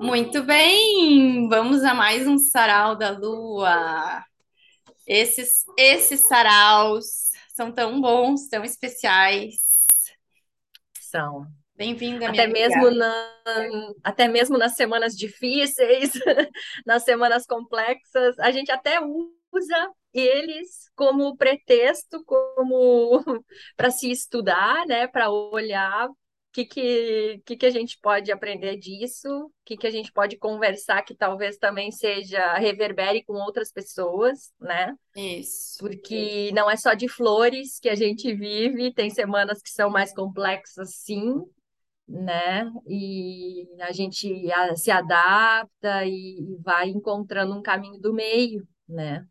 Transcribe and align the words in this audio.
Muito 0.00 0.42
bem, 0.42 1.46
vamos 1.46 1.84
a 1.84 1.92
mais 1.92 2.26
um 2.26 2.38
sarau 2.38 2.96
da 2.96 3.10
lua. 3.10 4.24
Esses, 5.06 5.62
esses 5.76 6.20
saraus 6.20 7.04
são 7.54 7.70
tão 7.70 8.00
bons, 8.00 8.48
tão 8.48 8.64
especiais. 8.64 9.56
São. 10.98 11.46
Bem-vinda, 11.76 12.30
minha 12.30 12.30
Até 12.30 12.44
amiga. 12.44 12.60
mesmo, 12.60 12.90
na, 12.92 13.30
até 14.02 14.26
mesmo 14.26 14.56
nas 14.56 14.74
semanas 14.74 15.14
difíceis, 15.14 16.12
nas 16.86 17.04
semanas 17.04 17.44
complexas, 17.44 18.38
a 18.38 18.50
gente 18.50 18.72
até 18.72 18.98
usa 19.02 19.90
eles 20.14 20.90
como 20.96 21.36
pretexto, 21.36 22.24
como 22.24 23.22
para 23.76 23.90
se 23.90 24.10
estudar, 24.10 24.86
né, 24.86 25.06
para 25.06 25.30
olhar 25.30 26.08
que, 26.52 26.64
que, 26.64 27.42
que, 27.44 27.56
que 27.56 27.66
a 27.66 27.70
gente 27.70 27.98
pode 28.00 28.32
aprender 28.32 28.76
disso, 28.76 29.28
o 29.28 29.52
que, 29.64 29.76
que 29.76 29.86
a 29.86 29.90
gente 29.90 30.12
pode 30.12 30.36
conversar 30.36 31.02
que 31.02 31.14
talvez 31.14 31.56
também 31.56 31.90
seja 31.92 32.54
reverbere 32.54 33.22
com 33.22 33.34
outras 33.34 33.72
pessoas, 33.72 34.52
né? 34.60 34.94
Isso. 35.14 35.78
Porque 35.78 36.50
não 36.52 36.70
é 36.70 36.76
só 36.76 36.94
de 36.94 37.08
flores 37.08 37.78
que 37.78 37.88
a 37.88 37.94
gente 37.94 38.34
vive, 38.34 38.92
tem 38.92 39.10
semanas 39.10 39.62
que 39.62 39.70
são 39.70 39.88
mais 39.88 40.12
complexas, 40.12 40.96
sim, 40.96 41.34
né? 42.08 42.68
E 42.88 43.68
a 43.82 43.92
gente 43.92 44.50
se 44.76 44.90
adapta 44.90 46.04
e, 46.04 46.40
e 46.40 46.56
vai 46.62 46.88
encontrando 46.88 47.56
um 47.56 47.62
caminho 47.62 48.00
do 48.00 48.12
meio, 48.12 48.66
né? 48.88 49.24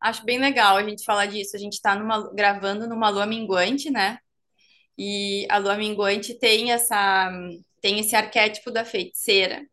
Acho 0.00 0.24
bem 0.24 0.38
legal 0.38 0.76
a 0.76 0.82
gente 0.82 1.04
falar 1.04 1.26
disso. 1.26 1.56
A 1.56 1.58
gente 1.58 1.74
está 1.74 1.94
numa, 1.94 2.30
gravando 2.34 2.86
numa 2.86 3.08
lua 3.08 3.26
minguante, 3.26 3.90
né? 3.90 4.18
E 4.96 5.46
a 5.50 5.58
lua 5.58 5.76
minguante 5.76 6.34
tem 6.34 6.72
essa, 6.72 7.30
tem 7.80 7.98
esse 8.00 8.14
arquétipo 8.14 8.70
da 8.70 8.84
feiticeira, 8.84 9.66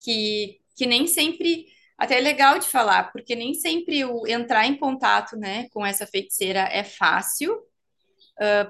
que, 0.00 0.60
que 0.76 0.86
nem 0.86 1.06
sempre, 1.06 1.66
até 1.96 2.18
é 2.18 2.20
legal 2.20 2.58
de 2.58 2.68
falar, 2.68 3.12
porque 3.12 3.34
nem 3.34 3.54
sempre 3.54 4.04
o 4.04 4.26
entrar 4.26 4.66
em 4.66 4.76
contato, 4.76 5.36
né, 5.36 5.68
com 5.70 5.84
essa 5.84 6.06
feiticeira 6.06 6.60
é 6.72 6.84
fácil. 6.84 7.56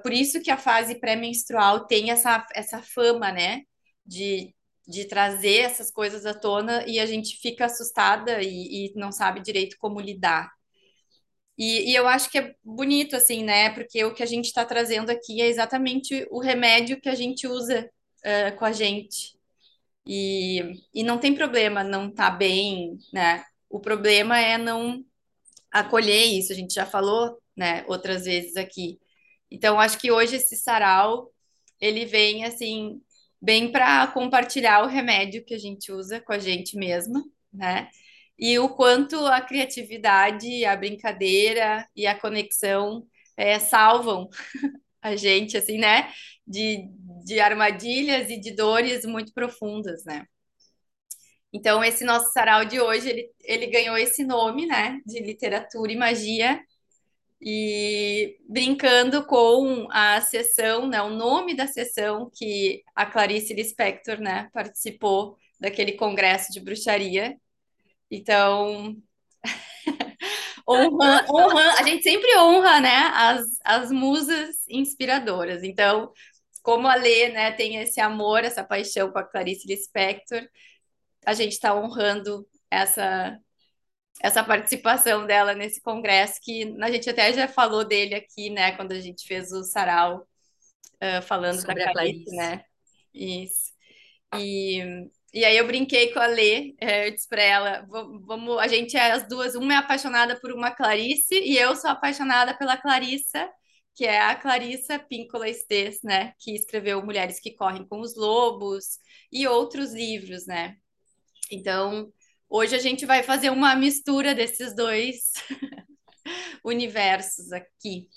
Por 0.03 0.13
isso 0.13 0.41
que 0.41 0.51
a 0.51 0.57
fase 0.57 0.99
pré-menstrual 0.99 1.87
tem 1.87 2.11
essa, 2.11 2.47
essa 2.55 2.83
fama, 2.83 3.31
né, 3.31 3.63
de, 4.05 4.55
de 4.87 5.05
trazer 5.05 5.59
essas 5.61 5.91
coisas 5.91 6.25
à 6.25 6.33
tona 6.33 6.83
e 6.87 6.99
a 6.99 7.05
gente 7.05 7.37
fica 7.37 7.67
assustada 7.67 8.43
e, 8.43 8.87
e 8.87 8.93
não 8.97 9.13
sabe 9.13 9.41
direito 9.41 9.77
como 9.79 10.01
lidar. 10.01 10.51
E, 11.59 11.91
e 11.91 11.95
eu 11.95 12.07
acho 12.07 12.31
que 12.31 12.39
é 12.39 12.55
bonito, 12.65 13.17
assim, 13.17 13.43
né, 13.45 13.71
porque 13.71 14.05
o 14.05 14.15
que 14.15 14.23
a 14.23 14.27
gente 14.27 14.47
está 14.47 14.65
trazendo 14.65 15.11
aqui 15.11 15.43
é 15.43 15.49
exatamente 15.49 16.27
o 16.31 16.41
remédio 16.41 17.01
que 17.01 17.09
a 17.09 17.15
gente 17.17 17.49
usa 17.49 17.91
eh, 18.25 18.53
com 18.53 18.65
a 18.65 18.73
gente. 18.73 19.37
E, 20.07 20.83
e 20.95 21.03
não 21.03 21.19
tem 21.19 21.35
problema 21.35 21.85
não 21.85 22.09
estar 22.09 22.31
bem, 22.31 22.99
né? 23.13 23.45
O 23.69 23.81
problema 23.81 24.39
é 24.41 24.57
não 24.57 25.05
acolher 25.71 26.25
isso, 26.27 26.53
a 26.53 26.57
gente 26.57 26.75
já 26.75 26.87
falou, 26.87 27.39
né, 27.57 27.85
outras 27.89 28.25
vezes 28.25 28.57
aqui. 28.57 28.99
Então, 29.51 29.81
acho 29.81 29.99
que 29.99 30.11
hoje 30.13 30.37
esse 30.37 30.57
sarau, 30.57 31.33
ele 31.81 32.07
vem, 32.07 32.45
assim, 32.45 33.03
bem 33.41 33.71
para 33.73 34.07
compartilhar 34.09 34.83
o 34.85 34.89
remédio 34.89 35.45
que 35.45 35.55
a 35.55 35.59
gente 35.59 35.93
usa 35.93 36.21
com 36.21 36.33
a 36.33 36.39
gente 36.39 36.77
mesma, 36.77 37.23
né? 37.53 37.91
E 38.39 38.59
o 38.59 38.69
quanto 38.69 39.27
a 39.27 39.41
criatividade, 39.41 40.65
a 40.65 40.77
brincadeira 40.77 41.87
e 41.97 42.07
a 42.07 42.19
conexão 42.19 43.07
eh, 43.37 43.59
salvam 43.59 44.29
a 45.03 45.17
gente, 45.17 45.57
assim, 45.57 45.79
né? 45.79 46.13
De, 46.47 46.89
de 47.25 47.41
armadilhas 47.41 48.31
e 48.31 48.41
de 48.41 48.53
dores 48.53 49.05
muito 49.05 49.33
profundas, 49.33 50.05
né? 50.05 50.25
Então, 51.53 51.83
esse 51.83 52.05
nosso 52.05 52.31
sarau 52.33 52.65
de 52.65 52.81
hoje, 52.81 53.09
ele, 53.09 53.31
ele 53.43 53.67
ganhou 53.69 53.97
esse 53.97 54.23
nome, 54.25 54.67
né, 54.67 55.01
de 55.07 55.21
literatura 55.21 55.91
e 55.91 55.97
magia, 55.97 56.61
e 57.41 58.37
brincando 58.49 59.25
com 59.25 59.87
a 59.91 60.21
sessão, 60.21 60.89
né, 60.89 61.01
o 61.03 61.11
nome 61.11 61.55
da 61.55 61.67
sessão 61.67 62.31
que 62.35 62.83
a 62.95 63.07
Clarice 63.07 63.55
Lispector, 63.55 64.21
né, 64.21 64.49
participou 64.53 65.37
daquele 65.59 65.93
congresso 65.93 66.53
de 66.53 66.61
bruxaria. 66.61 67.37
Então, 68.11 68.97
honra, 70.69 71.27
honra, 71.31 71.75
a 71.79 71.83
gente 71.83 72.03
sempre 72.03 72.37
honra, 72.39 72.81
né, 72.81 73.11
as, 73.15 73.47
as 73.65 73.91
musas 73.91 74.57
inspiradoras. 74.69 75.63
Então, 75.63 76.13
como 76.63 76.87
a 76.89 76.95
Lê, 76.95 77.31
né, 77.31 77.53
tem 77.53 77.77
esse 77.77 78.01
amor, 78.01 78.45
essa 78.45 78.65
paixão 78.65 79.11
com 79.11 79.19
a 79.19 79.25
Clarice 79.25 79.67
Lispector, 79.67 80.47
a 81.27 81.35
gente 81.35 81.53
está 81.53 81.75
honrando 81.75 82.47
essa 82.71 83.39
essa 84.21 84.43
participação 84.43 85.27
dela 85.27 85.55
nesse 85.55 85.81
congresso, 85.81 86.41
que 86.43 86.75
a 86.81 86.91
gente 86.91 87.09
até 87.09 87.33
já 87.33 87.47
falou 87.47 87.85
dele 87.85 88.15
aqui, 88.15 88.51
né, 88.51 88.73
quando 88.73 88.93
a 88.93 89.01
gente 89.01 89.27
fez 89.27 89.53
o 89.53 89.63
sarau, 89.63 90.27
uh, 90.97 91.23
falando 91.23 91.63
da 91.63 91.63
Sobre 91.63 91.85
a 91.85 91.93
Clarice, 91.93 92.25
Clarice. 92.25 92.37
né? 92.37 92.65
Isso. 93.15 93.73
E, 94.37 95.09
e 95.33 95.45
aí 95.45 95.57
eu 95.57 95.67
brinquei 95.67 96.13
com 96.13 96.21
a 96.21 96.27
Lê, 96.27 96.75
eh, 96.81 97.09
eu 97.09 97.11
disse 97.13 97.29
para 97.29 97.43
ela, 97.43 97.87
vamos, 97.89 98.59
a 98.59 98.67
gente 98.67 98.97
é 98.97 99.13
as 99.13 99.29
duas, 99.29 99.55
uma 99.55 99.75
é 99.75 99.77
apaixonada 99.77 100.41
por 100.41 100.53
uma 100.53 100.71
Clarice 100.71 101.35
e 101.35 101.57
eu 101.59 101.77
sou 101.77 101.91
apaixonada 101.91 102.57
pela 102.57 102.77
Clarissa, 102.77 103.49
que 103.95 104.05
é 104.07 104.21
a 104.21 104.35
Clarissa 104.35 104.99
Píncola 104.99 105.49
Estes, 105.49 106.01
né, 106.03 106.33
que 106.39 106.55
escreveu 106.55 107.05
Mulheres 107.05 107.41
que 107.41 107.55
Correm 107.55 107.87
com 107.87 108.01
os 108.01 108.17
Lobos 108.17 108.99
e 109.31 109.47
outros 109.47 109.93
livros, 109.93 110.47
né? 110.47 110.77
Então, 111.51 112.13
hoje 112.49 112.75
a 112.77 112.79
gente 112.79 113.05
vai 113.07 113.23
fazer 113.23 113.51
uma 113.51 113.75
mistura 113.75 114.35
desses 114.35 114.75
dois 114.75 115.33
universos 116.65 117.53
aqui. 117.53 118.09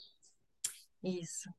Isso. 1.04 1.50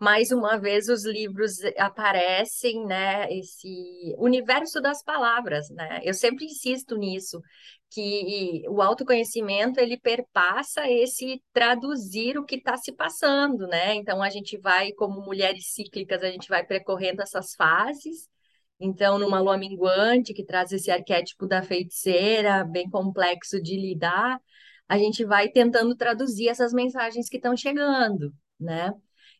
Mais 0.00 0.30
uma 0.30 0.56
vez 0.58 0.88
os 0.88 1.04
livros 1.04 1.56
aparecem, 1.76 2.86
né? 2.86 3.32
Esse 3.32 4.14
universo 4.16 4.80
das 4.80 5.02
palavras, 5.02 5.68
né? 5.70 6.00
Eu 6.04 6.14
sempre 6.14 6.44
insisto 6.44 6.96
nisso, 6.96 7.40
que 7.90 8.62
o 8.68 8.80
autoconhecimento 8.80 9.80
ele 9.80 9.98
perpassa 9.98 10.88
esse 10.88 11.42
traduzir 11.52 12.38
o 12.38 12.44
que 12.44 12.56
está 12.56 12.76
se 12.76 12.92
passando, 12.92 13.66
né? 13.66 13.94
Então 13.94 14.22
a 14.22 14.30
gente 14.30 14.56
vai, 14.58 14.92
como 14.92 15.20
mulheres 15.20 15.72
cíclicas, 15.72 16.22
a 16.22 16.30
gente 16.30 16.48
vai 16.48 16.64
percorrendo 16.64 17.22
essas 17.22 17.54
fases. 17.54 18.28
Então, 18.80 19.18
numa 19.18 19.40
lua 19.40 19.58
minguante, 19.58 20.32
que 20.32 20.44
traz 20.44 20.70
esse 20.72 20.90
arquétipo 20.90 21.46
da 21.46 21.62
feiticeira, 21.62 22.64
bem 22.64 22.88
complexo 22.88 23.60
de 23.60 23.76
lidar, 23.76 24.40
a 24.88 24.96
gente 24.96 25.24
vai 25.24 25.48
tentando 25.48 25.96
traduzir 25.96 26.48
essas 26.48 26.72
mensagens 26.72 27.28
que 27.28 27.36
estão 27.36 27.56
chegando, 27.56 28.32
né? 28.60 28.92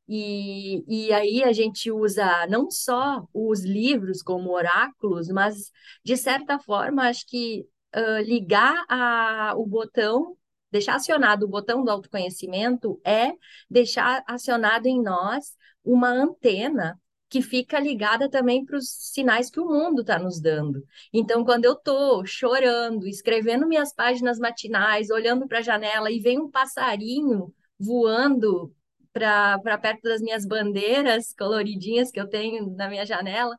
E, 0.08 0.84
e 0.88 1.12
aí 1.12 1.44
a 1.44 1.52
gente 1.52 1.90
usa 1.92 2.46
não 2.48 2.70
só 2.70 3.26
os 3.32 3.62
livros 3.64 4.22
como 4.22 4.50
oráculos, 4.52 5.28
mas, 5.28 5.70
de 6.04 6.16
certa 6.16 6.58
forma, 6.58 7.08
acho 7.08 7.26
que 7.26 7.66
ah, 7.92 8.20
ligar 8.22 8.84
a, 8.88 9.54
o 9.56 9.66
botão, 9.66 10.36
deixar 10.70 10.96
acionado 10.96 11.46
o 11.46 11.48
botão 11.48 11.84
do 11.84 11.90
autoconhecimento 11.90 13.00
é 13.04 13.32
deixar 13.70 14.22
acionado 14.26 14.86
em 14.86 15.02
nós 15.02 15.56
uma 15.84 16.08
antena 16.10 16.98
que 17.30 17.42
fica 17.42 17.78
ligada 17.78 18.28
também 18.30 18.64
para 18.64 18.78
os 18.78 18.88
sinais 18.88 19.50
que 19.50 19.60
o 19.60 19.66
mundo 19.66 20.00
está 20.00 20.18
nos 20.18 20.40
dando. 20.40 20.82
Então, 21.12 21.44
quando 21.44 21.66
eu 21.66 21.74
estou 21.74 22.24
chorando, 22.26 23.06
escrevendo 23.06 23.66
minhas 23.66 23.92
páginas 23.92 24.38
matinais, 24.38 25.10
olhando 25.10 25.46
para 25.46 25.58
a 25.58 25.62
janela 25.62 26.10
e 26.10 26.20
vem 26.20 26.38
um 26.38 26.50
passarinho 26.50 27.52
voando 27.78 28.74
para 29.12 29.78
perto 29.78 30.02
das 30.02 30.20
minhas 30.20 30.46
bandeiras 30.46 31.34
coloridinhas 31.38 32.10
que 32.10 32.20
eu 32.20 32.28
tenho 32.28 32.70
na 32.76 32.88
minha 32.88 33.06
janela, 33.06 33.56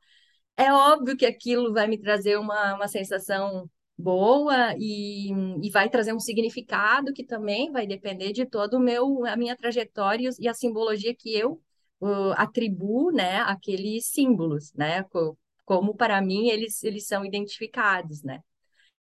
é 0.58 0.72
óbvio 0.74 1.18
que 1.18 1.26
aquilo 1.26 1.74
vai 1.74 1.88
me 1.88 1.98
trazer 2.00 2.38
uma, 2.38 2.76
uma 2.76 2.88
sensação 2.88 3.70
boa 3.98 4.76
e, 4.78 5.32
e 5.62 5.70
vai 5.72 5.90
trazer 5.90 6.14
um 6.14 6.20
significado 6.20 7.14
que 7.14 7.26
também 7.26 7.72
vai 7.72 7.86
depender 7.86 8.32
de 8.32 8.46
todo 8.46 8.76
o 8.76 8.80
meu 8.80 9.26
a 9.26 9.36
minha 9.36 9.56
trajetória 9.58 10.30
e 10.40 10.48
a 10.48 10.54
simbologia 10.54 11.14
que 11.16 11.36
eu 11.36 11.62
uh, 12.02 12.32
atribuo, 12.38 13.12
né, 13.12 13.40
aqueles 13.42 14.08
símbolos, 14.08 14.74
né, 14.74 15.06
como 15.66 15.96
para 15.96 16.22
mim 16.22 16.50
eles 16.50 16.84
eles 16.84 17.08
são 17.08 17.26
identificados, 17.26 18.24
né? 18.24 18.42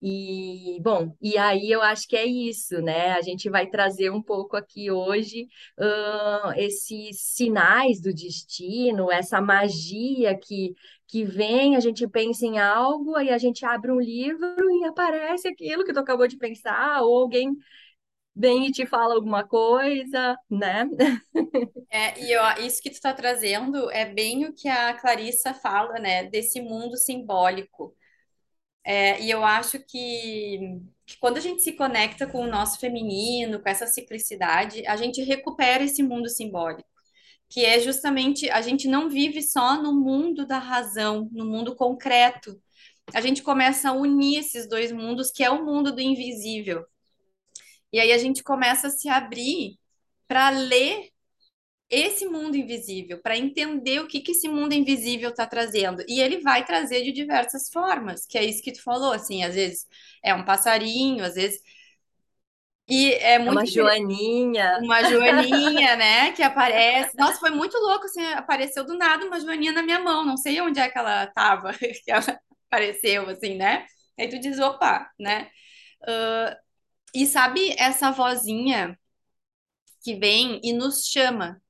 E, 0.02 0.80
bom, 0.82 1.14
e 1.22 1.38
aí 1.38 1.70
eu 1.70 1.82
acho 1.82 2.08
que 2.08 2.16
é 2.16 2.26
isso, 2.26 2.82
né? 2.82 3.12
A 3.12 3.22
gente 3.22 3.50
vai 3.50 3.68
trazer 3.68 4.10
um 4.10 4.22
pouco 4.22 4.56
aqui 4.56 4.90
hoje 4.90 5.48
uh, 5.78 6.54
esses 6.56 7.20
sinais 7.22 8.02
do 8.02 8.14
destino, 8.14 9.12
essa 9.12 9.42
magia 9.42 10.38
que, 10.38 10.74
que 11.06 11.26
vem, 11.26 11.76
a 11.76 11.82
gente 11.82 12.08
pensa 12.08 12.46
em 12.46 12.58
algo, 12.60 13.16
aí 13.16 13.30
a 13.30 13.38
gente 13.38 13.66
abre 13.66 13.92
um 13.92 14.00
livro 14.00 14.72
e 14.82 14.86
aparece 14.86 15.50
aquilo 15.50 15.84
que 15.84 15.92
tu 15.94 16.00
acabou 16.00 16.28
de 16.28 16.38
pensar, 16.38 17.02
ou 17.02 17.24
alguém 17.24 17.54
vem 18.36 18.68
e 18.68 18.72
te 18.72 18.86
fala 18.86 19.16
alguma 19.16 19.46
coisa, 19.48 20.38
né? 20.50 20.88
É, 21.92 22.20
e 22.22 22.32
eu, 22.32 22.42
isso 22.66 22.82
que 22.82 22.90
tu 22.90 22.94
está 22.94 23.14
trazendo 23.14 23.90
é 23.92 24.06
bem 24.06 24.46
o 24.46 24.54
que 24.54 24.68
a 24.68 24.94
Clarissa 24.94 25.54
fala, 25.56 25.94
né, 26.00 26.24
desse 26.26 26.62
mundo 26.62 26.96
simbólico. 26.98 27.96
É, 28.90 29.22
e 29.22 29.30
eu 29.30 29.46
acho 29.46 29.78
que, 29.78 30.82
que 31.06 31.16
quando 31.20 31.38
a 31.38 31.40
gente 31.40 31.62
se 31.62 31.74
conecta 31.74 32.26
com 32.26 32.42
o 32.42 32.50
nosso 32.50 32.80
feminino, 32.80 33.62
com 33.62 33.70
essa 33.70 33.86
ciclicidade, 33.86 34.84
a 34.88 34.96
gente 34.96 35.22
recupera 35.22 35.84
esse 35.84 36.02
mundo 36.02 36.28
simbólico, 36.28 36.90
que 37.48 37.64
é 37.64 37.80
justamente 37.80 38.50
a 38.50 38.62
gente 38.62 38.88
não 38.88 39.08
vive 39.08 39.44
só 39.44 39.80
no 39.80 39.94
mundo 39.94 40.44
da 40.44 40.58
razão, 40.58 41.30
no 41.32 41.46
mundo 41.46 41.76
concreto. 41.76 42.60
A 43.14 43.22
gente 43.22 43.44
começa 43.44 43.90
a 43.90 43.94
unir 43.94 44.40
esses 44.40 44.68
dois 44.68 44.92
mundos, 44.92 45.30
que 45.30 45.44
é 45.44 45.52
o 45.52 45.64
mundo 45.64 45.92
do 45.94 46.02
invisível. 46.02 46.84
E 47.94 48.00
aí 48.00 48.12
a 48.12 48.18
gente 48.18 48.42
começa 48.42 48.88
a 48.88 48.92
se 48.92 49.08
abrir 49.08 49.78
para 50.28 50.50
ler 50.50 51.10
esse 51.90 52.26
mundo 52.26 52.56
invisível, 52.56 53.20
para 53.20 53.38
entender 53.38 54.00
o 54.00 54.08
que, 54.08 54.22
que 54.22 54.32
esse 54.34 54.48
mundo 54.48 54.74
invisível 54.74 55.30
está 55.30 55.48
trazendo. 55.48 56.04
E 56.08 56.22
ele 56.22 56.40
vai 56.40 56.64
trazer 56.64 57.04
de 57.04 57.12
diversas 57.12 57.70
formas, 57.70 58.26
que 58.26 58.38
é 58.38 58.44
isso 58.44 58.62
que 58.62 58.72
tu 58.72 58.84
falou, 58.84 59.12
assim, 59.12 59.44
às 59.44 59.56
vezes 59.56 59.88
é 60.24 60.34
um 60.34 60.46
passarinho, 60.46 61.24
às 61.24 61.36
vezes. 61.36 61.62
E 62.88 63.14
é 63.14 63.40
muito. 63.40 63.54
Uma 63.54 63.66
joaninha. 63.66 64.80
Uma 64.82 65.04
joaninha, 65.04 65.96
né, 65.98 66.32
que 66.34 66.44
aparece. 66.44 67.18
Nossa, 67.18 67.40
foi 67.40 67.50
muito 67.50 67.78
louco, 67.78 68.06
assim, 68.06 68.24
apareceu 68.34 68.84
do 68.86 68.96
nada 68.96 69.26
uma 69.26 69.40
joaninha 69.40 69.72
na 69.72 69.82
minha 69.82 70.00
mão, 70.00 70.26
não 70.26 70.38
sei 70.38 70.62
onde 70.62 70.80
é 70.80 70.90
que 70.90 70.98
ela 70.98 71.24
estava, 71.24 71.74
que 71.74 72.12
ela 72.12 72.40
apareceu, 72.68 73.28
assim, 73.30 73.56
né? 73.56 73.86
Aí 74.18 74.28
tu 74.30 74.40
diz, 74.40 74.60
opa, 74.60 75.10
né? 75.20 75.50
Uh, 76.04 76.56
e 77.14 77.26
sabe 77.26 77.76
essa 77.78 78.12
vozinha 78.12 78.98
que 80.04 80.16
vem 80.16 80.60
e 80.64 80.74
nos 80.74 81.06
chama, 81.08 81.62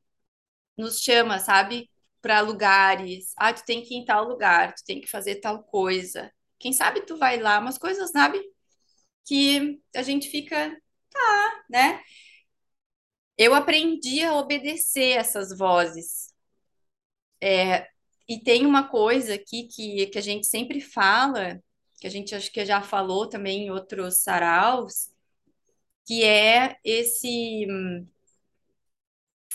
nos 0.79 1.01
chama, 1.01 1.39
sabe? 1.39 1.89
Para 2.21 2.41
lugares. 2.41 3.33
Ah, 3.37 3.53
tu 3.53 3.63
tem 3.65 3.81
que 3.83 3.93
ir 3.95 3.97
em 3.99 4.05
tal 4.05 4.27
lugar, 4.27 4.73
tu 4.75 4.83
tem 4.85 5.01
que 5.01 5.07
fazer 5.09 5.35
tal 5.37 5.63
coisa. 5.63 6.31
Quem 6.59 6.73
sabe 6.73 7.01
tu 7.01 7.17
vai 7.17 7.39
lá, 7.39 7.59
umas 7.59 7.77
coisas, 7.77 8.11
sabe? 8.11 8.41
Que 9.25 9.81
a 9.95 10.03
gente 10.03 10.29
fica, 10.29 10.71
tá, 11.11 11.63
né? 11.69 12.01
Eu 13.37 13.55
aprendi 13.55 14.21
a 14.21 14.35
obedecer 14.35 15.17
essas 15.17 15.57
vozes. 15.57 16.33
É, 17.41 17.87
e 18.27 18.39
tem 18.39 18.65
uma 18.65 18.87
coisa 18.87 19.33
aqui 19.35 19.63
que, 19.67 20.07
que 20.07 20.17
a 20.17 20.21
gente 20.21 20.45
sempre 20.47 20.81
fala, 20.81 21.61
que 21.99 22.07
a 22.07 22.09
gente 22.09 22.35
acho 22.35 22.51
que 22.51 22.65
já 22.65 22.81
falou 22.81 23.27
também 23.27 23.65
em 23.67 23.71
outros 23.71 24.19
saraus, 24.19 25.09
que 26.05 26.23
é 26.23 26.77
esse 26.83 27.65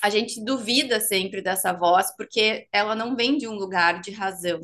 a 0.05 0.11
gente 0.11 0.39
duvida 0.45 1.01
sempre 1.01 1.41
dessa 1.41 1.73
voz 1.73 2.15
porque 2.15 2.69
ela 2.71 2.95
não 2.95 3.17
vem 3.17 3.39
de 3.39 3.49
um 3.49 3.55
lugar 3.55 4.03
de 4.03 4.11
razão, 4.11 4.61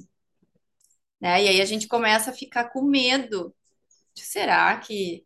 né? 1.19 1.42
E 1.42 1.48
aí 1.48 1.60
a 1.62 1.64
gente 1.64 1.88
começa 1.88 2.31
a 2.31 2.34
ficar 2.34 2.69
com 2.69 2.82
medo. 2.82 3.54
Será 4.14 4.76
que, 4.76 5.25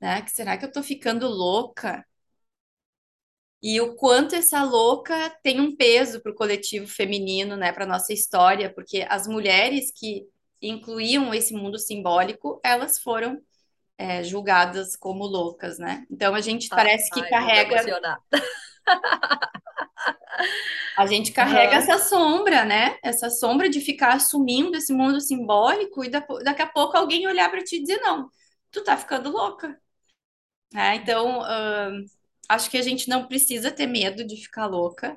né? 0.00 0.20
Que 0.22 0.32
será 0.32 0.58
que 0.58 0.64
eu 0.64 0.72
tô 0.72 0.82
ficando 0.82 1.28
louca? 1.28 2.04
E 3.62 3.80
o 3.80 3.94
quanto 3.94 4.34
essa 4.34 4.64
louca 4.64 5.30
tem 5.44 5.60
um 5.60 5.76
peso 5.76 6.20
para 6.20 6.32
o 6.32 6.34
coletivo 6.34 6.88
feminino, 6.88 7.56
né, 7.56 7.70
para 7.70 7.86
nossa 7.86 8.12
história, 8.12 8.74
porque 8.74 9.06
as 9.08 9.28
mulheres 9.28 9.92
que 9.94 10.26
incluíam 10.60 11.32
esse 11.32 11.54
mundo 11.54 11.78
simbólico, 11.78 12.60
elas 12.64 12.98
foram 12.98 13.40
é, 13.96 14.24
julgadas 14.24 14.96
como 14.96 15.24
loucas, 15.24 15.78
né? 15.78 16.04
Então 16.10 16.34
a 16.34 16.40
gente 16.40 16.68
parece 16.68 17.08
que 17.12 17.20
Ai, 17.20 17.30
carrega 17.30 17.76
A 20.96 21.06
gente 21.06 21.32
carrega 21.32 21.76
Aham. 21.76 21.76
essa 21.76 21.98
sombra, 21.98 22.64
né? 22.64 22.98
Essa 23.02 23.30
sombra 23.30 23.68
de 23.70 23.80
ficar 23.80 24.14
assumindo 24.14 24.76
esse 24.76 24.92
mundo 24.92 25.20
simbólico 25.20 26.04
e 26.04 26.10
da- 26.10 26.20
daqui 26.44 26.62
a 26.62 26.66
pouco 26.66 26.96
alguém 26.96 27.26
olhar 27.26 27.50
para 27.50 27.64
ti 27.64 27.76
e 27.76 27.80
dizer, 27.82 27.98
não, 28.00 28.28
tu 28.70 28.82
tá 28.84 28.96
ficando 28.96 29.30
louca, 29.30 29.78
né? 30.72 30.96
Então, 30.96 31.42
ahn, 31.42 32.04
acho 32.48 32.70
que 32.70 32.78
a 32.78 32.82
gente 32.82 33.08
não 33.08 33.26
precisa 33.28 33.70
ter 33.72 33.86
medo 33.86 34.24
de 34.26 34.36
ficar 34.36 34.66
louca, 34.66 35.16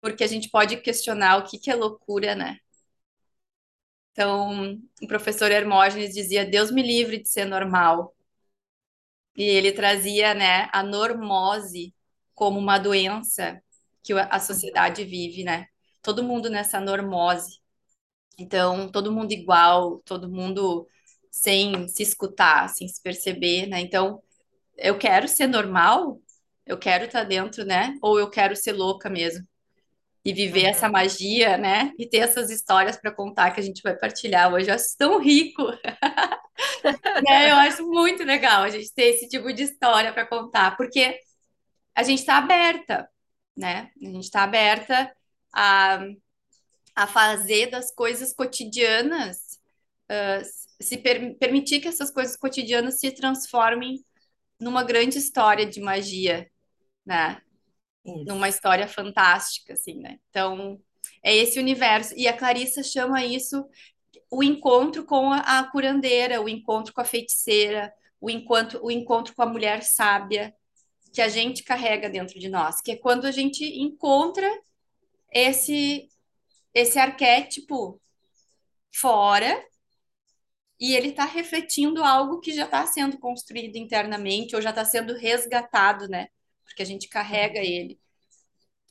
porque 0.00 0.24
a 0.24 0.26
gente 0.26 0.48
pode 0.50 0.76
questionar 0.78 1.36
o 1.38 1.44
que 1.44 1.58
que 1.58 1.70
é 1.70 1.74
loucura, 1.74 2.34
né? 2.34 2.58
Então, 4.12 4.80
o 5.02 5.06
professor 5.06 5.50
Hermógenes 5.52 6.14
dizia, 6.14 6.44
Deus 6.46 6.70
me 6.70 6.82
livre 6.82 7.22
de 7.22 7.28
ser 7.28 7.44
normal. 7.44 8.14
E 9.36 9.44
ele 9.44 9.72
trazia, 9.72 10.34
né, 10.34 10.68
a 10.72 10.82
normose 10.82 11.94
como 12.36 12.60
uma 12.60 12.78
doença 12.78 13.62
que 14.04 14.14
a 14.14 14.40
sociedade 14.40 15.04
vive, 15.06 15.44
né? 15.44 15.66
Todo 16.02 16.24
mundo 16.24 16.50
nessa 16.50 16.80
normose. 16.80 17.60
Então, 18.38 18.90
todo 18.90 19.12
mundo 19.12 19.32
igual, 19.32 20.00
todo 20.04 20.30
mundo 20.30 20.86
sem 21.30 21.88
se 21.88 22.02
escutar, 22.02 22.68
sem 22.68 22.86
se 22.88 23.02
perceber, 23.02 23.66
né? 23.66 23.80
Então, 23.80 24.22
eu 24.76 24.98
quero 24.98 25.28
ser 25.28 25.46
normal, 25.48 26.20
eu 26.66 26.78
quero 26.78 27.06
estar 27.06 27.24
dentro, 27.24 27.64
né? 27.64 27.96
Ou 28.02 28.18
eu 28.20 28.30
quero 28.30 28.56
ser 28.56 28.72
louca 28.72 29.10
mesmo 29.10 29.46
e 30.24 30.32
viver 30.32 30.64
essa 30.66 30.88
Uhum. 30.88 30.90
magia, 30.90 31.56
né? 31.58 31.92
E 31.98 32.08
ter 32.08 32.18
essas 32.18 32.50
histórias 32.50 32.96
para 32.98 33.12
contar 33.14 33.52
que 33.52 33.60
a 33.60 33.64
gente 33.64 33.82
vai 33.82 33.96
partilhar 33.96 34.52
hoje. 34.52 34.70
Eu 34.70 34.74
acho 34.74 34.96
tão 34.98 35.20
rico, 35.20 35.62
né? 37.18 37.50
Eu 37.50 37.56
acho 37.56 37.86
muito 37.86 38.22
legal 38.24 38.62
a 38.62 38.68
gente 38.70 38.92
ter 38.94 39.14
esse 39.14 39.28
tipo 39.28 39.52
de 39.52 39.62
história 39.64 40.12
para 40.12 40.26
contar, 40.26 40.76
porque 40.76 41.18
a 41.96 42.02
gente 42.02 42.18
está 42.20 42.36
aberta, 42.36 43.08
né? 43.56 43.90
A 44.02 44.04
gente 44.04 44.24
está 44.24 44.42
aberta 44.42 45.10
a, 45.52 45.98
a 46.94 47.06
fazer 47.06 47.70
das 47.70 47.90
coisas 47.90 48.34
cotidianas, 48.34 49.58
uh, 50.10 50.44
se 50.78 50.98
per 50.98 51.34
permitir 51.38 51.80
que 51.80 51.88
essas 51.88 52.10
coisas 52.10 52.36
cotidianas 52.36 53.00
se 53.00 53.10
transformem 53.12 54.04
numa 54.60 54.84
grande 54.84 55.16
história 55.16 55.64
de 55.64 55.80
magia, 55.80 56.50
né? 57.04 57.40
Numa 58.04 58.48
Isso. 58.48 58.58
história 58.58 58.86
fantástica, 58.86 59.72
assim, 59.72 59.98
né? 59.98 60.18
Então, 60.28 60.78
é 61.22 61.34
esse 61.34 61.58
universo. 61.58 62.14
E 62.14 62.28
a 62.28 62.36
Clarissa 62.36 62.82
chama 62.82 63.24
isso 63.24 63.66
o 64.30 64.42
encontro 64.42 65.04
com 65.06 65.32
a, 65.32 65.38
a 65.38 65.70
curandeira, 65.70 66.42
o 66.42 66.48
encontro 66.48 66.92
com 66.92 67.00
a 67.00 67.04
feiticeira, 67.04 67.92
o 68.20 68.28
encontro, 68.28 68.84
o 68.84 68.90
encontro 68.90 69.34
com 69.34 69.42
a 69.42 69.46
mulher 69.46 69.82
sábia, 69.82 70.54
que 71.12 71.22
a 71.22 71.28
gente 71.28 71.62
carrega 71.62 72.10
dentro 72.10 72.38
de 72.38 72.48
nós, 72.48 72.80
que 72.80 72.92
é 72.92 72.96
quando 72.96 73.26
a 73.26 73.30
gente 73.30 73.64
encontra 73.64 74.48
esse 75.32 76.08
esse 76.74 76.98
arquétipo 76.98 78.00
fora 78.92 79.64
e 80.78 80.94
ele 80.94 81.08
está 81.08 81.24
refletindo 81.24 82.04
algo 82.04 82.40
que 82.40 82.52
já 82.52 82.64
está 82.66 82.86
sendo 82.86 83.18
construído 83.18 83.76
internamente 83.76 84.54
ou 84.54 84.60
já 84.60 84.70
está 84.70 84.84
sendo 84.84 85.14
resgatado, 85.14 86.06
né? 86.06 86.28
Porque 86.64 86.82
a 86.82 86.86
gente 86.86 87.08
carrega 87.08 87.60
ele. 87.60 87.98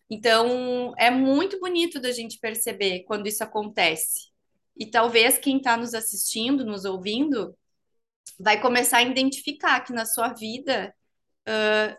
Então, 0.09 0.93
é 0.97 1.09
muito 1.11 1.59
bonito 1.59 1.99
da 1.99 2.11
gente 2.11 2.39
perceber 2.39 3.03
quando 3.03 3.27
isso 3.27 3.43
acontece. 3.43 4.29
E 4.77 4.85
talvez 4.85 5.37
quem 5.37 5.57
está 5.57 5.77
nos 5.77 5.93
assistindo, 5.93 6.65
nos 6.65 6.85
ouvindo, 6.85 7.55
vai 8.39 8.59
começar 8.59 8.97
a 8.97 9.03
identificar 9.03 9.81
que 9.81 9.93
na 9.93 10.05
sua 10.05 10.33
vida 10.33 10.93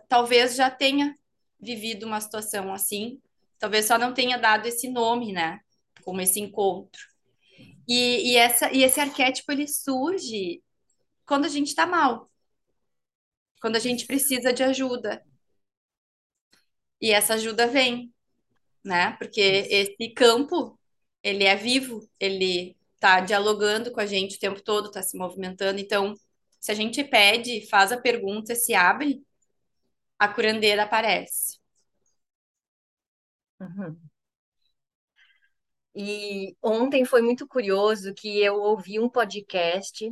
talvez 0.09 0.57
já 0.57 0.71
tenha 0.71 1.17
vivido 1.61 2.07
uma 2.07 2.21
situação 2.21 2.73
assim, 2.73 3.21
talvez 3.59 3.87
só 3.87 3.99
não 3.99 4.12
tenha 4.12 4.37
dado 4.38 4.67
esse 4.67 4.88
nome, 4.88 5.33
né? 5.33 5.61
Como 6.05 6.21
esse 6.21 6.41
encontro. 6.41 7.00
E, 7.88 8.33
e, 8.33 8.37
essa, 8.37 8.73
e 8.73 8.83
esse 8.83 9.00
arquétipo 9.00 9.53
ele 9.53 9.67
surge 9.69 10.62
quando 11.25 11.45
a 11.45 11.49
gente 11.49 11.69
está 11.69 11.87
mal, 11.87 12.31
quando 13.61 13.76
a 13.76 13.81
gente 13.81 14.07
precisa 14.07 14.53
de 14.53 14.62
ajuda. 14.62 15.23
E 17.00 17.11
essa 17.12 17.35
ajuda 17.35 17.67
vem, 17.67 18.12
né? 18.85 19.12
Porque 19.19 19.41
esse 19.41 20.11
campo, 20.15 20.79
ele 21.23 21.45
é 21.45 21.57
vivo, 21.57 22.09
ele 22.19 22.76
está 22.95 23.21
dialogando 23.21 23.93
com 23.93 24.00
a 24.00 24.07
gente 24.07 24.37
o 24.37 24.41
tempo 24.41 24.62
todo, 24.62 24.87
está 24.88 25.03
se 25.03 25.17
movimentando. 25.17 25.79
Então, 25.81 26.15
se 26.61 26.73
a 26.73 26.75
gente 26.75 27.05
pede, 27.05 27.67
faz 27.69 27.93
a 27.93 28.00
pergunta, 28.00 28.55
se 28.55 28.75
abre, 28.75 29.23
a 30.19 30.29
curandeira 30.29 30.85
aparece. 30.85 31.59
Uhum. 33.61 33.99
E 35.95 36.55
ontem 36.63 37.05
foi 37.05 37.23
muito 37.23 37.47
curioso 37.49 38.13
que 38.15 38.41
eu 38.43 38.57
ouvi 38.57 39.01
um 39.01 39.09
podcast 39.09 40.11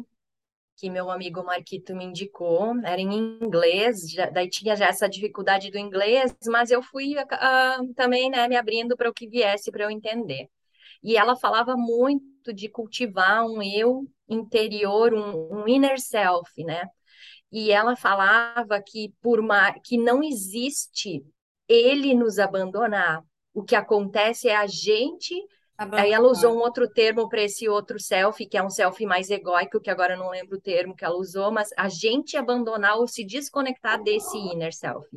que 0.76 0.90
meu 0.90 1.10
amigo 1.10 1.44
Marquito 1.44 1.94
me 1.94 2.04
indicou, 2.04 2.76
era 2.84 3.00
em 3.00 3.38
inglês, 3.42 4.10
já, 4.10 4.28
daí 4.28 4.48
tinha 4.48 4.74
já 4.74 4.86
essa 4.86 5.08
dificuldade 5.08 5.70
do 5.70 5.78
inglês, 5.78 6.34
mas 6.46 6.70
eu 6.70 6.82
fui 6.82 7.14
ah, 7.18 7.78
também, 7.94 8.30
né, 8.30 8.48
me 8.48 8.56
abrindo 8.56 8.96
para 8.96 9.08
o 9.08 9.14
que 9.14 9.28
viesse 9.28 9.70
para 9.70 9.84
eu 9.84 9.90
entender. 9.90 10.48
E 11.02 11.16
ela 11.16 11.36
falava 11.36 11.76
muito 11.76 12.52
de 12.52 12.68
cultivar 12.68 13.44
um 13.46 13.62
eu 13.62 14.04
interior, 14.28 15.14
um, 15.14 15.62
um 15.62 15.68
inner 15.68 16.00
self, 16.00 16.64
né? 16.64 16.86
E 17.54 17.70
ela 17.70 17.94
falava 17.94 18.82
que 18.82 19.14
por 19.22 19.38
uma, 19.38 19.72
que 19.78 19.96
não 19.96 20.24
existe 20.24 21.24
ele 21.68 22.12
nos 22.12 22.40
abandonar. 22.40 23.22
O 23.54 23.62
que 23.62 23.76
acontece 23.76 24.48
é 24.48 24.56
a 24.56 24.66
gente 24.66 25.34
Aí 25.76 26.12
ela 26.12 26.28
usou 26.28 26.54
um 26.54 26.60
outro 26.60 26.88
termo 26.88 27.28
para 27.28 27.42
esse 27.42 27.68
outro 27.68 27.98
self, 27.98 28.46
que 28.46 28.56
é 28.56 28.62
um 28.62 28.70
self 28.70 29.04
mais 29.04 29.28
egóico, 29.28 29.80
que 29.80 29.90
agora 29.90 30.14
eu 30.14 30.18
não 30.18 30.30
lembro 30.30 30.56
o 30.56 30.60
termo 30.60 30.94
que 30.94 31.04
ela 31.04 31.16
usou, 31.16 31.50
mas 31.50 31.70
a 31.76 31.88
gente 31.88 32.36
abandonar 32.36 32.96
ou 32.96 33.08
se 33.08 33.24
desconectar 33.24 34.00
desse 34.00 34.38
inner 34.38 34.72
self. 34.72 35.08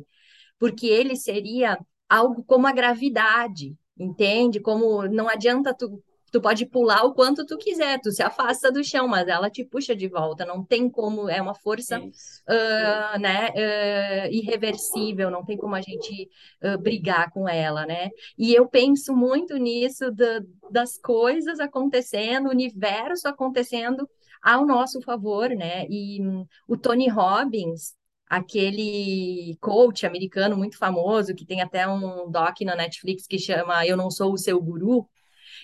Porque 0.58 0.88
ele 0.88 1.14
seria 1.14 1.78
algo 2.08 2.42
como 2.42 2.66
a 2.66 2.72
gravidade, 2.72 3.76
entende? 3.96 4.58
Como 4.58 5.06
não 5.06 5.28
adianta 5.28 5.72
tu 5.72 6.02
tu 6.30 6.40
pode 6.40 6.66
pular 6.66 7.04
o 7.04 7.14
quanto 7.14 7.44
tu 7.46 7.56
quiser, 7.56 8.00
tu 8.00 8.10
se 8.10 8.22
afasta 8.22 8.70
do 8.70 8.84
chão, 8.84 9.08
mas 9.08 9.28
ela 9.28 9.50
te 9.50 9.64
puxa 9.64 9.94
de 9.94 10.08
volta, 10.08 10.44
não 10.44 10.64
tem 10.64 10.88
como, 10.88 11.28
é 11.28 11.40
uma 11.40 11.54
força 11.54 11.98
uh, 11.98 13.18
né, 13.20 13.50
uh, 13.50 14.32
irreversível, 14.32 15.30
não 15.30 15.44
tem 15.44 15.56
como 15.56 15.74
a 15.74 15.80
gente 15.80 16.28
uh, 16.62 16.78
brigar 16.78 17.30
com 17.30 17.48
ela, 17.48 17.86
né? 17.86 18.10
E 18.36 18.54
eu 18.54 18.68
penso 18.68 19.14
muito 19.14 19.56
nisso 19.56 20.10
da, 20.12 20.40
das 20.70 20.98
coisas 20.98 21.60
acontecendo, 21.60 22.46
o 22.46 22.52
universo 22.52 23.28
acontecendo 23.28 24.08
ao 24.42 24.66
nosso 24.66 25.00
favor, 25.02 25.50
né? 25.50 25.86
E 25.88 26.20
um, 26.22 26.46
o 26.66 26.76
Tony 26.76 27.08
Robbins, 27.08 27.94
aquele 28.28 29.56
coach 29.60 30.06
americano 30.06 30.56
muito 30.56 30.76
famoso, 30.76 31.34
que 31.34 31.46
tem 31.46 31.62
até 31.62 31.88
um 31.88 32.30
doc 32.30 32.60
na 32.62 32.76
Netflix 32.76 33.26
que 33.26 33.38
chama 33.38 33.86
Eu 33.86 33.96
Não 33.96 34.10
Sou 34.10 34.32
o 34.32 34.38
Seu 34.38 34.60
Guru, 34.60 35.08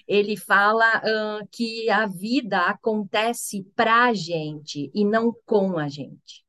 ele 0.06 0.37
fala 0.37 0.99
uh, 0.99 1.49
que 1.50 1.88
a 1.90 2.06
vida 2.06 2.61
acontece 2.62 3.64
para 3.75 4.04
a 4.04 4.14
gente 4.14 4.90
e 4.94 5.04
não 5.04 5.34
com 5.46 5.78
a 5.78 5.88
gente. 5.88 6.44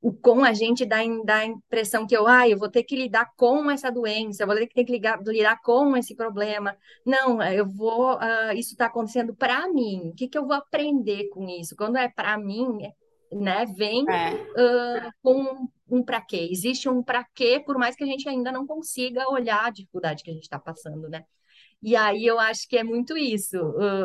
O 0.00 0.12
com 0.12 0.44
a 0.44 0.52
gente 0.52 0.84
dá, 0.84 0.96
dá 1.24 1.36
a 1.36 1.46
impressão 1.46 2.06
que 2.06 2.16
eu, 2.16 2.26
ah, 2.26 2.48
eu 2.48 2.58
vou 2.58 2.68
ter 2.68 2.82
que 2.82 2.96
lidar 2.96 3.32
com 3.36 3.70
essa 3.70 3.88
doença, 3.90 4.42
eu 4.42 4.48
vou 4.48 4.56
ter 4.56 4.66
que, 4.66 4.74
ter 4.74 4.84
que 4.84 4.92
lidar, 4.92 5.22
lidar 5.24 5.62
com 5.62 5.96
esse 5.96 6.16
problema. 6.16 6.76
Não, 7.06 7.40
eu 7.40 7.64
vou, 7.64 8.16
uh, 8.16 8.52
isso 8.56 8.72
está 8.72 8.86
acontecendo 8.86 9.32
para 9.32 9.68
mim. 9.68 10.08
O 10.08 10.14
que, 10.14 10.26
que 10.26 10.36
eu 10.36 10.44
vou 10.44 10.56
aprender 10.56 11.28
com 11.28 11.48
isso? 11.48 11.76
Quando 11.76 11.96
é 11.96 12.08
para 12.08 12.36
mim, 12.36 12.80
né, 13.32 13.64
vem 13.66 14.04
é. 14.10 14.34
uh, 14.34 15.12
com 15.22 15.68
um 15.88 16.02
para 16.02 16.20
quê. 16.20 16.48
Existe 16.50 16.88
um 16.88 17.02
para 17.02 17.24
quê, 17.32 17.62
por 17.64 17.78
mais 17.78 17.94
que 17.94 18.02
a 18.02 18.06
gente 18.06 18.28
ainda 18.28 18.50
não 18.50 18.66
consiga 18.66 19.30
olhar 19.30 19.66
a 19.66 19.70
dificuldade 19.70 20.24
que 20.24 20.30
a 20.30 20.34
gente 20.34 20.44
está 20.44 20.58
passando, 20.58 21.08
né? 21.08 21.24
E 21.82 21.96
aí 21.96 22.24
eu 22.24 22.38
acho 22.38 22.68
que 22.68 22.78
é 22.78 22.84
muito 22.84 23.16
isso, 23.16 23.56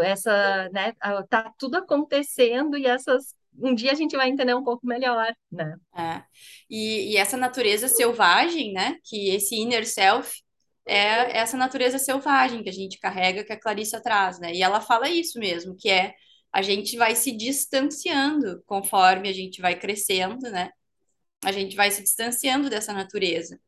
essa, 0.01 0.67
né, 0.69 0.93
tá 1.29 1.53
tudo 1.59 1.77
acontecendo 1.77 2.75
e 2.77 2.87
essas 2.87 3.35
um 3.59 3.73
dia 3.73 3.91
a 3.91 3.95
gente 3.95 4.15
vai 4.15 4.29
entender 4.29 4.53
um 4.53 4.63
pouco 4.63 4.85
melhor, 4.85 5.33
né? 5.51 5.75
É. 5.95 6.23
E, 6.69 7.13
e, 7.13 7.17
essa 7.17 7.35
natureza 7.37 7.87
selvagem, 7.87 8.71
né? 8.73 8.97
Que 9.03 9.29
esse 9.29 9.55
inner 9.55 9.85
self 9.87 10.41
é 10.85 11.37
essa 11.37 11.57
natureza 11.57 11.97
selvagem 11.97 12.63
que 12.63 12.69
a 12.69 12.73
gente 12.73 12.99
carrega, 12.99 13.43
que 13.43 13.53
a 13.53 13.59
Clarissa 13.59 14.01
traz, 14.01 14.39
né? 14.39 14.53
E 14.53 14.61
ela 14.61 14.79
fala 14.79 15.09
isso 15.09 15.39
mesmo, 15.39 15.75
que 15.75 15.89
é 15.89 16.13
a 16.51 16.61
gente 16.61 16.97
vai 16.97 17.15
se 17.15 17.31
distanciando 17.31 18.63
conforme 18.65 19.29
a 19.29 19.33
gente 19.33 19.61
vai 19.61 19.77
crescendo, 19.77 20.49
né? 20.51 20.71
A 21.43 21.51
gente 21.51 21.75
vai 21.75 21.91
se 21.91 22.01
distanciando 22.01 22.69
dessa 22.69 22.93
natureza. 22.93 23.59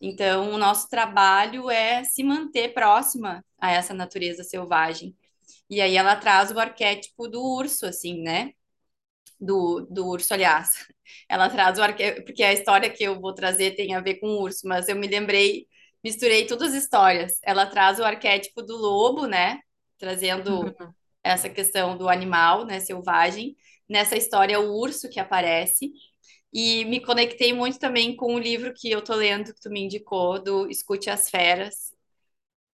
Então, 0.00 0.52
o 0.52 0.58
nosso 0.58 0.88
trabalho 0.88 1.70
é 1.70 2.04
se 2.04 2.22
manter 2.22 2.72
próxima 2.72 3.44
a 3.60 3.72
essa 3.72 3.92
natureza 3.92 4.44
selvagem. 4.44 5.16
E 5.68 5.80
aí 5.80 5.96
ela 5.96 6.16
traz 6.16 6.50
o 6.50 6.58
arquétipo 6.58 7.28
do 7.28 7.42
urso, 7.42 7.86
assim, 7.86 8.22
né? 8.22 8.52
Do, 9.40 9.86
do 9.90 10.06
urso, 10.06 10.32
aliás. 10.34 10.68
Ela 11.28 11.48
traz 11.48 11.78
o 11.78 11.82
arquétipo, 11.82 12.26
porque 12.26 12.42
a 12.42 12.52
história 12.52 12.90
que 12.90 13.02
eu 13.04 13.20
vou 13.20 13.32
trazer 13.32 13.74
tem 13.74 13.94
a 13.94 14.00
ver 14.00 14.16
com 14.16 14.26
o 14.26 14.42
urso, 14.42 14.66
mas 14.66 14.88
eu 14.88 14.96
me 14.96 15.06
lembrei, 15.06 15.66
misturei 16.04 16.46
todas 16.46 16.74
as 16.74 16.82
histórias. 16.82 17.38
Ela 17.42 17.66
traz 17.66 17.98
o 17.98 18.04
arquétipo 18.04 18.62
do 18.62 18.76
lobo, 18.76 19.26
né? 19.26 19.60
Trazendo 19.98 20.66
uhum. 20.66 20.92
essa 21.22 21.48
questão 21.48 21.96
do 21.96 22.08
animal, 22.08 22.66
né? 22.66 22.80
Selvagem. 22.80 23.56
Nessa 23.88 24.16
história, 24.16 24.60
o 24.60 24.74
urso 24.78 25.08
que 25.08 25.20
aparece. 25.20 25.90
E 26.52 26.84
me 26.86 27.00
conectei 27.00 27.52
muito 27.52 27.78
também 27.78 28.16
com 28.16 28.34
o 28.34 28.38
livro 28.38 28.72
que 28.74 28.90
eu 28.90 29.02
tô 29.02 29.14
lendo, 29.14 29.52
que 29.54 29.60
tu 29.60 29.70
me 29.70 29.80
indicou, 29.82 30.42
do 30.42 30.68
Escute 30.70 31.10
as 31.10 31.28
Feras, 31.30 31.92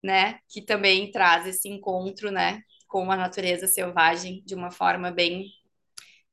né? 0.02 0.40
Que 0.48 0.62
também 0.62 1.10
traz 1.10 1.46
esse 1.46 1.68
encontro, 1.68 2.30
né? 2.30 2.62
Com 2.88 3.10
a 3.10 3.16
natureza 3.16 3.66
selvagem 3.66 4.42
de 4.44 4.54
uma 4.54 4.70
forma 4.70 5.10
bem 5.10 5.46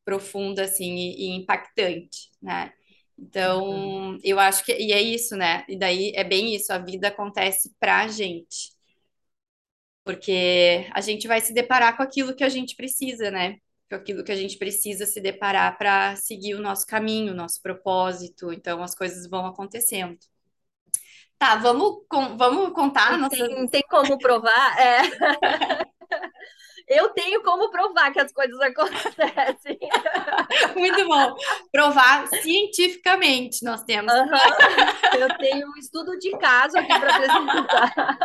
profunda, 0.06 0.64
assim, 0.64 0.96
e, 0.96 1.28
e 1.28 1.36
impactante, 1.38 2.30
né? 2.42 2.74
Então, 3.18 3.64
uhum. 3.64 4.20
eu 4.24 4.40
acho 4.40 4.64
que... 4.66 4.74
E 4.74 4.92
é 4.94 5.02
isso, 5.02 5.36
né? 5.36 5.66
E 5.70 5.78
daí 5.78 6.12
é 6.16 6.24
bem 6.24 6.56
isso, 6.56 6.74
a 6.74 6.78
vida 6.78 7.10
acontece 7.10 7.74
pra 7.80 8.08
gente. 8.08 8.72
Porque 10.04 10.88
a 10.94 11.02
gente 11.02 11.28
vai 11.28 11.40
se 11.42 11.54
deparar 11.54 11.96
com 11.96 12.04
aquilo 12.04 12.36
que 12.36 12.44
a 12.44 12.50
gente 12.50 12.76
precisa, 12.76 13.30
né? 13.30 13.58
Aquilo 13.96 14.24
que 14.24 14.32
a 14.32 14.36
gente 14.36 14.58
precisa 14.58 15.06
se 15.06 15.20
deparar 15.20 15.78
para 15.78 16.16
seguir 16.16 16.56
o 16.56 16.62
nosso 16.62 16.86
caminho, 16.86 17.34
o 17.34 17.36
nosso 17.36 17.62
propósito. 17.62 18.54
Então 18.54 18.84
as 18.84 18.96
coisas 18.96 19.30
vão 19.30 19.46
acontecendo. 19.46 20.18
Tá, 21.38 21.56
vamos, 21.56 22.04
com, 22.10 22.38
vamos 22.38 22.74
contar 22.74 23.14
não 23.14 23.20
nossa... 23.20 23.36
tem, 23.36 23.68
tem 23.68 23.84
como 23.90 24.18
provar? 24.18 24.78
É. 24.80 25.02
Eu 26.90 27.10
tenho 27.10 27.44
como 27.44 27.70
provar 27.70 28.12
que 28.12 28.20
as 28.20 28.34
coisas 28.34 28.60
acontecem. 28.60 29.78
Muito 30.76 31.08
bom. 31.08 31.36
Provar 31.72 32.26
cientificamente 32.28 33.64
nós 33.64 33.84
temos. 33.84 34.12
Uhum. 34.12 35.20
Eu 35.20 35.38
tenho 35.38 35.70
um 35.70 35.78
estudo 35.78 36.18
de 36.18 36.32
caso 36.40 36.80
aqui 36.80 36.88
para 36.88 37.16
apresentar. 37.16 38.18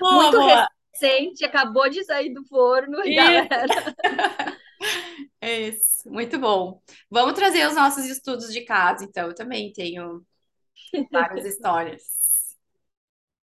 Boa, 0.00 0.22
Muito 0.22 0.38
boa 0.38 0.68
recente, 0.96 1.44
acabou 1.44 1.88
de 1.88 2.04
sair 2.04 2.32
do 2.32 2.44
forno, 2.44 3.04
e... 3.04 3.14
galera. 3.14 3.66
É 5.40 5.68
isso, 5.68 6.10
muito 6.10 6.38
bom. 6.38 6.82
Vamos 7.10 7.34
trazer 7.34 7.66
os 7.66 7.74
nossos 7.74 8.04
estudos 8.06 8.52
de 8.52 8.62
casa, 8.62 9.04
então. 9.04 9.28
Eu 9.28 9.34
também 9.34 9.72
tenho 9.72 10.24
várias 11.10 11.44
histórias. 11.46 12.02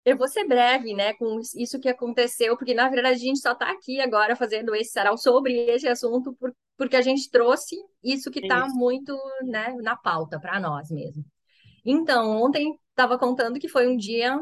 Eu 0.05 0.17
vou 0.17 0.29
ser 0.29 0.47
breve, 0.47 0.95
né, 0.95 1.13
com 1.15 1.41
isso 1.57 1.81
que 1.81 1.89
aconteceu, 1.89 2.57
porque 2.57 2.73
na 2.73 2.89
verdade 2.89 3.17
a 3.17 3.19
gente 3.19 3.41
só 3.41 3.53
está 3.53 3.71
aqui 3.71 4.01
agora 4.01 4.37
fazendo 4.37 4.75
esse 4.75 4.93
sarau 4.93 5.19
sobre 5.19 5.55
esse 5.71 5.87
assunto, 5.87 6.33
por, 6.35 6.55
porque 6.77 6.97
a 6.97 7.03
gente 7.03 7.31
trouxe 7.31 7.77
isso 8.03 8.31
que 8.31 8.41
está 8.41 8.67
muito, 8.69 9.15
né, 9.43 9.75
na 9.83 9.97
pauta 9.97 10.41
para 10.41 10.59
nós 10.61 10.91
mesmo. 10.91 11.25
Então, 11.85 12.43
ontem 12.43 12.79
estava 12.91 13.19
contando 13.19 13.59
que 13.59 13.69
foi 13.69 13.87
um 13.87 13.97
dia 13.97 14.39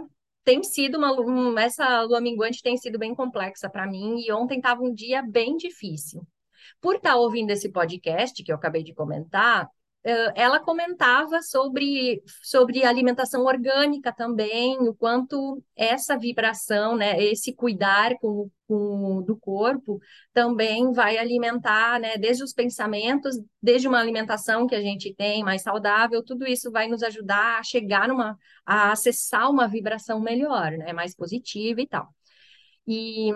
tem 0.47 0.63
sido 0.63 0.97
uma 0.97 1.13
um, 1.13 1.59
essa 1.59 2.03
lua 2.03 2.21
minguante 2.21 2.63
tem 2.63 2.77
sido 2.77 3.01
bem 3.01 3.13
complexa 3.17 3.69
para 3.69 3.85
mim 3.85 4.21
e 4.21 4.31
ontem 4.31 4.59
estava 4.59 4.81
um 4.81 4.95
dia 4.95 5.21
bem 5.21 5.57
difícil. 5.57 6.25
Por 6.81 6.95
estar 6.95 7.11
tá 7.11 7.17
ouvindo 7.17 7.51
esse 7.51 7.69
podcast 7.69 8.45
que 8.45 8.53
eu 8.53 8.55
acabei 8.55 8.85
de 8.85 8.95
comentar, 8.95 9.69
ela 10.37 10.61
comentava 10.61 11.43
sobre, 11.43 12.23
sobre 12.43 12.85
alimentação 12.85 13.45
orgânica 13.45 14.13
também, 14.13 14.79
o 14.79 14.95
quanto 14.95 15.63
essa 15.75 16.17
vibração, 16.17 16.97
né, 16.97 17.21
esse 17.23 17.53
cuidar 17.53 18.17
com, 18.21 18.49
com, 18.69 19.23
do 19.23 19.37
corpo 19.37 19.99
também 20.33 20.93
vai 20.93 21.19
alimentar, 21.19 21.99
né, 21.99 22.17
desde 22.17 22.45
os 22.45 22.53
pensamentos, 22.53 23.37
desde 23.61 23.89
uma 23.89 23.99
alimentação 23.99 24.67
que 24.67 24.77
a 24.77 24.81
gente 24.81 25.13
tem 25.15 25.43
mais 25.43 25.63
saudável, 25.63 26.23
tudo 26.23 26.47
isso 26.47 26.71
vai 26.71 26.87
nos 26.87 27.03
ajudar 27.03 27.59
a 27.59 27.63
chegar 27.65 28.07
numa, 28.07 28.39
a 28.65 28.93
acessar 28.93 29.51
uma 29.51 29.67
vibração 29.67 30.21
melhor, 30.21 30.71
né, 30.73 30.93
mais 30.93 31.17
positiva 31.17 31.81
e 31.81 31.87
tal. 31.87 32.16
E, 32.89 33.33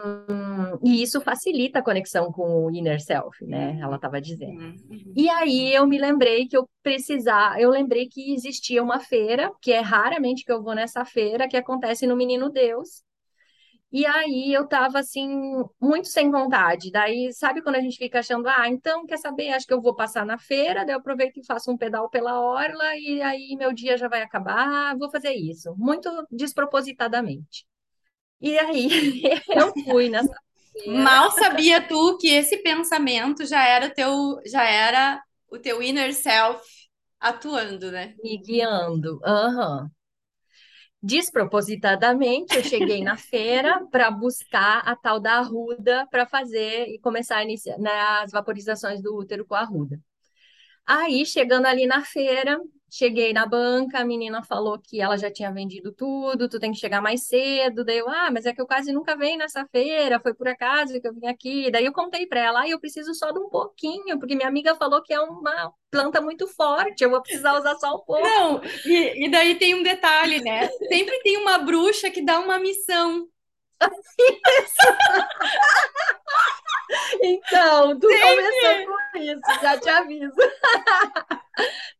e, 0.84 1.02
isso 1.02 1.20
facilita 1.20 1.80
a 1.80 1.82
conexão 1.82 2.30
com 2.30 2.66
o 2.66 2.70
inner 2.70 3.00
self, 3.02 3.44
né? 3.44 3.78
Ela 3.80 3.96
estava 3.96 4.20
dizendo. 4.20 4.60
Uhum. 4.60 5.12
E 5.16 5.28
aí 5.28 5.74
eu 5.74 5.86
me 5.88 5.98
lembrei 5.98 6.46
que 6.46 6.56
eu 6.56 6.68
precisar, 6.82 7.60
eu 7.60 7.68
lembrei 7.68 8.08
que 8.08 8.32
existia 8.32 8.80
uma 8.80 9.00
feira, 9.00 9.50
que 9.60 9.72
é 9.72 9.80
raramente 9.80 10.44
que 10.44 10.52
eu 10.52 10.62
vou 10.62 10.74
nessa 10.74 11.04
feira, 11.04 11.48
que 11.48 11.56
acontece 11.56 12.06
no 12.06 12.16
Menino 12.16 12.48
Deus. 12.48 13.02
E 13.92 14.06
aí 14.06 14.52
eu 14.52 14.64
estava 14.64 15.00
assim, 15.00 15.28
muito 15.80 16.06
sem 16.06 16.30
vontade. 16.30 16.92
Daí, 16.92 17.32
sabe 17.32 17.60
quando 17.60 17.74
a 17.74 17.80
gente 17.80 17.98
fica 17.98 18.20
achando, 18.20 18.46
ah, 18.48 18.68
então 18.68 19.04
quer 19.04 19.18
saber, 19.18 19.50
acho 19.50 19.66
que 19.66 19.74
eu 19.74 19.80
vou 19.82 19.96
passar 19.96 20.24
na 20.24 20.38
feira, 20.38 20.84
daí 20.84 20.94
eu 20.94 21.00
aproveito 21.00 21.38
e 21.38 21.44
faço 21.44 21.72
um 21.72 21.76
pedal 21.76 22.08
pela 22.08 22.40
orla, 22.40 22.96
e 22.96 23.20
aí 23.20 23.56
meu 23.58 23.72
dia 23.72 23.96
já 23.96 24.06
vai 24.06 24.22
acabar, 24.22 24.96
vou 24.96 25.10
fazer 25.10 25.32
isso. 25.32 25.74
Muito 25.76 26.08
despropositadamente. 26.30 27.66
E 28.40 28.58
aí 28.58 28.88
eu 29.48 29.72
fui 29.84 30.08
nessa 30.08 30.34
Mal 30.86 31.30
sabia 31.32 31.86
tu 31.86 32.16
que 32.18 32.28
esse 32.28 32.58
pensamento 32.58 33.44
já 33.44 33.66
era 33.66 33.90
teu, 33.90 34.40
já 34.46 34.64
era 34.64 35.22
o 35.50 35.58
teu 35.58 35.82
inner 35.82 36.14
self 36.14 36.64
atuando, 37.18 37.90
né? 37.90 38.14
Me 38.22 38.38
guiando. 38.38 39.20
Uhum. 39.24 39.90
Despropositadamente, 41.02 42.56
eu 42.56 42.62
cheguei 42.62 43.02
na 43.02 43.16
feira 43.16 43.86
para 43.90 44.10
buscar 44.10 44.80
a 44.86 44.94
tal 44.94 45.18
da 45.18 45.38
arruda 45.38 46.06
para 46.10 46.26
fazer 46.26 46.88
e 46.88 46.98
começar 46.98 47.36
a 47.36 47.42
iniciar 47.42 47.78
né, 47.78 47.92
as 48.22 48.30
vaporizações 48.30 49.02
do 49.02 49.16
útero 49.16 49.46
com 49.46 49.54
a 49.54 49.60
arruda. 49.60 49.98
Aí, 50.86 51.24
chegando 51.24 51.66
ali 51.66 51.86
na 51.86 52.04
feira, 52.04 52.58
Cheguei 52.90 53.32
na 53.32 53.46
banca, 53.46 54.00
a 54.00 54.04
menina 54.04 54.42
falou 54.42 54.78
que 54.78 55.00
ela 55.00 55.16
já 55.16 55.30
tinha 55.30 55.52
vendido 55.52 55.92
tudo, 55.92 56.48
tu 56.48 56.58
tem 56.58 56.72
que 56.72 56.78
chegar 56.78 57.00
mais 57.00 57.26
cedo. 57.26 57.84
Daí 57.84 57.98
eu, 57.98 58.08
ah, 58.08 58.30
mas 58.32 58.46
é 58.46 58.52
que 58.52 58.60
eu 58.60 58.66
quase 58.66 58.92
nunca 58.92 59.16
venho 59.16 59.38
nessa 59.38 59.64
feira, 59.66 60.20
foi 60.20 60.34
por 60.34 60.48
acaso 60.48 61.00
que 61.00 61.06
eu 61.06 61.14
vim 61.14 61.26
aqui. 61.26 61.70
Daí 61.70 61.84
eu 61.84 61.92
contei 61.92 62.26
para 62.26 62.40
ela, 62.40 62.60
ah, 62.62 62.68
eu 62.68 62.80
preciso 62.80 63.14
só 63.14 63.30
de 63.30 63.38
um 63.38 63.48
pouquinho, 63.48 64.18
porque 64.18 64.34
minha 64.34 64.48
amiga 64.48 64.74
falou 64.74 65.02
que 65.02 65.12
é 65.12 65.20
uma 65.20 65.72
planta 65.90 66.20
muito 66.20 66.46
forte, 66.46 67.02
eu 67.02 67.10
vou 67.10 67.22
precisar 67.22 67.58
usar 67.58 67.74
só 67.76 67.96
um 67.96 68.00
pouco. 68.04 68.22
Não, 68.22 68.60
e, 68.84 69.26
e 69.26 69.30
daí 69.30 69.54
tem 69.56 69.74
um 69.74 69.82
detalhe, 69.82 70.40
né? 70.42 70.68
Sempre 70.88 71.20
tem 71.20 71.36
uma 71.36 71.58
bruxa 71.58 72.10
que 72.10 72.22
dá 72.22 72.40
uma 72.40 72.58
missão. 72.58 73.28
Então, 77.22 77.98
tu 77.98 78.08
Sempre. 78.08 78.28
começou 78.28 78.86
com 79.12 79.18
isso, 79.18 79.62
já 79.62 79.78
te 79.78 79.88
aviso. 79.88 80.34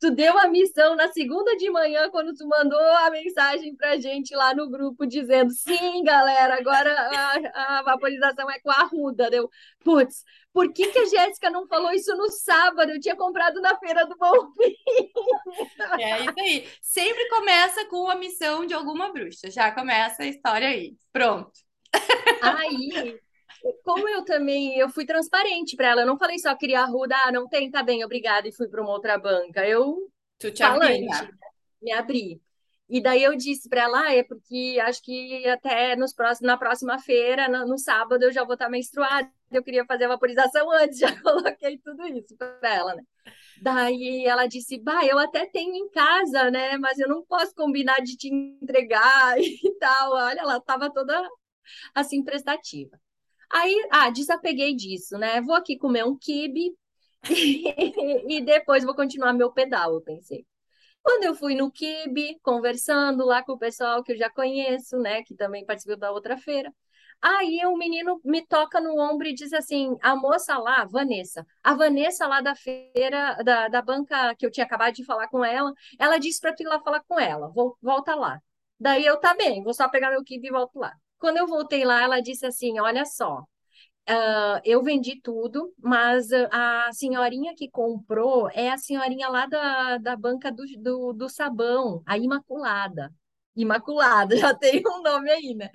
tu 0.01 0.11
deu 0.11 0.37
a 0.39 0.49
missão 0.49 0.97
na 0.97 1.13
segunda 1.13 1.57
de 1.57 1.71
manhã, 1.71 2.11
quando 2.11 2.35
tu 2.35 2.47
mandou 2.49 2.81
a 2.81 3.11
mensagem 3.11 3.77
pra 3.77 3.99
gente 3.99 4.35
lá 4.35 4.55
no 4.55 4.69
grupo, 4.69 5.07
dizendo: 5.07 5.51
sim, 5.53 6.03
galera, 6.03 6.57
agora 6.57 6.93
a, 6.93 7.79
a 7.79 7.83
vaporização 7.83 8.51
é 8.51 8.59
com 8.61 8.71
a 8.71 8.85
Ruda. 8.85 9.31
Deu, 9.31 9.49
putz, 9.85 10.25
por 10.53 10.73
que, 10.73 10.89
que 10.89 10.99
a 10.99 11.07
Jéssica 11.07 11.51
não 11.51 11.67
falou 11.69 11.93
isso 11.93 12.15
no 12.17 12.29
sábado? 12.31 12.91
Eu 12.91 13.01
tinha 13.01 13.17
comprado 13.17 13.61
na 13.61 13.79
Feira 13.79 14.07
do 14.07 14.17
Bom 14.17 14.53
É 16.01 16.21
isso 16.21 16.41
aí. 16.41 16.69
Sempre 16.83 17.29
começa 17.29 17.85
com 17.87 18.09
a 18.09 18.17
missão 18.17 18.67
de 18.67 18.75
alguma 18.75 19.13
bruxa. 19.13 19.51
Já 19.51 19.71
começa 19.71 20.23
a 20.23 20.27
história 20.27 20.69
aí. 20.69 20.97
Pronto. 21.13 21.70
Aí, 22.43 23.19
como 23.85 24.09
eu 24.09 24.25
também, 24.25 24.79
eu 24.79 24.89
fui 24.89 25.05
transparente 25.05 25.77
para 25.77 25.89
ela, 25.89 26.03
eu 26.03 26.07
não 26.07 26.19
falei 26.19 26.39
só 26.39 26.55
queria 26.55 26.81
arruda, 26.81 27.17
ah, 27.25 27.33
não 27.33 27.49
tem, 27.49 27.71
tá 27.71 27.83
bem, 27.83 28.05
obrigada, 28.05 28.49
e 28.49 28.53
fui 28.53 28.69
para 28.69 28.81
uma 28.81 28.93
outra 28.93 29.19
banca. 29.19 29.67
Eu, 29.67 30.11
tu 30.39 30.51
te 30.51 30.63
falante, 30.63 31.05
né? 31.07 31.31
me 31.83 31.93
abri. 31.93 32.41
E 32.89 33.01
daí 33.01 33.23
eu 33.23 33.37
disse 33.37 33.69
para 33.69 33.83
ela, 33.83 34.03
ah, 34.07 34.15
é 34.15 34.25
porque 34.25 34.77
acho 34.83 35.01
que 35.03 35.47
até 35.49 35.95
nos 35.95 36.13
próximos, 36.13 36.49
na 36.49 36.57
próxima 36.57 36.99
feira, 36.99 37.49
no, 37.49 37.65
no, 37.65 37.79
sábado, 37.79 38.25
eu 38.25 38.33
já 38.33 38.43
vou 38.43 38.55
estar 38.55 38.69
menstruada. 38.69 39.31
Eu 39.53 39.63
queria 39.63 39.85
fazer 39.85 40.05
a 40.07 40.09
vaporização 40.09 40.69
antes, 40.73 40.99
já 40.99 41.23
coloquei 41.23 41.79
tudo 41.79 42.05
isso 42.09 42.37
para 42.37 42.75
ela, 42.75 42.97
né? 42.97 43.03
Daí 43.63 44.25
ela 44.27 44.47
disse, 44.47 44.77
bah, 44.79 45.05
eu 45.05 45.19
até 45.19 45.47
tenho 45.47 45.75
em 45.77 45.89
casa, 45.91 46.51
né? 46.51 46.79
Mas 46.79 46.99
eu 46.99 47.09
não 47.09 47.25
posso 47.25 47.55
combinar 47.55 48.01
de 48.03 48.17
te 48.17 48.29
entregar 48.29 49.39
e 49.39 49.79
tal. 49.79 50.13
Olha, 50.13 50.41
ela 50.41 50.57
estava 50.57 50.93
toda 50.93 51.29
assim 51.95 52.23
prestativa. 52.23 53.01
Aí, 53.51 53.75
ah, 53.91 54.11
desapeguei 54.11 54.75
disso, 54.75 55.19
né? 55.19 55.41
Vou 55.41 55.55
aqui 55.55 55.77
comer 55.77 56.05
um 56.05 56.17
quibe 56.17 56.75
e, 58.29 58.41
depois 58.43 58.85
vou 58.85 58.95
continuar 58.95 59.33
meu 59.33 59.53
pedal, 59.53 59.95
eu 59.95 60.01
pensei. 60.01 60.47
Quando 61.03 61.25
eu 61.25 61.35
fui 61.35 61.55
no 61.55 61.71
Kibe, 61.71 62.39
conversando 62.43 63.25
lá 63.27 63.43
com 63.43 63.53
o 63.53 63.59
pessoal 63.59 64.03
que 64.03 64.13
eu 64.13 64.17
já 64.17 64.31
conheço, 64.31 64.99
né, 64.99 65.23
que 65.23 65.35
também 65.35 65.65
participou 65.65 65.97
da 65.99 66.11
outra 66.13 66.37
feira, 66.37 66.73
aí 67.23 67.61
o 67.67 67.77
menino 67.77 68.21
me 68.25 68.47
toca 68.47 68.81
no 68.81 68.99
ombro 69.01 69.27
e 69.29 69.35
diz 69.35 69.53
assim: 69.53 69.97
a 70.03 70.17
moça 70.17 70.59
lá, 70.59 70.85
Vanessa, 70.85 71.47
a 71.63 71.75
Vanessa 71.75 72.27
lá 72.27 72.41
da 72.41 72.55
feira, 72.55 73.37
da, 73.45 73.69
da 73.69 73.83
banca 73.83 74.35
que 74.37 74.47
eu 74.47 74.51
tinha 74.51 74.67
acabado 74.67 74.95
de 74.95 75.05
falar 75.05 75.29
com 75.29 75.45
ela, 75.45 75.73
ela 75.99 76.19
disse 76.19 76.41
para 76.41 76.55
tu 76.55 76.63
ir 76.63 76.67
lá 76.67 76.81
falar 76.81 77.03
com 77.05 77.19
ela, 77.19 77.51
volta 77.83 78.15
lá. 78.15 78.41
Daí 78.79 79.05
eu, 79.05 79.19
tá 79.19 79.35
bem, 79.35 79.63
vou 79.63 79.75
só 79.75 79.89
pegar 79.89 80.11
meu 80.11 80.25
Kibe 80.25 80.49
e 80.49 80.51
volto 80.51 80.79
lá. 80.79 80.93
Quando 81.21 81.37
eu 81.39 81.47
voltei 81.47 81.85
lá, 81.85 82.03
ela 82.03 82.21
disse 82.21 82.47
assim: 82.47 82.81
Olha 82.81 83.05
só, 83.07 83.45
Uh, 84.09 84.59
eu 84.65 84.83
vendi 84.83 85.21
tudo, 85.23 85.73
mas 85.79 86.29
a 86.51 86.91
senhorinha 86.93 87.55
que 87.55 87.71
comprou 87.71 88.51
é 88.51 88.71
a 88.71 88.77
senhorinha 88.79 89.29
lá 89.29 89.47
da, 89.47 89.99
da 89.99 90.17
banca 90.17 90.51
do, 90.51 90.65
do, 90.79 91.13
do 91.13 91.29
sabão, 91.29 92.03
a 92.05 92.19
Imaculada. 92.19 93.15
Imaculada, 93.55 94.37
já 94.37 94.53
tem 94.55 94.83
um 94.87 95.03
nome 95.03 95.31
aí, 95.31 95.55
né? 95.55 95.71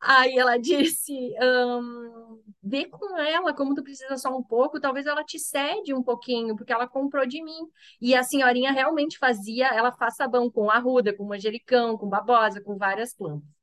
Aí 0.00 0.38
ela 0.38 0.58
disse: 0.58 1.12
um, 1.42 2.42
vê 2.62 2.86
com 2.86 3.18
ela 3.18 3.54
como 3.54 3.74
tu 3.74 3.82
precisa 3.82 4.16
só 4.16 4.36
um 4.36 4.42
pouco, 4.42 4.80
talvez 4.80 5.06
ela 5.06 5.24
te 5.24 5.38
cede 5.38 5.94
um 5.94 6.02
pouquinho, 6.02 6.56
porque 6.56 6.72
ela 6.72 6.88
comprou 6.88 7.26
de 7.26 7.42
mim. 7.42 7.60
E 8.00 8.14
a 8.14 8.22
senhorinha 8.22 8.72
realmente 8.72 9.18
fazia, 9.18 9.68
ela 9.68 9.92
faz 9.92 10.16
sabão 10.16 10.50
com 10.50 10.70
arruda, 10.70 11.14
com 11.16 11.24
manjericão, 11.24 11.96
com 11.98 12.08
babosa, 12.08 12.60
com 12.60 12.76
várias 12.76 13.14
plantas. 13.14 13.55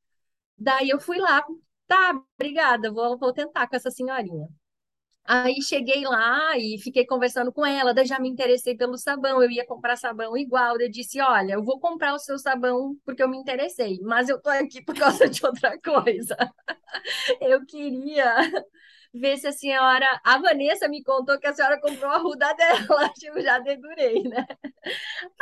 Daí 0.57 0.89
eu 0.89 0.99
fui 0.99 1.17
lá, 1.19 1.43
tá, 1.87 2.13
obrigada, 2.39 2.91
vou, 2.91 3.17
vou 3.17 3.33
tentar 3.33 3.67
com 3.67 3.75
essa 3.75 3.91
senhorinha. 3.91 4.47
Aí 5.25 5.61
cheguei 5.61 6.03
lá 6.05 6.57
e 6.57 6.79
fiquei 6.81 7.05
conversando 7.05 7.53
com 7.53 7.65
ela, 7.65 7.93
daí 7.93 8.05
já 8.05 8.19
me 8.19 8.29
interessei 8.29 8.75
pelo 8.75 8.97
sabão, 8.97 9.41
eu 9.43 9.51
ia 9.51 9.65
comprar 9.65 9.95
sabão 9.97 10.37
igual, 10.37 10.79
eu 10.81 10.91
disse, 10.91 11.21
olha, 11.21 11.53
eu 11.53 11.63
vou 11.63 11.79
comprar 11.79 12.13
o 12.13 12.19
seu 12.19 12.37
sabão 12.39 12.97
porque 13.05 13.23
eu 13.23 13.29
me 13.29 13.37
interessei, 13.37 13.99
mas 14.03 14.29
eu 14.29 14.41
tô 14.41 14.49
aqui 14.49 14.83
por 14.83 14.95
causa 14.97 15.29
de 15.29 15.45
outra 15.45 15.79
coisa. 15.81 16.35
Eu 17.41 17.65
queria 17.65 18.35
ver 19.13 19.37
se 19.37 19.47
a 19.47 19.51
senhora, 19.51 20.05
a 20.25 20.37
Vanessa 20.39 20.87
me 20.87 21.03
contou 21.03 21.39
que 21.39 21.47
a 21.47 21.53
senhora 21.53 21.79
comprou 21.81 22.11
a 22.11 22.17
ruda 22.17 22.53
dela, 22.53 23.11
eu 23.23 23.41
já 23.41 23.59
dedurei, 23.59 24.23
né? 24.23 24.45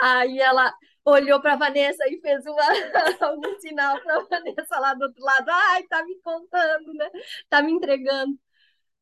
Aí 0.01 0.39
ela, 0.39 0.73
olhou 1.05 1.41
para 1.41 1.55
Vanessa 1.55 2.07
e 2.07 2.19
fez 2.21 2.45
uma, 2.45 2.61
um 3.35 3.59
sinal 3.59 3.99
para 4.01 4.19
Vanessa 4.25 4.79
lá 4.79 4.93
do 4.93 5.03
outro 5.05 5.23
lado. 5.23 5.49
Ai, 5.49 5.83
tá 5.83 6.03
me 6.05 6.19
contando, 6.21 6.93
né? 6.93 7.09
Tá 7.49 7.61
me 7.61 7.71
entregando. 7.71 8.37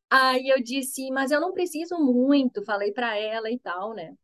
Aí 0.09 0.49
eu 0.49 0.61
disse, 0.63 1.11
mas 1.11 1.31
eu 1.31 1.41
não 1.41 1.53
preciso 1.53 1.97
muito, 1.99 2.63
falei 2.65 2.91
para 2.93 3.17
ela 3.17 3.51
e 3.51 3.59
tal, 3.59 3.93
né? 3.93 4.15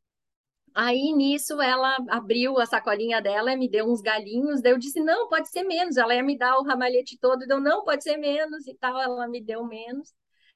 Aí 0.76 1.14
nisso 1.14 1.62
ela 1.62 1.96
abriu 2.10 2.60
a 2.60 2.66
sacolinha 2.66 3.22
dela 3.22 3.56
me 3.56 3.70
deu 3.70 3.86
uns 3.90 4.02
galinhos. 4.02 4.62
Daí 4.62 4.74
eu 4.74 4.78
disse: 4.78 5.00
não, 5.02 5.30
pode 5.30 5.50
ser 5.50 5.64
menos. 5.64 5.96
Ela 5.98 6.16
ia 6.16 6.24
me 6.24 6.38
dar 6.38 6.58
o 6.60 6.64
ramalhete 6.64 7.18
todo. 7.18 7.48
Deu, 7.48 7.62
não, 7.62 7.84
pode 7.86 8.04
ser 8.04 8.18
menos 8.18 8.68
e 8.68 8.76
tal. 8.76 9.00
Ela 9.02 9.28
me 9.28 9.42
deu 9.42 9.64
menos. 9.66 10.14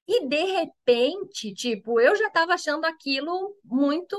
E 0.08 0.28
de 0.28 0.44
repente, 0.44 1.54
tipo, 1.54 2.02
eu 2.02 2.16
já 2.18 2.28
estava 2.28 2.54
achando 2.54 2.84
aquilo 2.86 3.56
muito 3.64 4.18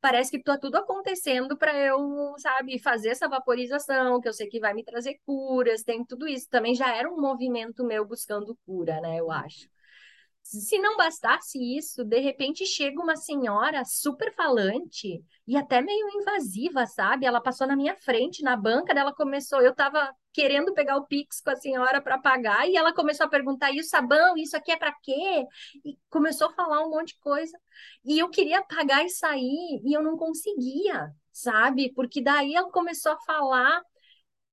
parece 0.00 0.30
que 0.30 0.36
está 0.38 0.58
tudo 0.58 0.76
acontecendo 0.76 1.56
para 1.56 1.76
eu, 1.76 2.34
sabe, 2.38 2.78
fazer 2.78 3.10
essa 3.10 3.28
vaporização, 3.28 4.20
que 4.20 4.28
eu 4.28 4.32
sei 4.32 4.48
que 4.48 4.60
vai 4.60 4.74
me 4.74 4.84
trazer 4.84 5.18
curas, 5.26 5.82
tem 5.82 6.04
tudo 6.04 6.28
isso. 6.28 6.48
Também 6.48 6.74
já 6.74 6.94
era 6.94 7.10
um 7.10 7.20
movimento 7.20 7.84
meu 7.84 8.06
buscando 8.06 8.56
cura, 8.66 9.00
né, 9.00 9.18
eu 9.18 9.30
acho. 9.30 9.68
Se 10.42 10.78
não 10.78 10.96
bastasse 10.96 11.58
isso, 11.76 12.02
de 12.04 12.20
repente 12.20 12.64
chega 12.64 13.02
uma 13.02 13.16
senhora 13.16 13.84
super 13.84 14.34
falante 14.34 15.22
e 15.46 15.56
até 15.58 15.82
meio 15.82 16.08
invasiva, 16.08 16.86
sabe? 16.86 17.26
Ela 17.26 17.40
passou 17.40 17.66
na 17.66 17.76
minha 17.76 17.94
frente, 17.96 18.42
na 18.42 18.56
banca, 18.56 18.94
dela 18.94 19.12
começou, 19.14 19.60
eu 19.60 19.74
tava 19.74 20.10
querendo 20.38 20.72
pegar 20.72 20.96
o 20.96 21.06
Pix 21.06 21.40
com 21.40 21.50
a 21.50 21.56
senhora 21.56 22.00
para 22.00 22.16
pagar 22.18 22.68
e 22.68 22.76
ela 22.76 22.92
começou 22.94 23.26
a 23.26 23.28
perguntar: 23.28 23.72
"E 23.72 23.80
o 23.80 23.84
sabão? 23.84 24.36
Isso 24.36 24.56
aqui 24.56 24.70
é 24.70 24.76
para 24.76 24.92
quê?" 25.02 25.44
E 25.84 25.98
começou 26.08 26.48
a 26.48 26.52
falar 26.52 26.84
um 26.86 26.90
monte 26.90 27.08
de 27.08 27.18
coisa. 27.20 27.58
E 28.04 28.18
eu 28.18 28.28
queria 28.30 28.62
pagar 28.62 29.04
e 29.04 29.08
sair 29.10 29.80
e 29.84 29.92
eu 29.92 30.02
não 30.02 30.16
conseguia, 30.16 31.10
sabe? 31.32 31.92
Porque 31.94 32.22
daí 32.22 32.54
ela 32.54 32.70
começou 32.70 33.12
a 33.12 33.20
falar, 33.20 33.82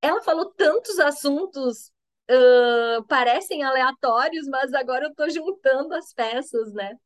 ela 0.02 0.22
falou 0.22 0.46
tantos 0.54 0.98
assuntos 0.98 1.92
uh, 2.30 3.04
parecem 3.06 3.62
aleatórios, 3.62 4.46
mas 4.48 4.72
agora 4.74 5.06
eu 5.06 5.10
estou 5.10 5.30
juntando 5.30 5.94
as 5.94 6.12
peças, 6.12 6.72
né? 6.72 6.96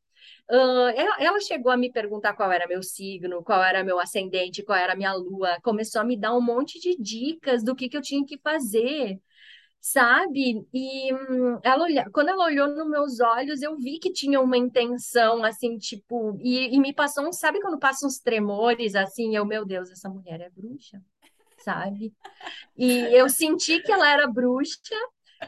Uh, 0.49 0.91
ela 1.19 1.39
chegou 1.39 1.71
a 1.71 1.77
me 1.77 1.91
perguntar 1.91 2.33
qual 2.33 2.51
era 2.51 2.67
meu 2.67 2.83
signo, 2.83 3.43
qual 3.43 3.63
era 3.63 3.83
meu 3.83 3.99
ascendente, 3.99 4.63
qual 4.63 4.77
era 4.77 4.95
minha 4.95 5.13
lua, 5.13 5.57
começou 5.63 6.01
a 6.01 6.03
me 6.03 6.17
dar 6.17 6.35
um 6.35 6.41
monte 6.41 6.79
de 6.79 6.95
dicas 6.97 7.63
do 7.63 7.75
que, 7.75 7.87
que 7.89 7.95
eu 7.97 8.01
tinha 8.01 8.25
que 8.25 8.37
fazer, 8.37 9.19
sabe? 9.79 10.65
E 10.73 11.13
hum, 11.13 11.59
ela 11.63 11.83
olha, 11.85 12.05
quando 12.13 12.29
ela 12.29 12.45
olhou 12.45 12.67
nos 12.67 12.89
meus 12.89 13.19
olhos, 13.21 13.61
eu 13.61 13.77
vi 13.77 13.99
que 13.99 14.11
tinha 14.11 14.41
uma 14.41 14.57
intenção, 14.57 15.43
assim, 15.43 15.77
tipo, 15.77 16.37
e, 16.41 16.75
e 16.75 16.79
me 16.79 16.93
passou 16.93 17.27
um, 17.27 17.31
sabe 17.33 17.61
quando 17.61 17.79
passa 17.79 18.05
uns 18.05 18.19
tremores, 18.19 18.95
assim, 18.95 19.35
eu, 19.35 19.45
meu 19.45 19.65
Deus, 19.65 19.91
essa 19.91 20.09
mulher 20.09 20.41
é 20.41 20.49
bruxa? 20.49 21.01
sabe? 21.63 22.13
E 22.77 22.91
eu 23.15 23.29
senti 23.29 23.81
que 23.81 23.91
ela 23.91 24.09
era 24.11 24.27
bruxa, 24.27 24.95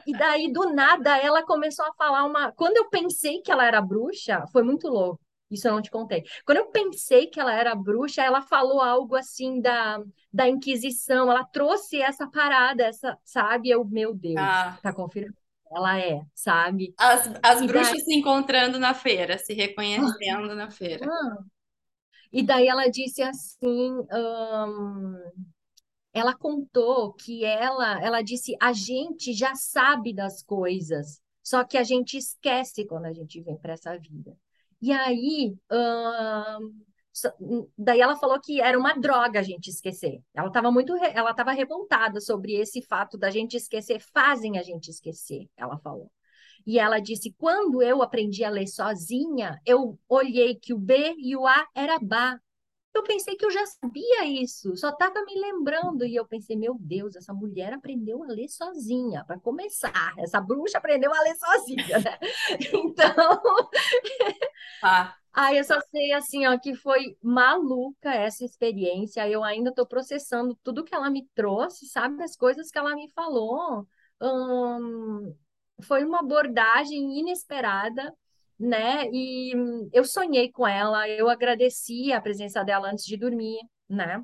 e 0.06 0.14
daí 0.14 0.52
do 0.52 0.74
nada 0.74 1.18
ela 1.18 1.44
começou 1.44 1.86
a 1.86 1.94
falar 1.94 2.26
uma. 2.26 2.52
Quando 2.52 2.78
eu 2.78 2.90
pensei 2.90 3.42
que 3.42 3.52
ela 3.52 3.66
era 3.66 3.82
bruxa, 3.82 4.46
foi 4.52 4.64
muito 4.64 4.88
louco. 4.88 5.20
Isso 5.50 5.68
eu 5.68 5.74
não 5.74 5.82
te 5.82 5.92
contei. 5.92 6.24
Quando 6.46 6.58
eu 6.58 6.72
pensei 6.72 7.28
que 7.28 7.40
ela 7.40 7.54
era 7.54 7.76
bruxa, 7.76 8.24
ela 8.24 8.42
falou 8.42 8.82
algo 8.82 9.16
assim 9.16 9.62
da, 9.62 10.02
da 10.32 10.50
Inquisição. 10.50 11.30
Ela 11.30 11.44
trouxe 11.44 12.02
essa 12.02 12.28
parada, 12.28 12.84
essa, 12.84 13.18
sabe? 13.24 13.70
Eu, 13.70 13.86
meu 13.86 14.16
Deus, 14.16 14.38
ah. 14.38 14.78
tá 14.82 14.92
confirmado. 14.92 15.38
Ela 15.72 16.00
é, 16.00 16.22
sabe? 16.36 16.94
As, 16.98 17.32
as 17.42 17.66
bruxas 17.66 17.92
daí... 17.92 18.02
se 18.02 18.16
encontrando 18.16 18.80
na 18.80 18.94
feira, 18.94 19.38
se 19.38 19.54
reconhecendo 19.54 20.56
na 20.56 20.70
feira. 20.70 21.06
Ah. 21.08 21.38
E 22.32 22.42
daí 22.42 22.68
ela 22.68 22.88
disse 22.90 23.22
assim: 23.22 23.92
um, 24.12 25.16
ela 26.14 26.36
contou 26.36 27.14
que 27.14 27.44
ela, 27.44 28.02
ela 28.04 28.22
disse, 28.22 28.56
a 28.62 28.72
gente 28.74 29.34
já 29.34 29.56
sabe 29.56 30.14
das 30.14 30.44
coisas, 30.44 31.22
só 31.42 31.64
que 31.64 31.78
a 31.78 31.84
gente 31.84 32.18
esquece 32.18 32.86
quando 32.86 33.06
a 33.06 33.14
gente 33.14 33.42
vem 33.42 33.58
para 33.58 33.74
essa 33.74 33.98
vida. 33.98 34.38
E 34.82 34.92
aí, 34.92 35.56
hum, 35.72 36.84
Daí 37.78 38.02
ela 38.02 38.16
falou 38.16 38.40
que 38.42 38.60
era 38.60 38.78
uma 38.78 38.94
droga 38.94 39.40
a 39.40 39.44
gente 39.44 39.70
esquecer. 39.70 40.22
Ela 40.34 40.48
estava 40.48 40.72
muito, 40.72 40.96
ela 40.96 41.32
estava 41.32 41.52
revoltada 41.52 42.20
sobre 42.20 42.54
esse 42.56 42.82
fato 42.82 43.18
da 43.18 43.30
gente 43.30 43.56
esquecer, 43.56 44.00
fazem 44.00 44.58
a 44.58 44.64
gente 44.64 44.90
esquecer, 44.90 45.48
ela 45.56 45.78
falou. 45.78 46.12
E 46.66 46.80
ela 46.80 47.00
disse: 47.00 47.32
quando 47.38 47.84
eu 47.84 48.02
aprendi 48.02 48.44
a 48.44 48.50
ler 48.50 48.68
sozinha, 48.68 49.60
eu 49.66 50.00
olhei 50.10 50.56
que 50.56 50.74
o 50.74 50.78
B 50.78 51.16
e 51.20 51.36
o 51.36 51.46
A 51.46 51.68
era 51.76 52.00
Ba. 52.00 52.40
Eu 52.94 53.04
pensei 53.04 53.36
que 53.36 53.46
eu 53.46 53.52
já 53.52 53.66
sabia 53.66 54.26
isso, 54.26 54.76
só 54.78 54.90
estava 54.90 55.24
me 55.26 55.40
lembrando. 55.40 56.06
E 56.06 56.16
eu 56.16 56.26
pensei, 56.28 56.56
meu 56.56 56.78
Deus, 56.80 57.16
essa 57.16 57.34
mulher 57.34 57.74
aprendeu 57.74 58.24
a 58.24 58.28
ler 58.28 58.48
sozinha, 58.50 59.24
para 59.26 59.40
começar. 59.40 60.14
Essa 60.20 60.40
bruxa 60.40 60.78
aprendeu 60.78 61.12
a 61.14 61.22
ler 61.22 61.36
sozinha, 61.36 62.00
né? 62.00 62.20
Então. 62.74 63.40
Ah. 64.82 65.16
Aí 65.34 65.58
eu 65.58 65.64
só 65.64 65.80
sei 65.90 66.12
assim, 66.14 66.46
ó, 66.46 66.58
que 66.60 66.76
foi 66.76 67.18
maluca 67.22 68.14
essa 68.14 68.46
experiência. 68.46 69.28
Eu 69.28 69.44
ainda 69.44 69.70
estou 69.72 69.88
processando 69.88 70.56
tudo 70.64 70.84
que 70.84 70.94
ela 70.94 71.10
me 71.10 71.28
trouxe, 71.34 71.88
sabe? 71.88 72.24
As 72.24 72.36
coisas 72.36 72.70
que 72.70 72.78
ela 72.78 72.96
me 72.96 73.10
falou. 73.12 73.88
Hum, 74.22 75.36
foi 75.82 76.04
uma 76.06 76.20
abordagem 76.20 77.20
inesperada 77.20 78.16
né? 78.60 79.10
E 79.12 79.54
eu 79.92 80.04
sonhei 80.06 80.52
com 80.52 80.68
ela, 80.68 81.08
eu 81.10 81.30
agradeci 81.30 82.12
a 82.14 82.22
presença 82.22 82.64
dela 82.64 82.90
antes 82.92 83.06
de 83.06 83.18
dormir, 83.18 83.60
né? 83.90 84.24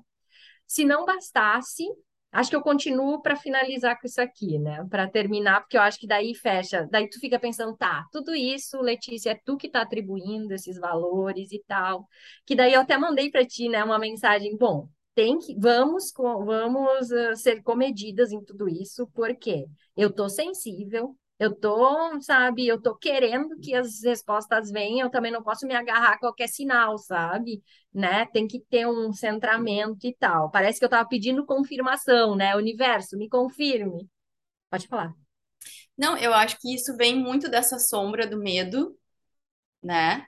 Se 0.68 0.86
não 0.86 1.06
bastasse, 1.06 1.84
acho 2.32 2.50
que 2.50 2.56
eu 2.56 2.62
continuo 2.62 3.22
para 3.22 3.36
finalizar 3.36 4.00
com 4.00 4.08
isso 4.08 4.22
aqui, 4.22 4.60
né? 4.60 4.86
Para 4.89 5.10
terminar, 5.10 5.62
porque 5.62 5.78
eu 5.78 5.82
acho 5.82 6.00
que 6.00 6.08
daí 6.08 6.36
fecha, 6.36 6.88
daí 6.92 7.10
tu 7.10 7.20
fica 7.20 7.39
pensando, 7.39 7.76
tá, 7.76 8.06
tudo 8.12 8.36
isso, 8.36 8.80
Letícia, 8.82 9.32
é 9.32 9.39
tu 9.44 9.58
que 9.58 9.68
está 9.68 9.82
atribuindo 9.82 10.54
esses 10.54 10.78
valores 10.80 11.52
e 11.52 11.63
tal. 11.68 12.08
Que 12.46 12.56
daí 12.56 12.74
eu 12.74 12.82
até 12.82 12.98
mandei 12.98 13.32
para 13.32 13.46
ti, 13.46 13.70
né, 13.70 13.84
uma 13.84 14.00
mensagem, 14.00 14.56
bom, 14.58 14.88
tem 15.15 15.38
que 15.39 15.56
vamos 15.60 16.13
vamos 16.15 17.12
uh, 17.12 17.36
ser 17.36 17.62
comedidas 17.63 18.32
em 18.32 18.44
tudo 18.44 18.70
isso, 18.70 19.08
porque 19.13 19.65
eu 19.98 20.12
tô 20.13 20.30
sensível, 20.30 21.15
eu 21.39 21.56
tô, 21.56 22.21
sabe, 22.21 22.67
eu 22.67 22.82
tô 22.82 22.95
querendo 22.95 23.58
que 23.60 23.73
as 23.73 24.04
respostas 24.04 24.69
venham, 24.69 25.08
eu 25.08 25.12
também 25.12 25.32
não 25.32 25.41
posso 25.41 25.65
me 25.65 25.73
agarrar 25.73 26.13
a 26.13 26.19
qualquer 26.19 26.47
sinal, 26.49 26.97
sabe? 26.97 27.63
Né? 27.93 28.25
Tem 28.28 28.47
que 28.47 28.60
ter 28.60 28.86
um 28.88 29.13
centramento 29.13 30.06
e 30.06 30.13
tal. 30.15 30.52
Parece 30.52 30.80
que 30.80 30.86
eu 30.86 30.89
tava 30.89 31.08
pedindo 31.08 31.45
confirmação, 31.45 32.36
né? 32.36 32.56
Universo, 32.56 33.17
me 33.17 33.30
confirme. 33.30 34.10
Pode 34.69 34.88
falar. 34.88 35.13
Não, 35.97 36.17
eu 36.17 36.34
acho 36.34 36.60
que 36.60 36.73
isso 36.73 36.95
vem 36.97 37.15
muito 37.15 37.49
dessa 37.49 37.80
sombra 37.80 38.28
do 38.28 38.38
medo, 38.38 38.97
né? 39.84 40.25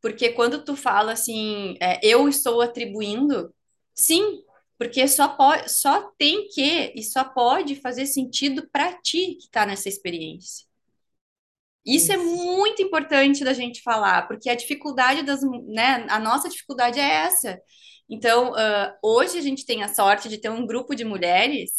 Porque 0.00 0.30
quando 0.30 0.64
tu 0.64 0.76
fala 0.76 1.12
assim, 1.12 1.76
é, 1.80 2.00
eu 2.02 2.28
estou 2.28 2.60
atribuindo, 2.60 3.54
sim, 3.94 4.42
porque 4.82 5.06
só 5.06 5.28
pode, 5.28 5.70
só 5.70 6.10
tem 6.18 6.48
que 6.48 6.92
e 6.96 7.04
só 7.04 7.22
pode 7.22 7.76
fazer 7.76 8.04
sentido 8.04 8.68
para 8.72 8.92
ti 9.00 9.36
que 9.36 9.44
está 9.44 9.64
nessa 9.64 9.88
experiência. 9.88 10.66
Isso, 11.86 12.10
é 12.10 12.16
Isso, 12.16 12.24
é 12.24 12.34
muito 12.34 12.82
importante 12.82 13.44
da 13.44 13.52
gente 13.52 13.80
falar, 13.80 14.26
porque 14.26 14.50
a 14.50 14.56
dificuldade 14.56 15.22
das, 15.22 15.40
né, 15.68 16.04
a 16.08 16.18
nossa 16.18 16.48
dificuldade 16.48 16.98
é 16.98 17.08
essa. 17.08 17.60
Então, 18.10 18.50
uh, 18.50 18.92
hoje 19.00 19.38
a 19.38 19.40
gente 19.40 19.64
tem 19.64 19.84
a 19.84 19.94
sorte 19.94 20.28
de 20.28 20.38
ter 20.38 20.50
um 20.50 20.66
grupo 20.66 20.96
de 20.96 21.04
mulheres 21.04 21.70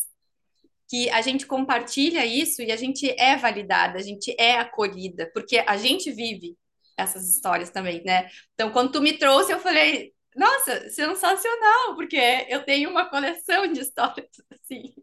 que 0.90 1.10
a 1.10 1.22
gente 1.22 1.46
compartilha 1.46 2.26
isso 2.26 2.62
e 2.62 2.72
a 2.72 2.78
gente 2.78 3.10
é 3.20 3.36
validada, 3.36 4.00
a 4.00 4.02
gente 4.02 4.34
é 4.40 4.56
acolhida, 4.56 5.30
porque 5.34 5.62
a 5.68 5.76
gente 5.76 6.10
vive 6.10 6.56
essas 6.98 7.28
histórias 7.28 7.70
também, 7.70 8.02
né? 8.06 8.30
Então, 8.54 8.72
quando 8.72 8.94
tu 8.94 9.02
me 9.02 9.18
trouxe, 9.18 9.52
eu 9.52 9.60
falei, 9.60 10.14
nossa, 10.36 10.90
sensacional, 10.90 11.96
porque 11.96 12.46
eu 12.50 12.64
tenho 12.64 12.90
uma 12.90 13.10
coleção 13.10 13.72
de 13.72 13.82
histórias 13.82 14.30
assim, 14.52 14.94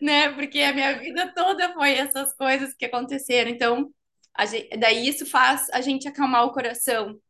né? 0.00 0.32
Porque 0.32 0.60
a 0.60 0.72
minha 0.72 0.98
vida 0.98 1.32
toda 1.34 1.72
foi 1.72 1.94
essas 1.94 2.34
coisas 2.34 2.74
que 2.74 2.84
aconteceram. 2.84 3.50
Então, 3.50 3.92
gente, 4.46 4.76
daí 4.76 5.06
isso 5.06 5.24
faz 5.26 5.68
a 5.70 5.80
gente 5.80 6.08
acalmar 6.08 6.44
o 6.44 6.52
coração. 6.52 7.20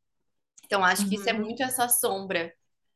Então, 0.65 0.83
acho 0.85 1.03
uhum. 1.03 1.09
que 1.11 1.17
isso 1.17 1.29
é 1.29 1.33
uhum. 1.33 1.41
muito 1.41 1.63
essa 1.63 1.89
sombra, 1.89 2.53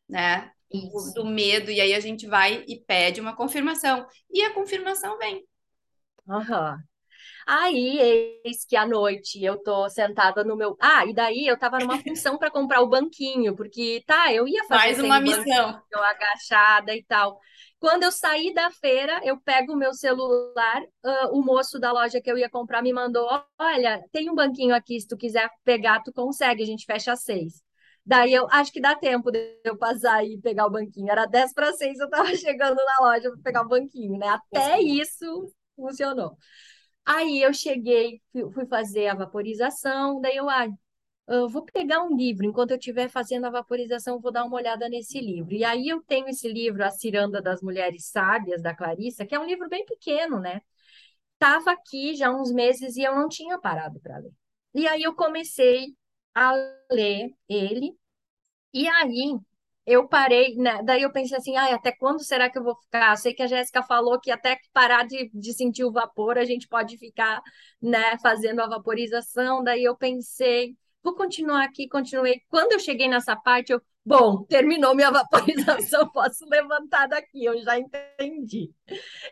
né? 0.09 0.51
Isso. 0.71 1.15
Do 1.15 1.25
medo, 1.25 1.71
e 1.71 1.81
aí 1.81 1.95
a 1.95 2.01
gente 2.01 2.27
vai 2.27 2.65
e 2.67 2.79
pede 2.81 3.21
uma 3.21 3.35
confirmação. 3.35 4.07
E 4.31 4.43
a 4.43 4.53
confirmação 4.53 5.19
vem. 5.19 5.47
Uhum. 6.27 6.79
Aí, 7.51 7.99
eis 8.45 8.63
que 8.67 8.77
à 8.77 8.87
noite 8.87 9.43
eu 9.43 9.57
tô 9.63 9.89
sentada 9.89 10.45
no 10.45 10.55
meu. 10.55 10.77
Ah, 10.79 11.07
e 11.07 11.15
daí 11.15 11.47
eu 11.47 11.59
tava 11.59 11.79
numa 11.79 11.97
função 11.97 12.37
para 12.37 12.51
comprar 12.51 12.83
o 12.83 12.87
banquinho, 12.87 13.57
porque 13.57 14.05
tá, 14.07 14.31
eu 14.31 14.47
ia 14.47 14.65
fazer 14.65 14.77
mais 14.77 14.99
uma 15.01 15.19
missão, 15.19 15.83
eu 15.91 16.03
agachada 16.03 16.95
e 16.95 17.03
tal. 17.05 17.41
Quando 17.81 18.03
eu 18.03 18.13
saí 18.13 18.53
da 18.53 18.71
feira, 18.71 19.19
eu 19.25 19.41
pego 19.41 19.73
o 19.73 19.77
meu 19.79 19.95
celular, 19.95 20.83
uh, 21.03 21.33
o 21.33 21.43
moço 21.43 21.79
da 21.79 21.91
loja 21.91 22.21
que 22.21 22.31
eu 22.31 22.37
ia 22.37 22.51
comprar 22.51 22.83
me 22.83 22.93
mandou: 22.93 23.27
Olha, 23.59 24.05
tem 24.13 24.29
um 24.29 24.35
banquinho 24.35 24.75
aqui, 24.75 25.01
se 25.01 25.09
tu 25.09 25.17
quiser 25.17 25.49
pegar, 25.65 26.03
tu 26.03 26.13
consegue, 26.13 26.63
a 26.63 26.67
gente 26.67 26.85
fecha 26.85 27.13
às 27.13 27.23
seis. 27.23 27.63
Daí 28.05 28.35
eu 28.35 28.47
acho 28.51 28.71
que 28.71 28.81
dá 28.81 28.95
tempo 28.95 29.31
de 29.31 29.59
eu 29.65 29.79
passar 29.79 30.23
e 30.23 30.39
pegar 30.39 30.67
o 30.67 30.71
banquinho. 30.71 31.11
Era 31.11 31.25
10 31.25 31.55
para 31.55 31.73
6, 31.73 31.99
eu 31.99 32.11
tava 32.11 32.29
chegando 32.37 32.77
na 32.77 33.07
loja 33.07 33.31
para 33.31 33.43
pegar 33.43 33.63
o 33.63 33.69
banquinho, 33.69 34.19
né? 34.19 34.29
Até 34.29 34.83
isso 34.83 35.51
funcionou. 35.75 36.37
Aí 37.11 37.43
eu 37.43 37.55
cheguei, 37.55 38.21
fui 38.53 38.67
fazer 38.67 39.07
a 39.09 39.15
vaporização, 39.15 40.21
daí 40.21 40.37
eu, 40.37 40.49
ah, 40.51 40.69
eu 41.29 41.49
vou 41.49 41.65
pegar 41.65 42.03
um 42.05 42.17
livro, 42.17 42.47
enquanto 42.47 42.73
eu 42.73 42.79
estiver 42.79 43.09
fazendo 43.11 43.47
a 43.47 43.51
vaporização, 43.51 44.21
vou 44.21 44.33
dar 44.33 44.45
uma 44.45 44.57
olhada 44.57 44.89
nesse 44.89 45.21
livro. 45.21 45.55
E 45.55 45.65
aí 45.65 45.89
eu 45.89 46.03
tenho 46.03 46.29
esse 46.29 46.49
livro, 46.53 46.85
A 46.85 46.91
Ciranda 46.91 47.41
das 47.43 47.63
Mulheres 47.63 48.07
Sábias, 48.07 48.63
da 48.63 48.75
Clarissa, 48.75 49.27
que 49.27 49.35
é 49.35 49.41
um 49.41 49.47
livro 49.47 49.69
bem 49.69 49.87
pequeno, 49.87 50.41
né? 50.41 50.61
Estava 51.35 51.73
aqui 51.73 52.15
já 52.17 52.31
uns 52.33 52.53
meses 52.53 52.97
e 52.97 53.03
eu 53.03 53.15
não 53.17 53.29
tinha 53.29 53.59
parado 53.61 54.01
para 54.01 54.19
ler. 54.19 54.33
E 54.75 54.87
aí 54.89 55.03
eu 55.03 55.15
comecei 55.15 55.97
a 56.35 56.53
ler 56.93 57.33
ele, 57.49 57.97
e 58.73 58.89
aí 58.89 59.39
eu 59.89 60.07
parei, 60.07 60.55
né? 60.57 60.83
Daí 60.85 61.03
eu 61.03 61.11
pensei 61.11 61.37
assim, 61.39 61.57
ai, 61.57 61.73
até 61.73 61.91
quando 61.93 62.23
será 62.23 62.51
que 62.51 62.59
eu 62.59 62.63
vou 62.63 62.77
ficar? 62.77 63.17
Sei 63.17 63.33
que 63.33 63.43
a 63.43 63.47
Jéssica 63.47 63.83
falou 63.83 64.21
que 64.21 64.31
até 64.31 64.59
parar 64.73 65.05
de, 65.07 65.31
de 65.33 65.53
sentir 65.55 65.85
o 65.85 65.91
vapor, 65.91 66.37
a 66.37 66.45
gente 66.45 66.69
pode 66.69 66.99
ficar, 66.99 67.41
né, 67.81 68.19
fazendo 68.19 68.61
a 68.61 68.69
vaporização. 68.69 69.65
Daí 69.65 69.85
eu 69.85 69.97
pensei, 69.97 70.77
vou 71.03 71.15
continuar 71.15 71.65
aqui, 71.65 71.89
continuei. 71.89 72.43
Quando 72.49 72.73
eu 72.73 72.79
cheguei 72.79 73.09
nessa 73.09 73.35
parte, 73.35 73.73
eu, 73.73 73.81
bom, 74.05 74.45
terminou 74.45 74.95
minha 74.95 75.11
vaporização, 75.13 76.11
posso 76.11 76.45
levantar 76.47 77.07
daqui, 77.09 77.45
eu 77.45 77.59
já 77.63 77.79
entendi. 77.79 78.71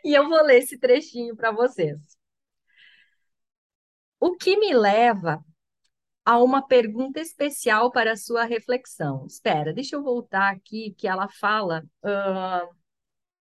E 0.05 0.15
eu 0.15 0.29
vou 0.29 0.43
ler 0.43 0.59
esse 0.59 0.79
trechinho 0.79 1.37
para 1.37 1.51
vocês. 1.53 2.17
O 4.19 4.35
que 4.37 4.57
me 4.57 4.75
leva 4.75 5.45
a 6.27 6.43
uma 6.43 6.61
pergunta 6.61 7.21
especial 7.21 7.93
para 7.93 8.13
a 8.13 8.17
sua 8.17 8.43
reflexão. 8.43 9.25
Espera, 9.27 9.73
deixa 9.73 9.95
eu 9.95 10.03
voltar 10.03 10.53
aqui, 10.53 10.93
que 10.99 11.07
ela 11.07 11.29
fala 11.29 11.85
uh, 12.03 12.75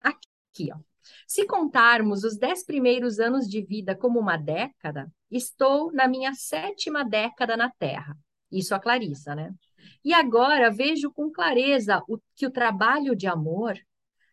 aqui, 0.01 0.71
ó. 0.73 0.79
Se 1.27 1.45
contarmos 1.47 2.25
os 2.25 2.39
dez 2.39 2.65
primeiros 2.65 3.19
anos 3.21 3.47
de 3.47 3.61
vida 3.61 3.95
como 3.95 4.19
uma 4.19 4.39
década, 4.39 5.13
estou 5.31 5.93
na 5.93 6.09
minha 6.09 6.33
sétima 6.35 7.05
década 7.05 7.55
na 7.55 7.71
Terra. 7.71 8.17
Isso 8.51 8.75
a 8.75 8.81
Clarissa, 8.81 9.35
né? 9.35 9.53
E 10.03 10.15
agora 10.15 10.71
vejo 10.71 11.13
com 11.13 11.31
clareza 11.31 12.03
o, 12.09 12.19
que 12.35 12.47
o 12.47 12.51
trabalho 12.51 13.15
de 13.15 13.27
amor 13.27 13.79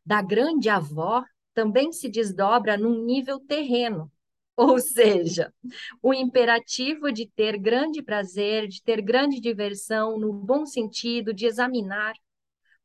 da 0.06 0.22
grande 0.22 0.70
avó 0.70 1.24
também 1.54 1.92
se 1.92 2.08
desdobra 2.08 2.78
num 2.78 3.04
nível 3.04 3.40
terreno, 3.42 4.10
ou 4.58 4.80
seja, 4.80 5.54
o 6.02 6.12
imperativo 6.12 7.12
de 7.12 7.28
ter 7.28 7.60
grande 7.60 8.02
prazer, 8.02 8.68
de 8.68 8.82
ter 8.82 9.04
grande 9.04 9.40
diversão, 9.40 10.20
no 10.20 10.34
bom 10.34 10.66
sentido, 10.66 11.32
de 11.32 11.46
examinar, 11.46 12.16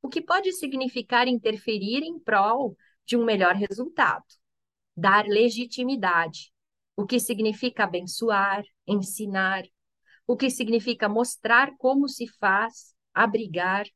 o 0.02 0.08
que 0.10 0.20
pode 0.20 0.52
significar 0.52 1.26
interferir 1.26 2.02
em 2.02 2.18
prol 2.18 2.76
de 3.06 3.16
um 3.16 3.24
melhor 3.24 3.54
resultado, 3.54 4.24
dar 4.94 5.24
legitimidade, 5.26 6.52
o 6.94 7.06
que 7.06 7.18
significa 7.18 7.84
abençoar, 7.84 8.62
ensinar, 8.86 9.64
o 10.26 10.36
que 10.36 10.50
significa 10.50 11.08
mostrar 11.08 11.74
como 11.78 12.06
se 12.06 12.26
faz, 12.38 12.94
abrigar, 13.14 13.86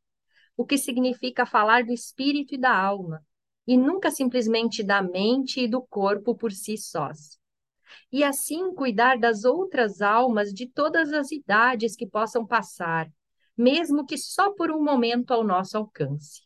o 0.57 0.65
que 0.65 0.79
significa 0.79 1.45
falar 1.45 1.85
do 1.85 1.93
espírito 1.93 2.55
e 2.55 2.59
da 2.59 2.75
alma, 2.75 3.23
e 3.67 3.77
nunca 3.77 4.11
simplesmente 4.11 4.83
da 4.83 5.03
mente 5.03 5.61
e 5.61 5.69
do 5.69 5.83
corpo 5.83 6.35
por 6.35 6.53
si 6.53 6.79
sós 6.79 7.39
e 8.12 8.25
assim 8.25 8.75
cuidar 8.75 9.18
das 9.18 9.44
outras 9.44 10.01
almas 10.01 10.53
de 10.53 10.66
todas 10.66 11.12
as 11.12 11.31
idades 11.33 11.96
que 11.96 12.07
possam 12.07 12.46
passar, 12.46 13.09
mesmo 13.57 14.05
que 14.05 14.16
só 14.16 14.53
por 14.53 14.70
um 14.70 14.83
momento 14.83 15.33
ao 15.33 15.44
nosso 15.44 15.77
alcance. 15.77 16.42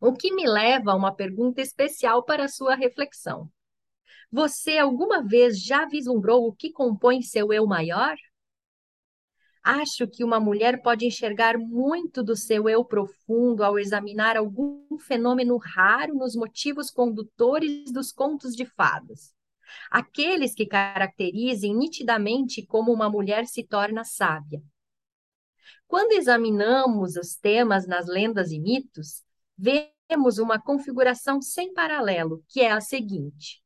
O 0.00 0.12
que 0.12 0.32
me 0.34 0.46
leva 0.46 0.92
a 0.92 0.94
uma 0.94 1.14
pergunta 1.14 1.60
especial 1.60 2.24
para 2.24 2.44
a 2.44 2.48
sua 2.48 2.74
reflexão. 2.74 3.50
Você 4.30 4.76
alguma 4.76 5.22
vez 5.22 5.60
já 5.62 5.86
vislumbrou 5.86 6.46
o 6.46 6.52
que 6.52 6.70
compõe 6.70 7.22
seu 7.22 7.52
eu 7.52 7.66
maior? 7.66 8.16
Acho 9.62 10.06
que 10.06 10.22
uma 10.22 10.38
mulher 10.38 10.80
pode 10.80 11.04
enxergar 11.06 11.58
muito 11.58 12.22
do 12.22 12.36
seu 12.36 12.68
eu 12.68 12.84
profundo 12.84 13.64
ao 13.64 13.78
examinar 13.78 14.36
algum 14.36 14.96
fenômeno 14.96 15.56
raro 15.56 16.14
nos 16.14 16.36
motivos 16.36 16.88
condutores 16.88 17.90
dos 17.90 18.12
contos 18.12 18.54
de 18.54 18.64
fadas. 18.64 19.35
Aqueles 19.90 20.54
que 20.54 20.66
caracterizem 20.66 21.74
nitidamente 21.74 22.64
como 22.64 22.92
uma 22.92 23.08
mulher 23.08 23.46
se 23.46 23.64
torna 23.64 24.04
sábia. 24.04 24.62
Quando 25.86 26.12
examinamos 26.12 27.16
os 27.16 27.36
temas 27.36 27.86
nas 27.86 28.06
lendas 28.06 28.50
e 28.50 28.58
mitos, 28.58 29.22
vemos 29.56 30.38
uma 30.38 30.60
configuração 30.60 31.40
sem 31.40 31.72
paralelo, 31.72 32.44
que 32.48 32.60
é 32.60 32.70
a 32.70 32.80
seguinte: 32.80 33.62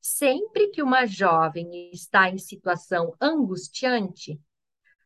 sempre 0.00 0.68
que 0.68 0.82
uma 0.82 1.06
jovem 1.06 1.90
está 1.92 2.30
em 2.30 2.38
situação 2.38 3.14
angustiante, 3.20 4.40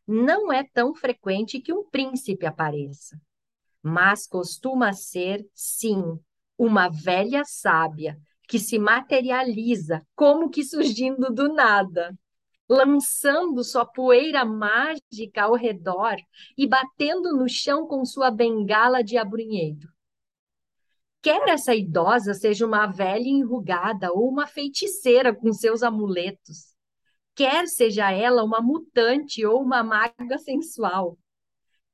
não 0.07 0.51
é 0.51 0.63
tão 0.63 0.93
frequente 0.93 1.59
que 1.59 1.73
um 1.73 1.83
príncipe 1.89 2.45
apareça, 2.45 3.19
mas 3.81 4.27
costuma 4.27 4.93
ser, 4.93 5.47
sim, 5.53 6.19
uma 6.57 6.89
velha 6.89 7.43
sábia 7.45 8.19
que 8.51 8.59
se 8.59 8.77
materializa 8.77 10.05
como 10.13 10.49
que 10.49 10.61
surgindo 10.61 11.33
do 11.33 11.53
nada, 11.53 12.13
lançando 12.67 13.63
sua 13.63 13.85
poeira 13.85 14.43
mágica 14.43 15.43
ao 15.43 15.55
redor 15.55 16.17
e 16.57 16.67
batendo 16.67 17.37
no 17.37 17.47
chão 17.47 17.87
com 17.87 18.03
sua 18.03 18.29
bengala 18.29 19.01
de 19.01 19.17
abrunheiro. 19.17 19.87
Quer 21.21 21.47
essa 21.47 21.73
idosa 21.73 22.33
seja 22.33 22.65
uma 22.65 22.87
velha 22.87 23.29
enrugada 23.29 24.11
ou 24.11 24.27
uma 24.27 24.45
feiticeira 24.45 25.33
com 25.33 25.53
seus 25.53 25.81
amuletos, 25.81 26.75
quer 27.33 27.69
seja 27.69 28.11
ela 28.11 28.43
uma 28.43 28.59
mutante 28.59 29.45
ou 29.45 29.61
uma 29.61 29.81
maga 29.81 30.37
sensual, 30.37 31.17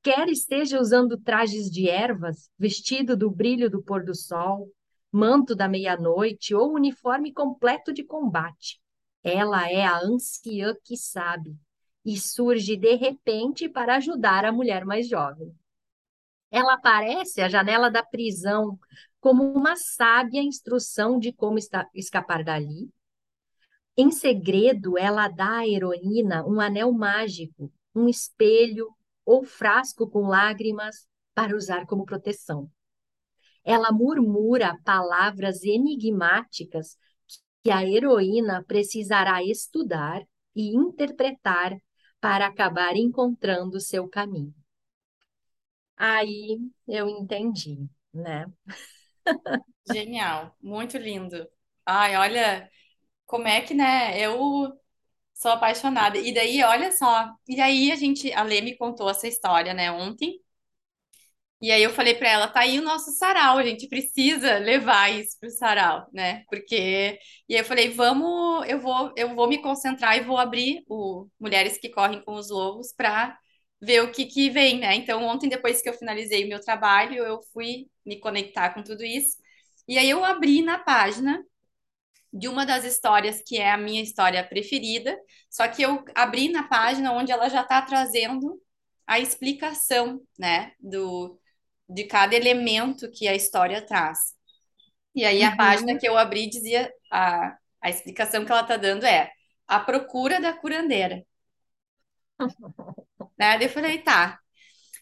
quer 0.02 0.28
esteja 0.28 0.80
usando 0.80 1.16
trajes 1.18 1.70
de 1.70 1.88
ervas, 1.88 2.50
vestido 2.58 3.16
do 3.16 3.30
brilho 3.30 3.70
do 3.70 3.80
pôr 3.80 4.04
do 4.04 4.12
sol, 4.12 4.68
manto 5.10 5.54
da 5.54 5.68
meia-noite 5.68 6.54
ou 6.54 6.74
uniforme 6.74 7.32
completo 7.32 7.92
de 7.92 8.04
combate. 8.04 8.80
Ela 9.22 9.70
é 9.70 9.84
a 9.84 9.98
anciã 9.98 10.74
que 10.84 10.96
sabe 10.96 11.56
e 12.04 12.18
surge 12.18 12.76
de 12.76 12.94
repente 12.94 13.68
para 13.68 13.96
ajudar 13.96 14.44
a 14.44 14.52
mulher 14.52 14.84
mais 14.84 15.08
jovem. 15.08 15.54
Ela 16.50 16.74
aparece 16.74 17.40
à 17.40 17.48
janela 17.48 17.90
da 17.90 18.02
prisão 18.02 18.78
como 19.20 19.44
uma 19.52 19.76
sábia 19.76 20.42
instrução 20.42 21.18
de 21.18 21.32
como 21.32 21.58
escapar 21.94 22.42
dali 22.44 22.90
em 24.00 24.12
segredo, 24.12 24.96
ela 24.96 25.26
dá 25.26 25.58
à 25.58 25.68
heroína 25.68 26.46
um 26.46 26.60
anel 26.60 26.92
mágico, 26.92 27.68
um 27.92 28.08
espelho 28.08 28.94
ou 29.26 29.42
frasco 29.42 30.08
com 30.08 30.28
lágrimas 30.28 31.04
para 31.34 31.56
usar 31.56 31.84
como 31.84 32.06
proteção. 32.06 32.70
Ela 33.68 33.92
murmura 33.92 34.78
palavras 34.84 35.62
enigmáticas 35.64 36.96
que 37.62 37.70
a 37.70 37.84
heroína 37.84 38.64
precisará 38.66 39.42
estudar 39.44 40.22
e 40.56 40.74
interpretar 40.76 41.76
para 42.20 42.46
acabar 42.48 42.96
encontrando 42.96 43.80
seu 43.80 44.08
caminho. 44.08 44.54
Aí 45.96 46.58
eu 46.86 47.08
entendi, 47.08 47.88
né? 48.12 48.46
Genial, 49.86 50.54
muito 50.62 50.98
lindo. 50.98 51.48
Ai, 51.86 52.16
olha, 52.16 52.70
como 53.26 53.48
é 53.48 53.62
que, 53.62 53.74
né? 53.74 54.20
Eu 54.20 54.72
sou 55.34 55.52
apaixonada. 55.52 56.18
E 56.18 56.34
daí, 56.34 56.62
olha 56.64 56.92
só. 56.92 57.30
E 57.48 57.60
aí 57.60 57.92
a 57.92 57.96
gente, 57.96 58.32
a 58.32 58.42
Lê 58.44 58.60
me 58.62 58.76
contou 58.76 59.10
essa 59.10 59.28
história, 59.28 59.74
né, 59.74 59.90
ontem. 59.92 60.40
E 61.60 61.72
aí 61.72 61.82
eu 61.82 61.90
falei 61.90 62.14
para 62.14 62.28
ela, 62.28 62.46
tá 62.48 62.60
aí 62.60 62.78
o 62.78 62.82
nosso 62.82 63.10
sarau, 63.12 63.58
a 63.58 63.64
gente 63.64 63.88
precisa 63.88 64.58
levar 64.58 65.10
isso 65.10 65.36
pro 65.40 65.50
sarau, 65.50 66.06
né? 66.12 66.44
Porque 66.48 67.18
e 67.48 67.54
aí 67.54 67.60
eu 67.60 67.64
falei, 67.64 67.90
vamos, 67.90 68.68
eu 68.68 68.78
vou, 68.80 69.12
eu 69.16 69.34
vou 69.34 69.48
me 69.48 69.60
concentrar 69.60 70.16
e 70.16 70.22
vou 70.22 70.38
abrir 70.38 70.84
o 70.88 71.26
Mulheres 71.38 71.76
que 71.78 71.88
Correm 71.88 72.22
com 72.24 72.34
os 72.34 72.48
Lobos 72.50 72.92
para 72.92 73.36
ver 73.80 74.02
o 74.02 74.12
que 74.12 74.26
que 74.26 74.50
vem, 74.50 74.78
né? 74.78 74.94
Então 74.94 75.24
ontem 75.24 75.48
depois 75.48 75.82
que 75.82 75.88
eu 75.88 75.94
finalizei 75.94 76.44
o 76.44 76.48
meu 76.48 76.60
trabalho, 76.60 77.24
eu 77.24 77.40
fui 77.52 77.86
me 78.06 78.18
conectar 78.20 78.70
com 78.74 78.82
tudo 78.82 79.04
isso. 79.04 79.36
E 79.88 79.98
aí 79.98 80.08
eu 80.10 80.24
abri 80.24 80.62
na 80.62 80.78
página 80.78 81.42
de 82.32 82.48
uma 82.48 82.64
das 82.66 82.84
histórias 82.84 83.42
que 83.44 83.58
é 83.58 83.70
a 83.70 83.78
minha 83.78 84.02
história 84.02 84.46
preferida, 84.46 85.18
só 85.50 85.66
que 85.68 85.82
eu 85.82 86.04
abri 86.14 86.48
na 86.50 86.62
página 86.68 87.12
onde 87.12 87.32
ela 87.32 87.48
já 87.48 87.62
está 87.62 87.80
trazendo 87.82 88.60
a 89.06 89.18
explicação, 89.18 90.20
né, 90.38 90.72
do, 90.78 91.38
de 91.88 92.04
cada 92.04 92.34
elemento 92.36 93.10
que 93.10 93.26
a 93.26 93.34
história 93.34 93.80
traz. 93.80 94.18
E 95.14 95.24
aí 95.24 95.42
a 95.42 95.50
uhum. 95.50 95.56
página 95.56 95.98
que 95.98 96.08
eu 96.08 96.16
abri 96.16 96.48
dizia, 96.48 96.92
a, 97.10 97.56
a 97.80 97.90
explicação 97.90 98.44
que 98.44 98.52
ela 98.52 98.60
está 98.60 98.76
dando 98.76 99.04
é 99.04 99.30
a 99.66 99.80
procura 99.80 100.40
da 100.40 100.52
curandeira. 100.52 101.24
né? 103.38 103.58
Eu 103.60 103.68
falei, 103.68 103.98
tá. 103.98 104.38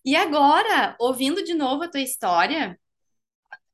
E 0.05 0.15
agora, 0.15 0.97
ouvindo 1.01 1.43
de 1.43 1.55
novo 1.55 1.83
a 1.83 1.91
tua 1.91 2.01
história, 2.01 2.79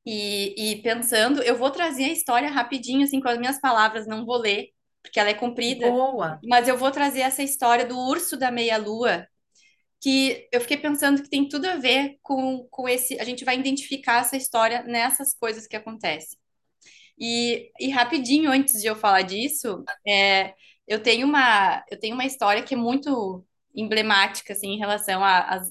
e, 0.04 0.72
e 0.72 0.82
pensando, 0.82 1.42
eu 1.42 1.56
vou 1.56 1.70
trazer 1.70 2.04
a 2.04 2.12
história 2.12 2.50
rapidinho, 2.50 3.04
assim, 3.04 3.20
com 3.20 3.28
as 3.28 3.38
minhas 3.38 3.60
palavras, 3.60 4.06
não 4.06 4.24
vou 4.24 4.36
ler, 4.36 4.70
porque 5.02 5.20
ela 5.20 5.30
é 5.30 5.34
comprida. 5.34 5.90
Boa! 5.90 6.40
Mas 6.44 6.66
eu 6.66 6.76
vou 6.76 6.90
trazer 6.90 7.20
essa 7.20 7.42
história 7.42 7.86
do 7.86 7.98
urso 7.98 8.36
da 8.36 8.50
meia-lua, 8.50 9.26
que 10.02 10.48
eu 10.52 10.60
fiquei 10.60 10.78
pensando 10.78 11.22
que 11.22 11.30
tem 11.30 11.48
tudo 11.48 11.66
a 11.66 11.76
ver 11.76 12.18
com, 12.22 12.66
com 12.70 12.88
esse. 12.88 13.18
A 13.20 13.24
gente 13.24 13.44
vai 13.44 13.58
identificar 13.58 14.20
essa 14.22 14.36
história 14.36 14.84
nessas 14.84 15.34
coisas 15.34 15.66
que 15.66 15.76
acontecem. 15.76 16.38
E, 17.18 17.70
e 17.80 17.90
rapidinho, 17.90 18.50
antes 18.50 18.80
de 18.80 18.88
eu 18.88 18.96
falar 18.96 19.22
disso, 19.22 19.84
é, 20.06 20.54
eu 20.88 21.02
tenho 21.02 21.26
uma, 21.26 21.84
eu 21.90 21.98
tenho 22.00 22.14
uma 22.14 22.26
história 22.26 22.62
que 22.64 22.74
é 22.74 22.76
muito 22.76 23.46
emblemática, 23.74 24.52
assim, 24.54 24.70
em 24.70 24.78
relação 24.78 25.22
às 25.24 25.70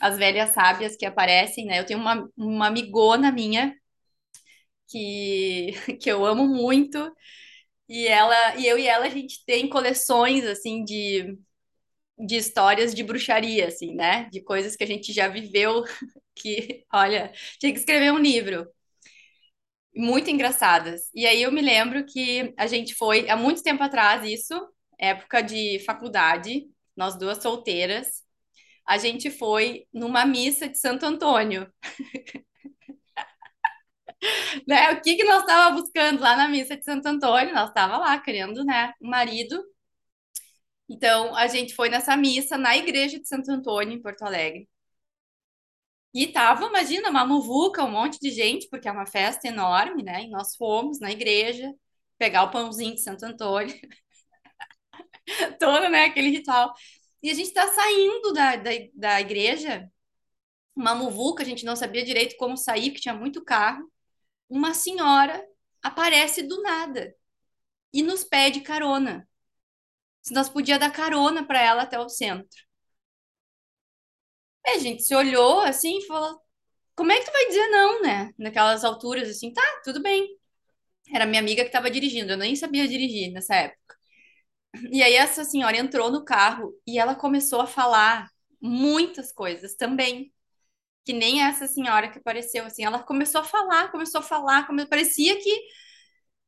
as 0.00 0.18
velhas 0.18 0.50
sábias 0.50 0.96
que 0.96 1.06
aparecem, 1.06 1.66
né? 1.66 1.78
Eu 1.80 1.86
tenho 1.86 2.00
uma, 2.00 2.28
uma 2.36 2.66
amigona 2.68 3.30
minha 3.32 3.74
que, 4.88 5.72
que 6.00 6.10
eu 6.10 6.24
amo 6.24 6.46
muito, 6.46 7.12
e 7.88 8.08
ela 8.08 8.56
e 8.56 8.66
eu 8.66 8.78
e 8.78 8.86
ela 8.88 9.06
a 9.06 9.10
gente 9.10 9.44
tem 9.46 9.68
coleções 9.68 10.44
assim 10.46 10.84
de, 10.84 11.38
de 12.26 12.36
histórias 12.36 12.94
de 12.94 13.02
bruxaria, 13.02 13.68
assim, 13.68 13.94
né? 13.94 14.28
De 14.30 14.42
coisas 14.42 14.76
que 14.76 14.84
a 14.84 14.86
gente 14.86 15.12
já 15.12 15.28
viveu 15.28 15.82
que, 16.36 16.84
olha, 16.92 17.32
tinha 17.58 17.72
que 17.72 17.78
escrever 17.78 18.12
um 18.12 18.18
livro. 18.18 18.66
Muito 19.94 20.30
engraçadas. 20.30 21.10
E 21.14 21.26
aí 21.26 21.42
eu 21.42 21.52
me 21.52 21.60
lembro 21.60 22.04
que 22.06 22.52
a 22.56 22.66
gente 22.66 22.94
foi 22.94 23.28
há 23.28 23.36
muito 23.36 23.62
tempo 23.62 23.82
atrás, 23.82 24.24
isso, 24.24 24.54
época 24.98 25.42
de 25.42 25.78
faculdade, 25.80 26.64
nós 26.96 27.18
duas 27.18 27.42
solteiras, 27.42 28.22
a 28.86 28.98
gente 28.98 29.30
foi 29.30 29.86
numa 29.92 30.24
missa 30.26 30.68
de 30.68 30.78
Santo 30.78 31.04
Antônio. 31.06 31.70
né? 34.66 34.92
O 34.92 35.00
que 35.00 35.16
que 35.16 35.24
nós 35.24 35.40
estava 35.40 35.74
buscando 35.74 36.20
lá 36.20 36.36
na 36.36 36.48
missa 36.48 36.76
de 36.76 36.84
Santo 36.84 37.06
Antônio? 37.06 37.54
Nós 37.54 37.68
estava 37.68 37.96
lá 37.98 38.18
querendo, 38.18 38.64
né, 38.64 38.92
um 39.00 39.08
marido. 39.10 39.62
Então, 40.92 41.34
a 41.34 41.46
gente 41.46 41.74
foi 41.74 41.88
nessa 41.88 42.14
missa 42.18 42.58
na 42.58 42.76
igreja 42.76 43.18
de 43.18 43.26
Santo 43.26 43.50
Antônio, 43.50 43.94
em 43.94 44.02
Porto 44.02 44.22
Alegre. 44.24 44.68
E 46.14 46.26
tava, 46.26 46.66
imagina, 46.66 47.08
uma 47.10 47.24
muvuca, 47.26 47.82
um 47.84 47.90
monte 47.90 48.18
de 48.20 48.30
gente, 48.30 48.68
porque 48.68 48.86
é 48.88 48.92
uma 48.92 49.06
festa 49.06 49.48
enorme, 49.48 50.02
né? 50.02 50.24
E 50.24 50.30
nós 50.30 50.54
fomos 50.56 51.00
na 51.00 51.10
igreja 51.10 51.72
pegar 52.18 52.42
o 52.44 52.50
pãozinho 52.50 52.94
de 52.94 53.00
Santo 53.02 53.24
Antônio. 53.24 53.74
Todo, 55.58 55.88
né, 55.88 56.04
aquele 56.04 56.28
ritual. 56.30 56.74
E 57.22 57.30
a 57.30 57.34
gente 57.34 57.48
está 57.48 57.66
saindo 57.72 58.32
da, 58.32 58.56
da, 58.56 58.70
da 58.94 59.20
igreja, 59.20 59.88
uma 60.76 60.94
muvuca, 60.94 61.42
a 61.42 61.46
gente 61.46 61.64
não 61.64 61.76
sabia 61.76 62.04
direito 62.04 62.36
como 62.36 62.56
sair, 62.56 62.90
porque 62.90 63.02
tinha 63.02 63.14
muito 63.14 63.44
carro. 63.44 63.90
Uma 64.48 64.74
senhora 64.74 65.42
aparece 65.82 66.42
do 66.42 66.62
nada 66.62 67.14
e 67.92 68.02
nos 68.02 68.24
pede 68.24 68.60
carona. 68.60 69.28
Se 70.22 70.32
nós 70.34 70.48
podia 70.48 70.78
dar 70.78 70.90
carona 70.92 71.46
para 71.46 71.60
ela 71.60 71.82
até 71.82 71.98
o 71.98 72.08
centro. 72.08 72.62
Aí 74.66 74.76
a 74.76 74.78
gente 74.78 75.02
se 75.02 75.14
olhou 75.14 75.60
assim 75.60 75.98
e 75.98 76.06
falou: 76.06 76.40
Como 76.96 77.12
é 77.12 77.18
que 77.20 77.26
tu 77.26 77.32
vai 77.32 77.46
dizer 77.48 77.68
não, 77.70 78.02
né? 78.02 78.32
Naquelas 78.38 78.84
alturas 78.84 79.28
assim, 79.30 79.52
tá, 79.52 79.62
tudo 79.84 80.02
bem. 80.02 80.28
Era 81.14 81.26
minha 81.26 81.40
amiga 81.42 81.62
que 81.62 81.68
estava 81.68 81.90
dirigindo, 81.90 82.32
eu 82.32 82.38
nem 82.38 82.56
sabia 82.56 82.88
dirigir 82.88 83.32
nessa 83.32 83.56
época. 83.56 83.96
E 84.90 85.02
aí 85.02 85.14
essa 85.14 85.44
senhora 85.44 85.76
entrou 85.76 86.10
no 86.10 86.24
carro 86.24 86.72
e 86.86 86.98
ela 86.98 87.14
começou 87.14 87.60
a 87.60 87.66
falar 87.66 88.28
muitas 88.60 89.32
coisas 89.32 89.74
também. 89.74 90.32
Que 91.04 91.12
nem 91.12 91.42
essa 91.42 91.66
senhora 91.66 92.10
que 92.10 92.18
apareceu, 92.18 92.64
assim, 92.66 92.84
ela 92.84 93.02
começou 93.02 93.40
a 93.42 93.44
falar, 93.44 93.90
começou 93.92 94.20
a 94.20 94.24
falar, 94.24 94.66
como 94.66 94.86
parecia 94.88 95.36
que, 95.40 95.60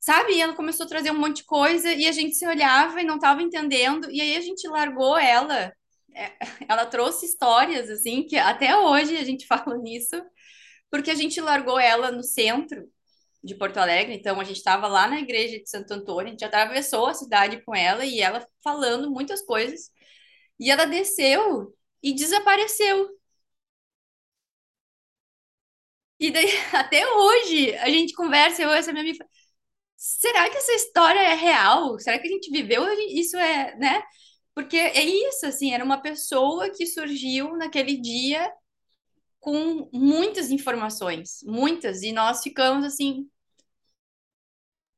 sabe, 0.05 0.35
e 0.35 0.41
ela 0.43 0.55
começou 0.55 0.85
a 0.85 0.89
trazer 0.89 1.11
um 1.11 1.19
monte 1.19 1.39
de 1.39 1.45
coisa 1.45 1.91
e 1.95 2.07
a 2.07 2.13
gente 2.13 2.37
se 2.37 2.47
olhava 2.47 3.01
e 3.01 3.05
não 3.05 3.17
estava 3.17 3.43
entendendo, 3.43 4.11
e 4.11 4.21
aí 4.21 4.37
a 4.37 4.41
gente 4.43 4.69
largou 4.69 5.17
ela, 5.17 5.73
é, 6.15 6.33
ela 6.69 6.85
trouxe 6.87 7.25
histórias 7.27 7.89
assim 7.91 8.25
que 8.27 8.37
até 8.37 8.77
hoje 8.77 9.17
a 9.17 9.25
gente 9.25 9.47
fala 9.49 9.79
nisso, 9.79 10.23
porque 10.91 11.11
a 11.11 11.15
gente 11.15 11.41
largou 11.41 11.79
ela 11.81 12.11
no 12.13 12.23
centro 12.23 12.87
de 13.43 13.55
Porto 13.55 13.79
Alegre, 13.79 14.15
então 14.15 14.41
a 14.41 14.45
gente 14.45 14.59
estava 14.59 14.87
lá 14.89 15.07
na 15.09 15.21
igreja 15.21 15.59
de 15.59 15.69
Santo 15.71 15.93
Antônio, 15.95 16.29
a 16.29 16.31
gente 16.33 16.45
atravessou 16.45 17.07
a 17.07 17.15
cidade 17.15 17.63
com 17.65 17.75
ela 17.75 18.05
e 18.05 18.21
ela 18.21 18.47
falando 18.63 19.11
muitas 19.11 19.43
coisas. 19.43 19.91
E 20.59 20.71
ela 20.71 20.87
desceu 20.87 21.75
e 22.03 22.15
desapareceu. 22.15 23.09
E 26.19 26.31
daí, 26.31 26.47
até 26.73 27.07
hoje, 27.07 27.75
a 27.77 27.89
gente 27.91 28.15
conversa, 28.15 28.63
eu 28.63 28.71
essa 28.73 28.93
minha 28.93 29.03
amiga, 29.03 29.27
será 30.05 30.51
que 30.51 30.59
essa 30.59 30.73
história 30.73 31.19
é 31.21 31.35
real? 31.35 31.99
Será 31.99 32.19
que 32.19 32.29
a 32.29 32.31
gente 32.31 32.51
viveu? 32.51 32.85
Isso 33.09 33.37
é, 33.39 33.75
né? 33.77 34.03
Porque 34.55 34.77
é 34.77 35.03
isso, 35.03 35.47
assim, 35.47 35.73
era 35.73 35.85
uma 35.85 36.01
pessoa 36.01 36.71
que 36.71 36.87
surgiu 36.87 37.57
naquele 37.57 37.97
dia 37.97 38.53
com 39.41 39.89
muitas 39.93 40.51
informações, 40.51 41.41
muitas, 41.45 42.03
e 42.03 42.13
nós 42.13 42.43
ficamos 42.43 42.85
assim, 42.85 43.29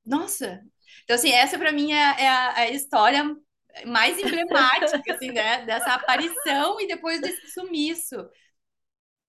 nossa. 0.05 0.61
Então, 1.05 1.17
assim, 1.17 1.31
essa 1.31 1.59
para 1.59 1.73
mim 1.73 1.93
é, 1.93 1.97
é, 1.97 2.29
a, 2.29 2.55
é 2.59 2.63
a 2.63 2.71
história 2.71 3.25
mais 3.87 4.19
emblemática, 4.19 5.15
assim, 5.15 5.31
né? 5.31 5.65
Dessa 5.67 5.95
aparição 5.95 6.81
e 6.81 6.87
depois 6.89 7.21
desse 7.21 7.49
sumiço. 7.53 8.17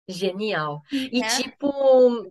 Genial. 0.08 0.82
E 0.92 1.20
né? 1.20 1.28
tipo, 1.28 1.70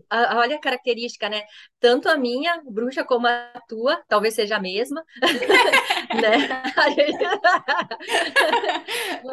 a, 0.09 0.39
olha 0.39 0.57
a 0.57 0.61
característica, 0.61 1.29
né? 1.29 1.43
Tanto 1.79 2.09
a 2.09 2.17
minha 2.17 2.63
bruxa 2.65 3.05
como 3.05 3.27
a 3.27 3.53
tua, 3.69 4.03
talvez 4.09 4.35
seja 4.35 4.57
a 4.57 4.61
mesma, 4.61 5.05
né? 6.21 6.63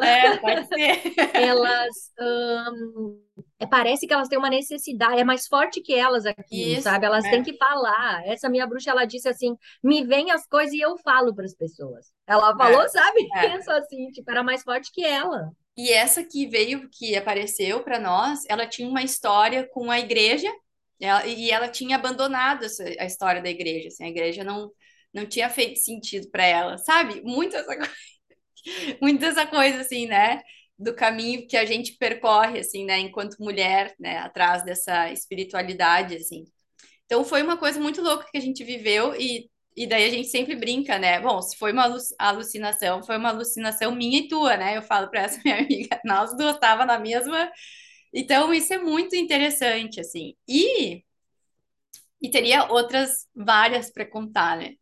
é, 0.02 0.36
pode 0.36 0.68
ser. 0.68 1.14
Elas 1.34 2.12
um, 2.20 3.24
é, 3.58 3.66
parece 3.66 4.06
que 4.06 4.12
elas 4.12 4.28
têm 4.28 4.38
uma 4.38 4.50
necessidade, 4.50 5.20
é 5.20 5.24
mais 5.24 5.46
forte 5.46 5.80
que 5.80 5.94
elas 5.94 6.26
aqui, 6.26 6.74
Isso, 6.74 6.82
sabe? 6.82 7.06
Elas 7.06 7.24
é. 7.24 7.30
têm 7.30 7.42
que 7.42 7.56
falar. 7.56 8.22
Essa 8.26 8.48
minha 8.48 8.66
bruxa, 8.66 8.90
ela 8.90 9.04
disse 9.04 9.28
assim: 9.28 9.56
me 9.82 10.04
vem 10.04 10.30
as 10.30 10.46
coisas 10.46 10.74
e 10.74 10.80
eu 10.80 10.96
falo 10.98 11.34
para 11.34 11.44
as 11.44 11.54
pessoas. 11.54 12.12
Ela 12.26 12.56
falou, 12.56 12.82
é, 12.82 12.88
sabe? 12.88 13.26
É. 13.34 13.48
Penso 13.48 13.70
assim, 13.70 14.10
tipo, 14.10 14.30
era 14.30 14.42
mais 14.42 14.62
forte 14.62 14.90
que 14.92 15.04
ela. 15.04 15.50
E 15.76 15.90
essa 15.92 16.24
que 16.24 16.46
veio, 16.46 16.88
que 16.90 17.16
apareceu 17.16 17.82
para 17.82 17.98
nós, 17.98 18.40
ela 18.48 18.66
tinha 18.66 18.88
uma 18.88 19.02
história 19.02 19.68
com 19.72 19.90
a 19.90 19.98
igreja, 19.98 20.48
ela, 21.00 21.26
e 21.26 21.50
ela 21.50 21.68
tinha 21.68 21.96
abandonado 21.96 22.64
essa, 22.64 22.84
a 22.98 23.04
história 23.04 23.42
da 23.42 23.50
igreja. 23.50 23.88
Assim, 23.88 24.04
a 24.04 24.08
igreja 24.08 24.44
não, 24.44 24.70
não 25.12 25.26
tinha 25.26 25.50
feito 25.50 25.80
sentido 25.80 26.30
para 26.30 26.44
ela, 26.44 26.78
sabe? 26.78 27.22
Muito 27.22 27.56
essa 27.56 27.76
coisa, 27.76 27.90
essa 29.26 29.46
coisa 29.46 29.80
assim, 29.80 30.06
né? 30.06 30.42
Do 30.78 30.94
caminho 30.94 31.46
que 31.46 31.56
a 31.56 31.64
gente 31.64 31.96
percorre, 31.98 32.60
assim, 32.60 32.84
né? 32.84 32.98
Enquanto 33.00 33.36
mulher, 33.38 33.94
né? 33.98 34.18
Atrás 34.18 34.64
dessa 34.64 35.10
espiritualidade, 35.12 36.16
assim. 36.16 36.44
Então 37.06 37.24
foi 37.24 37.42
uma 37.42 37.56
coisa 37.56 37.80
muito 37.80 38.00
louca 38.02 38.26
que 38.30 38.38
a 38.38 38.40
gente 38.40 38.64
viveu 38.64 39.14
e 39.14 39.50
e 39.76 39.86
daí 39.86 40.04
a 40.06 40.10
gente 40.10 40.28
sempre 40.28 40.54
brinca, 40.56 40.98
né? 40.98 41.20
Bom, 41.20 41.40
se 41.42 41.56
foi 41.56 41.72
uma 41.72 41.84
alucinação, 42.18 43.02
foi 43.02 43.16
uma 43.18 43.30
alucinação 43.30 43.94
minha 43.94 44.20
e 44.20 44.28
tua, 44.28 44.56
né? 44.56 44.76
Eu 44.76 44.82
falo 44.82 45.08
para 45.10 45.22
essa 45.22 45.40
minha 45.44 45.58
amiga, 45.58 46.00
nós 46.04 46.36
duas 46.36 46.58
tava 46.58 46.84
na 46.86 46.98
mesma. 46.98 47.50
Então 48.12 48.54
isso 48.54 48.72
é 48.74 48.78
muito 48.78 49.16
interessante, 49.16 50.00
assim. 50.00 50.34
E 50.48 51.04
e 52.20 52.30
teria 52.30 52.70
outras 52.70 53.28
várias 53.34 53.90
para 53.90 54.06
contar, 54.06 54.56
né? 54.56 54.74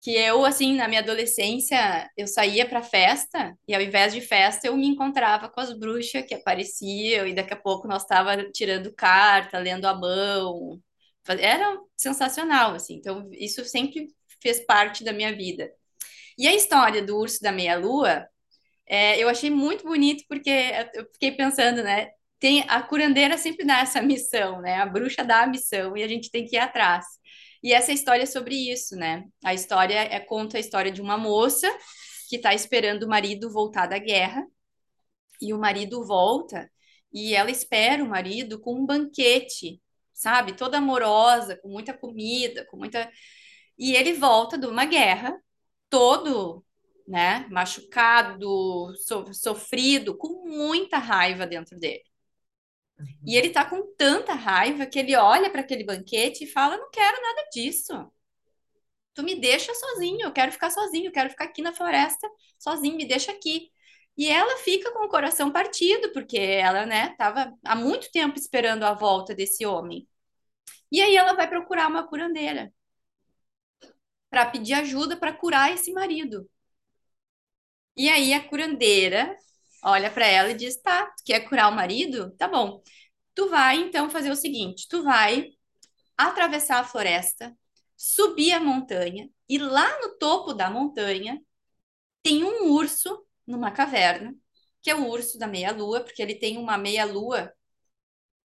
Que 0.00 0.12
eu, 0.12 0.44
assim, 0.44 0.76
na 0.76 0.86
minha 0.88 1.00
adolescência, 1.00 2.08
eu 2.16 2.26
saía 2.28 2.68
para 2.68 2.82
festa 2.82 3.54
e 3.66 3.74
ao 3.74 3.82
invés 3.82 4.12
de 4.14 4.20
festa 4.20 4.68
eu 4.68 4.76
me 4.76 4.86
encontrava 4.86 5.48
com 5.48 5.60
as 5.60 5.76
bruxas 5.76 6.24
que 6.24 6.34
apareciam 6.34 7.26
e 7.26 7.34
daqui 7.34 7.52
a 7.52 7.56
pouco 7.56 7.88
nós 7.88 8.04
tava 8.06 8.48
tirando 8.52 8.94
carta, 8.94 9.58
lendo 9.58 9.86
a 9.86 9.94
mão, 9.94 10.80
era 11.38 11.78
sensacional, 11.96 12.74
assim. 12.74 12.94
Então, 12.96 13.28
isso 13.32 13.64
sempre 13.64 14.08
fez 14.40 14.60
parte 14.64 15.04
da 15.04 15.12
minha 15.12 15.34
vida. 15.34 15.70
E 16.38 16.46
a 16.46 16.54
história 16.54 17.02
do 17.02 17.16
urso 17.18 17.40
da 17.42 17.52
meia-lua, 17.52 18.26
é, 18.86 19.22
eu 19.22 19.28
achei 19.28 19.50
muito 19.50 19.84
bonito 19.84 20.24
porque 20.28 20.50
eu 20.94 21.04
fiquei 21.12 21.32
pensando, 21.32 21.82
né? 21.82 22.10
Tem, 22.38 22.64
a 22.68 22.82
curandeira 22.82 23.36
sempre 23.36 23.66
dá 23.66 23.80
essa 23.80 24.00
missão, 24.02 24.60
né? 24.60 24.76
A 24.76 24.86
bruxa 24.86 25.24
dá 25.24 25.42
a 25.42 25.46
missão 25.46 25.96
e 25.96 26.02
a 26.02 26.08
gente 26.08 26.30
tem 26.30 26.46
que 26.46 26.56
ir 26.56 26.60
atrás. 26.60 27.04
E 27.62 27.72
essa 27.72 27.92
história 27.92 28.22
é 28.22 28.26
sobre 28.26 28.54
isso, 28.54 28.96
né? 28.96 29.24
A 29.44 29.52
história 29.54 29.98
é 29.98 30.20
conta 30.20 30.56
a 30.56 30.60
história 30.60 30.92
de 30.92 31.02
uma 31.02 31.18
moça 31.18 31.68
que 32.28 32.36
está 32.36 32.54
esperando 32.54 33.04
o 33.04 33.08
marido 33.08 33.50
voltar 33.50 33.86
da 33.86 33.98
guerra 33.98 34.44
e 35.40 35.52
o 35.52 35.58
marido 35.58 36.04
volta 36.06 36.70
e 37.12 37.34
ela 37.34 37.50
espera 37.50 38.02
o 38.02 38.08
marido 38.08 38.60
com 38.60 38.74
um 38.74 38.86
banquete 38.86 39.80
sabe? 40.18 40.54
Toda 40.56 40.78
amorosa, 40.78 41.56
com 41.56 41.68
muita 41.68 41.94
comida, 41.96 42.66
com 42.66 42.76
muita. 42.76 43.10
E 43.78 43.94
ele 43.94 44.14
volta 44.14 44.58
de 44.58 44.66
uma 44.66 44.84
guerra, 44.84 45.40
todo, 45.88 46.64
né, 47.06 47.46
machucado, 47.50 48.94
so, 48.96 49.32
sofrido, 49.32 50.16
com 50.16 50.44
muita 50.48 50.98
raiva 50.98 51.46
dentro 51.46 51.78
dele. 51.78 52.02
E 53.24 53.36
ele 53.36 53.50
tá 53.50 53.64
com 53.64 53.94
tanta 53.96 54.34
raiva 54.34 54.84
que 54.86 54.98
ele 54.98 55.14
olha 55.16 55.50
para 55.50 55.60
aquele 55.60 55.84
banquete 55.84 56.44
e 56.44 56.46
fala: 56.48 56.76
Não 56.76 56.90
quero 56.90 57.22
nada 57.22 57.48
disso. 57.52 58.10
Tu 59.14 59.22
me 59.22 59.34
deixa 59.36 59.74
sozinho, 59.74 60.22
eu 60.22 60.32
quero 60.32 60.52
ficar 60.52 60.70
sozinho, 60.70 61.06
eu 61.08 61.12
quero 61.12 61.30
ficar 61.30 61.44
aqui 61.44 61.62
na 61.62 61.72
floresta 61.72 62.28
sozinho, 62.58 62.96
me 62.96 63.06
deixa 63.06 63.32
aqui. 63.32 63.70
E 64.18 64.28
ela 64.28 64.58
fica 64.58 64.92
com 64.92 65.06
o 65.06 65.10
coração 65.10 65.52
partido, 65.52 66.12
porque 66.12 66.38
ela, 66.38 66.86
né, 66.86 67.12
estava 67.12 67.54
há 67.64 67.76
muito 67.76 68.10
tempo 68.12 68.38
esperando 68.38 68.84
a 68.84 68.94
volta 68.94 69.34
desse 69.34 69.64
homem. 69.66 70.08
E 70.92 71.00
aí 71.02 71.16
ela 71.16 71.34
vai 71.34 71.48
procurar 71.48 71.88
uma 71.88 72.06
curandeira 72.08 72.72
para 74.30 74.46
pedir 74.46 74.74
ajuda 74.74 75.16
para 75.18 75.32
curar 75.34 75.72
esse 75.72 75.92
marido. 75.92 76.48
E 77.96 78.08
aí 78.08 78.32
a 78.32 78.46
curandeira 78.48 79.36
olha 79.84 80.10
para 80.10 80.26
ela 80.26 80.50
e 80.50 80.54
diz: 80.54 80.76
"Tá, 80.80 81.06
tu 81.06 81.24
quer 81.24 81.40
curar 81.48 81.70
o 81.70 81.74
marido? 81.74 82.30
Tá 82.36 82.48
bom. 82.48 82.82
Tu 83.34 83.48
vai 83.48 83.78
então 83.78 84.10
fazer 84.10 84.30
o 84.30 84.36
seguinte, 84.36 84.86
tu 84.88 85.02
vai 85.02 85.50
atravessar 86.16 86.80
a 86.80 86.84
floresta, 86.84 87.56
subir 87.96 88.52
a 88.52 88.60
montanha 88.60 89.30
e 89.48 89.58
lá 89.58 90.00
no 90.02 90.18
topo 90.18 90.54
da 90.54 90.70
montanha 90.70 91.40
tem 92.22 92.44
um 92.44 92.72
urso 92.72 93.26
numa 93.48 93.72
caverna, 93.72 94.34
que 94.82 94.90
é 94.90 94.94
o 94.94 95.08
urso 95.08 95.38
da 95.38 95.46
meia-lua, 95.48 96.02
porque 96.02 96.22
ele 96.22 96.36
tem 96.36 96.58
uma 96.58 96.78
meia-lua, 96.78 97.52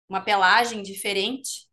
uma 0.08 0.22
pelagem 0.22 0.82
diferente. 0.82 1.68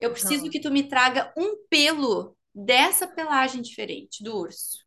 Eu 0.00 0.12
preciso 0.12 0.50
que 0.50 0.60
tu 0.60 0.70
me 0.70 0.88
traga 0.88 1.32
um 1.36 1.66
pelo 1.68 2.36
dessa 2.54 3.06
pelagem 3.08 3.62
diferente 3.62 4.22
do 4.22 4.36
urso. 4.36 4.84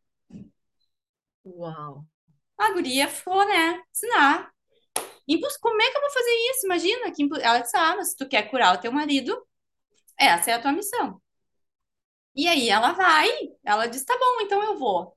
Uau. 1.45 2.05
A 2.57 2.73
guria 2.73 3.07
foi, 3.07 3.45
né? 3.45 3.81
Ensinar. 3.91 4.51
Impus, 5.27 5.57
como 5.57 5.81
é 5.81 5.91
que 5.91 5.97
eu 5.97 6.01
vou 6.01 6.11
fazer 6.11 6.31
isso? 6.51 6.65
Imagina 6.65 7.11
que 7.11 7.27
ela 7.41 7.59
disse: 7.59 7.77
Ah, 7.77 7.95
mas 7.97 8.11
se 8.11 8.17
tu 8.17 8.27
quer 8.27 8.49
curar 8.49 8.75
o 8.75 8.81
teu 8.81 8.91
marido, 8.91 9.45
essa 10.17 10.51
é 10.51 10.53
a 10.55 10.61
tua 10.61 10.71
missão. 10.73 11.21
E 12.35 12.47
aí 12.47 12.69
ela 12.69 12.93
vai, 12.93 13.29
ela 13.65 13.87
diz: 13.87 14.03
Tá 14.05 14.17
bom, 14.17 14.41
então 14.41 14.63
eu 14.63 14.77
vou. 14.77 15.16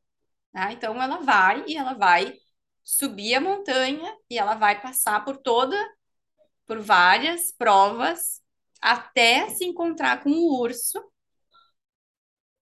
Né? 0.52 0.72
Então 0.72 1.00
ela 1.02 1.18
vai 1.18 1.64
e 1.66 1.76
ela 1.76 1.94
vai 1.94 2.34
subir 2.82 3.34
a 3.34 3.40
montanha 3.40 4.16
e 4.28 4.38
ela 4.38 4.54
vai 4.54 4.80
passar 4.80 5.24
por 5.24 5.36
toda, 5.38 5.76
por 6.66 6.80
várias 6.80 7.52
provas 7.52 8.42
até 8.80 9.48
se 9.50 9.64
encontrar 9.64 10.22
com 10.22 10.30
o 10.30 10.60
urso 10.60 11.00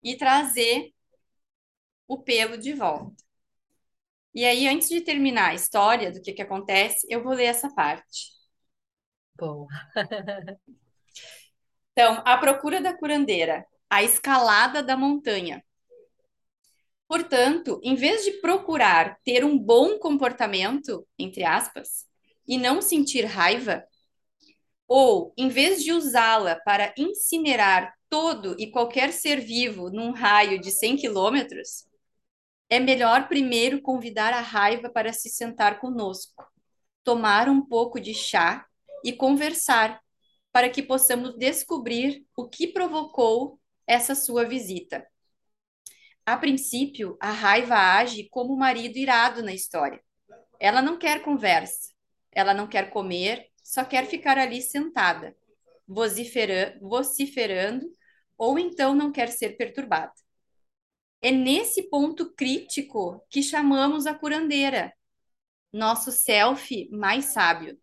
e 0.03 0.17
trazer 0.17 0.93
o 2.09 2.19
pelo 2.23 2.59
de 2.59 2.73
volta. 2.75 3.23
E 4.35 4.45
aí, 4.45 4.67
antes 4.69 4.89
de 4.89 5.01
terminar 5.03 5.51
a 5.51 5.55
história 5.55 6.11
do 6.13 6.21
que, 6.23 6.33
que 6.33 6.43
acontece, 6.43 7.07
eu 7.11 7.23
vou 7.23 7.35
ler 7.35 7.45
essa 7.47 7.69
parte. 7.75 8.31
Bom. 9.37 9.67
então, 11.93 12.23
a 12.25 12.37
procura 12.39 12.81
da 12.81 12.97
curandeira, 12.97 13.67
a 13.91 14.03
escalada 14.03 14.83
da 14.83 14.97
montanha. 14.97 15.63
Portanto, 17.09 17.81
em 17.83 17.95
vez 17.95 18.23
de 18.23 18.33
procurar 18.33 19.19
ter 19.25 19.43
um 19.45 19.59
bom 19.59 19.99
comportamento, 19.99 21.07
entre 21.19 21.43
aspas, 21.43 22.07
e 22.47 22.59
não 22.59 22.83
sentir 22.83 23.25
raiva, 23.25 23.83
ou, 24.87 25.33
em 25.37 25.49
vez 25.49 25.83
de 25.83 25.93
usá-la 25.93 26.57
para 26.57 26.95
incinerar 26.99 27.95
todo 28.11 28.55
e 28.59 28.71
qualquer 28.71 29.13
ser 29.13 29.41
vivo 29.41 29.91
num 29.91 30.13
raio 30.13 30.61
de 30.61 30.71
100 30.71 30.97
quilômetros, 30.97 31.87
é 32.71 32.79
melhor 32.79 33.29
primeiro 33.29 33.81
convidar 33.81 34.35
a 34.35 34.41
raiva 34.41 34.91
para 34.91 35.13
se 35.13 35.31
sentar 35.31 35.81
conosco, 35.81 36.45
tomar 37.03 37.49
um 37.49 37.63
pouco 37.63 37.99
de 37.99 38.13
chá 38.13 38.67
e 39.03 39.13
conversar, 39.13 40.01
para 40.53 40.69
que 40.69 40.83
possamos 40.83 41.37
descobrir 41.37 42.27
o 42.37 42.49
que 42.49 42.67
provocou 42.67 43.59
essa 43.87 44.15
sua 44.15 44.45
visita. 44.45 45.07
A 46.29 46.37
princípio, 46.37 47.17
a 47.19 47.31
raiva 47.31 47.75
age 47.75 48.29
como 48.29 48.53
o 48.53 48.59
marido 48.59 48.99
irado 48.99 49.43
na 49.43 49.55
história. 49.55 49.99
Ela 50.61 50.83
não 50.83 50.99
quer 50.99 51.23
conversa, 51.23 51.91
ela 52.31 52.53
não 52.53 52.67
quer 52.67 52.91
comer, 52.91 53.47
só 53.65 53.83
quer 53.83 54.05
ficar 54.05 54.37
ali 54.37 54.61
sentada, 54.61 55.35
vociferando, 55.87 57.91
ou 58.37 58.59
então 58.59 58.95
não 58.95 59.11
quer 59.11 59.31
ser 59.31 59.57
perturbada. 59.57 60.13
É 61.23 61.31
nesse 61.31 61.89
ponto 61.89 62.35
crítico 62.35 63.25
que 63.31 63.43
chamamos 63.43 64.05
a 64.05 64.13
curandeira, 64.13 64.93
nosso 65.73 66.13
self 66.13 66.91
mais 66.91 67.33
sábio. 67.33 67.81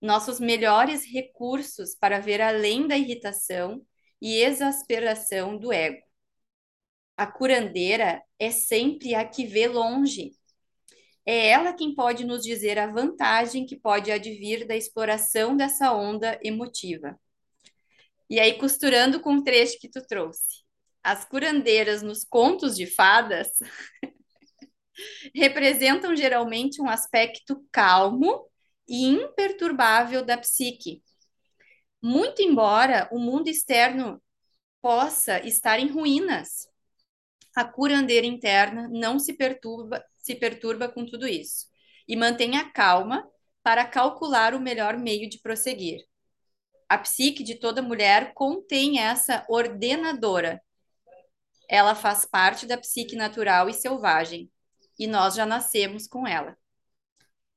Nossos 0.00 0.40
melhores 0.40 1.04
recursos 1.04 1.94
para 1.94 2.20
ver 2.20 2.40
além 2.40 2.88
da 2.88 2.96
irritação 2.96 3.84
e 4.18 4.36
exasperação 4.36 5.58
do 5.58 5.70
ego. 5.70 6.03
A 7.16 7.26
curandeira 7.26 8.22
é 8.38 8.50
sempre 8.50 9.14
a 9.14 9.24
que 9.24 9.46
vê 9.46 9.68
longe. 9.68 10.32
É 11.26 11.48
ela 11.48 11.72
quem 11.72 11.94
pode 11.94 12.24
nos 12.24 12.42
dizer 12.42 12.78
a 12.78 12.86
vantagem 12.86 13.64
que 13.64 13.76
pode 13.76 14.10
advir 14.10 14.66
da 14.66 14.76
exploração 14.76 15.56
dessa 15.56 15.92
onda 15.92 16.38
emotiva. 16.42 17.18
E 18.28 18.40
aí, 18.40 18.58
costurando 18.58 19.20
com 19.20 19.36
o 19.36 19.44
trecho 19.44 19.78
que 19.78 19.88
tu 19.88 20.02
trouxe. 20.06 20.64
As 21.02 21.24
curandeiras 21.24 22.02
nos 22.02 22.24
contos 22.24 22.74
de 22.76 22.86
fadas 22.86 23.48
representam 25.34 26.16
geralmente 26.16 26.80
um 26.80 26.88
aspecto 26.88 27.64
calmo 27.70 28.48
e 28.88 29.06
imperturbável 29.06 30.24
da 30.24 30.36
psique. 30.38 31.02
Muito 32.02 32.42
embora 32.42 33.08
o 33.12 33.18
mundo 33.18 33.48
externo 33.48 34.22
possa 34.80 35.40
estar 35.46 35.78
em 35.78 35.88
ruínas, 35.88 36.68
a 37.54 37.64
curandeira 37.64 38.26
interna 38.26 38.88
não 38.88 39.18
se 39.18 39.32
perturba, 39.32 40.04
se 40.16 40.34
perturba 40.34 40.88
com 40.88 41.06
tudo 41.06 41.26
isso 41.26 41.66
e 42.06 42.16
mantém 42.16 42.56
a 42.56 42.70
calma 42.70 43.28
para 43.62 43.84
calcular 43.84 44.54
o 44.54 44.60
melhor 44.60 44.98
meio 44.98 45.28
de 45.28 45.38
prosseguir. 45.38 46.04
A 46.88 46.98
psique 46.98 47.42
de 47.42 47.54
toda 47.54 47.80
mulher 47.80 48.34
contém 48.34 49.00
essa 49.00 49.44
ordenadora. 49.48 50.62
Ela 51.68 51.94
faz 51.94 52.26
parte 52.26 52.66
da 52.66 52.76
psique 52.76 53.16
natural 53.16 53.70
e 53.70 53.72
selvagem, 53.72 54.50
e 54.98 55.06
nós 55.06 55.34
já 55.34 55.46
nascemos 55.46 56.06
com 56.06 56.26
ela. 56.26 56.56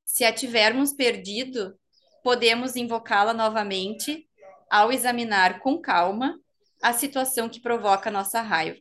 Se 0.06 0.24
a 0.24 0.32
tivermos 0.32 0.94
perdido, 0.94 1.78
podemos 2.24 2.76
invocá-la 2.76 3.34
novamente 3.34 4.28
ao 4.70 4.92
examinar 4.92 5.60
com 5.60 5.80
calma 5.80 6.40
a 6.82 6.94
situação 6.94 7.50
que 7.50 7.60
provoca 7.60 8.10
nossa 8.10 8.42
raiva, 8.42 8.80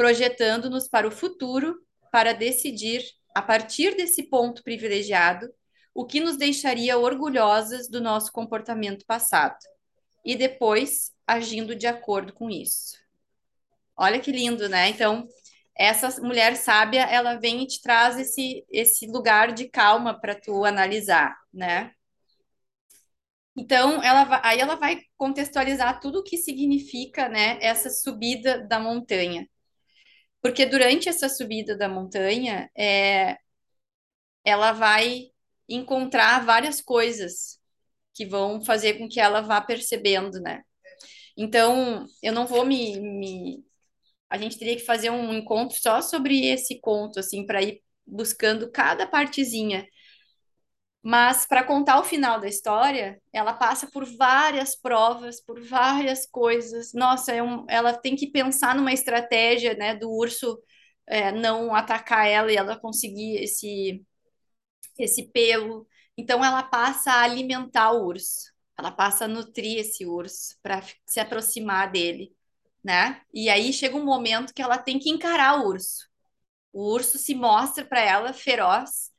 projetando-nos 0.00 0.88
para 0.88 1.06
o 1.06 1.10
futuro 1.10 1.78
para 2.10 2.32
decidir, 2.32 3.04
a 3.34 3.42
partir 3.42 3.94
desse 3.94 4.22
ponto 4.30 4.62
privilegiado, 4.62 5.46
o 5.94 6.06
que 6.06 6.20
nos 6.20 6.38
deixaria 6.38 6.96
orgulhosas 6.96 7.86
do 7.86 8.00
nosso 8.00 8.32
comportamento 8.32 9.04
passado 9.04 9.58
e 10.24 10.34
depois 10.34 11.12
agindo 11.26 11.76
de 11.76 11.86
acordo 11.86 12.32
com 12.32 12.48
isso. 12.48 12.96
Olha 13.94 14.18
que 14.18 14.32
lindo, 14.32 14.70
né? 14.70 14.88
Então, 14.88 15.28
essa 15.76 16.18
mulher 16.22 16.56
sábia, 16.56 17.02
ela 17.02 17.34
vem 17.34 17.64
e 17.64 17.66
te 17.66 17.82
traz 17.82 18.18
esse, 18.18 18.64
esse 18.70 19.06
lugar 19.06 19.52
de 19.52 19.68
calma 19.68 20.18
para 20.18 20.34
tu 20.34 20.64
analisar, 20.64 21.36
né? 21.52 21.92
Então, 23.54 24.02
ela 24.02 24.40
aí 24.42 24.60
ela 24.60 24.76
vai 24.76 25.02
contextualizar 25.18 26.00
tudo 26.00 26.20
o 26.20 26.24
que 26.24 26.38
significa, 26.38 27.28
né, 27.28 27.58
essa 27.60 27.90
subida 27.90 28.66
da 28.66 28.80
montanha. 28.80 29.46
Porque 30.42 30.66
durante 30.66 31.08
essa 31.08 31.28
subida 31.28 31.76
da 31.76 31.88
montanha, 31.88 32.70
é, 32.76 33.36
ela 34.44 34.72
vai 34.72 35.26
encontrar 35.68 36.44
várias 36.44 36.80
coisas 36.80 37.58
que 38.14 38.26
vão 38.26 38.64
fazer 38.64 38.98
com 38.98 39.08
que 39.08 39.20
ela 39.20 39.40
vá 39.40 39.60
percebendo, 39.60 40.40
né? 40.40 40.62
Então, 41.36 42.06
eu 42.22 42.32
não 42.32 42.46
vou 42.46 42.64
me, 42.66 43.00
me 43.00 43.64
a 44.30 44.38
gente 44.38 44.58
teria 44.58 44.76
que 44.76 44.84
fazer 44.84 45.10
um 45.10 45.32
encontro 45.34 45.76
só 45.80 46.00
sobre 46.02 46.46
esse 46.46 46.80
conto, 46.80 47.18
assim, 47.20 47.44
para 47.46 47.62
ir 47.62 47.82
buscando 48.06 48.70
cada 48.70 49.06
partezinha. 49.06 49.86
Mas 51.02 51.46
para 51.46 51.64
contar 51.64 51.98
o 51.98 52.04
final 52.04 52.38
da 52.40 52.46
história, 52.48 53.20
ela 53.32 53.54
passa 53.54 53.88
por 53.90 54.04
várias 54.04 54.76
provas, 54.76 55.40
por 55.40 55.60
várias 55.62 56.26
coisas. 56.26 56.92
Nossa, 56.92 57.32
é 57.32 57.42
um, 57.42 57.64
ela 57.68 57.94
tem 57.94 58.14
que 58.16 58.30
pensar 58.30 58.74
numa 58.74 58.92
estratégia, 58.92 59.74
né, 59.74 59.94
do 59.96 60.10
urso 60.10 60.58
é, 61.06 61.32
não 61.32 61.74
atacar 61.74 62.28
ela 62.28 62.52
e 62.52 62.56
ela 62.56 62.78
conseguir 62.78 63.36
esse 63.42 64.04
esse 64.98 65.30
pelo. 65.32 65.86
Então 66.16 66.44
ela 66.44 66.62
passa 66.62 67.12
a 67.12 67.22
alimentar 67.22 67.92
o 67.92 68.06
urso. 68.06 68.52
Ela 68.78 68.90
passa 68.90 69.24
a 69.24 69.28
nutrir 69.28 69.78
esse 69.78 70.06
urso 70.06 70.56
para 70.62 70.82
se 71.06 71.20
aproximar 71.20 71.90
dele 71.90 72.34
né? 72.82 73.20
E 73.32 73.48
aí 73.48 73.72
chega 73.72 73.96
um 73.96 74.04
momento 74.04 74.54
que 74.54 74.62
ela 74.62 74.78
tem 74.78 74.98
que 74.98 75.10
encarar 75.10 75.60
o 75.60 75.68
urso. 75.68 76.08
O 76.72 76.92
urso 76.92 77.18
se 77.18 77.34
mostra 77.34 77.84
para 77.84 78.00
ela 78.00 78.32
feroz 78.32 79.09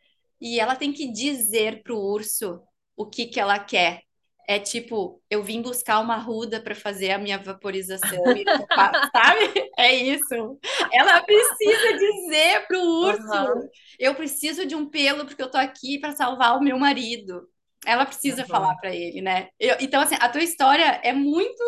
e 0.41 0.59
ela 0.59 0.75
tem 0.75 0.91
que 0.91 1.11
dizer 1.11 1.83
pro 1.83 1.97
urso 1.97 2.61
o 2.97 3.05
que 3.05 3.27
que 3.27 3.39
ela 3.39 3.59
quer. 3.59 4.01
É 4.47 4.59
tipo, 4.59 5.21
eu 5.29 5.43
vim 5.43 5.61
buscar 5.61 5.99
uma 5.99 6.17
ruda 6.17 6.59
para 6.59 6.75
fazer 6.75 7.11
a 7.11 7.19
minha 7.19 7.37
vaporização, 7.37 8.23
sabe? 9.15 9.71
É 9.77 9.93
isso. 9.95 10.59
Ela 10.91 11.21
precisa 11.23 11.97
dizer 11.97 12.67
pro 12.67 12.81
urso, 12.81 13.21
uhum. 13.21 13.69
eu 13.99 14.15
preciso 14.15 14.65
de 14.65 14.75
um 14.75 14.89
pelo 14.89 15.25
porque 15.25 15.41
eu 15.41 15.49
tô 15.49 15.57
aqui 15.57 15.99
para 15.99 16.15
salvar 16.15 16.57
o 16.57 16.63
meu 16.63 16.77
marido. 16.77 17.47
Ela 17.85 18.05
precisa 18.05 18.41
uhum. 18.41 18.47
falar 18.47 18.75
para 18.75 18.93
ele, 18.93 19.21
né? 19.21 19.47
Eu, 19.59 19.77
então 19.79 20.01
assim, 20.01 20.15
a 20.19 20.27
tua 20.27 20.43
história 20.43 20.99
é 21.03 21.13
muito 21.13 21.63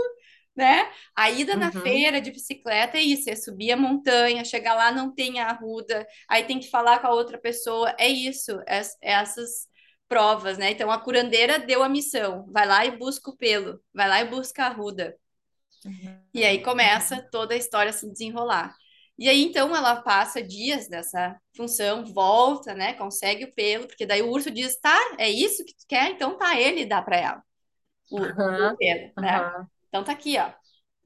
né? 0.55 0.89
A 1.15 1.29
ida 1.31 1.53
uhum. 1.53 1.59
na 1.59 1.71
feira 1.71 2.21
de 2.21 2.31
bicicleta 2.31 2.97
é 2.97 3.01
isso, 3.01 3.29
é 3.29 3.35
subir 3.35 3.71
a 3.71 3.77
montanha, 3.77 4.45
chegar 4.45 4.75
lá 4.75 4.91
não 4.91 5.13
tem 5.13 5.39
a 5.39 5.49
arruda, 5.49 6.07
aí 6.27 6.43
tem 6.43 6.59
que 6.59 6.69
falar 6.69 6.99
com 6.99 7.07
a 7.07 7.13
outra 7.13 7.37
pessoa, 7.37 7.93
é 7.97 8.07
isso, 8.07 8.59
é, 8.67 8.81
é 9.01 9.13
essas 9.13 9.67
provas, 10.07 10.57
né? 10.57 10.71
Então 10.71 10.91
a 10.91 10.99
curandeira 10.99 11.57
deu 11.57 11.83
a 11.83 11.89
missão, 11.89 12.45
vai 12.51 12.67
lá 12.67 12.85
e 12.85 12.97
busca 12.97 13.31
o 13.31 13.37
pelo, 13.37 13.81
vai 13.93 14.07
lá 14.07 14.21
e 14.21 14.27
busca 14.27 14.63
a 14.63 14.67
arruda. 14.67 15.15
Uhum. 15.85 16.19
E 16.33 16.43
aí 16.43 16.61
começa 16.61 17.21
toda 17.31 17.53
a 17.53 17.57
história 17.57 17.89
a 17.89 17.93
se 17.93 18.09
desenrolar. 18.09 18.75
E 19.17 19.29
aí, 19.29 19.43
então, 19.43 19.75
ela 19.75 20.01
passa 20.01 20.41
dias 20.41 20.89
nessa 20.89 21.39
função, 21.55 22.03
volta, 22.03 22.73
né? 22.73 22.93
Consegue 22.93 23.45
o 23.45 23.53
pelo, 23.53 23.85
porque 23.85 24.07
daí 24.07 24.23
o 24.23 24.29
urso 24.29 24.49
diz, 24.49 24.79
tá, 24.79 24.97
é 25.19 25.29
isso 25.29 25.63
que 25.63 25.75
tu 25.75 25.85
quer? 25.87 26.09
Então 26.09 26.35
tá, 26.37 26.59
ele 26.59 26.83
dá 26.85 26.99
para 27.01 27.17
ela 27.17 27.43
o, 28.09 28.19
uhum. 28.19 28.73
o 28.73 28.77
pelo, 28.77 29.11
né? 29.17 29.67
Então 29.93 30.03
tá 30.03 30.11
aqui, 30.11 30.39
ó. 30.39 30.51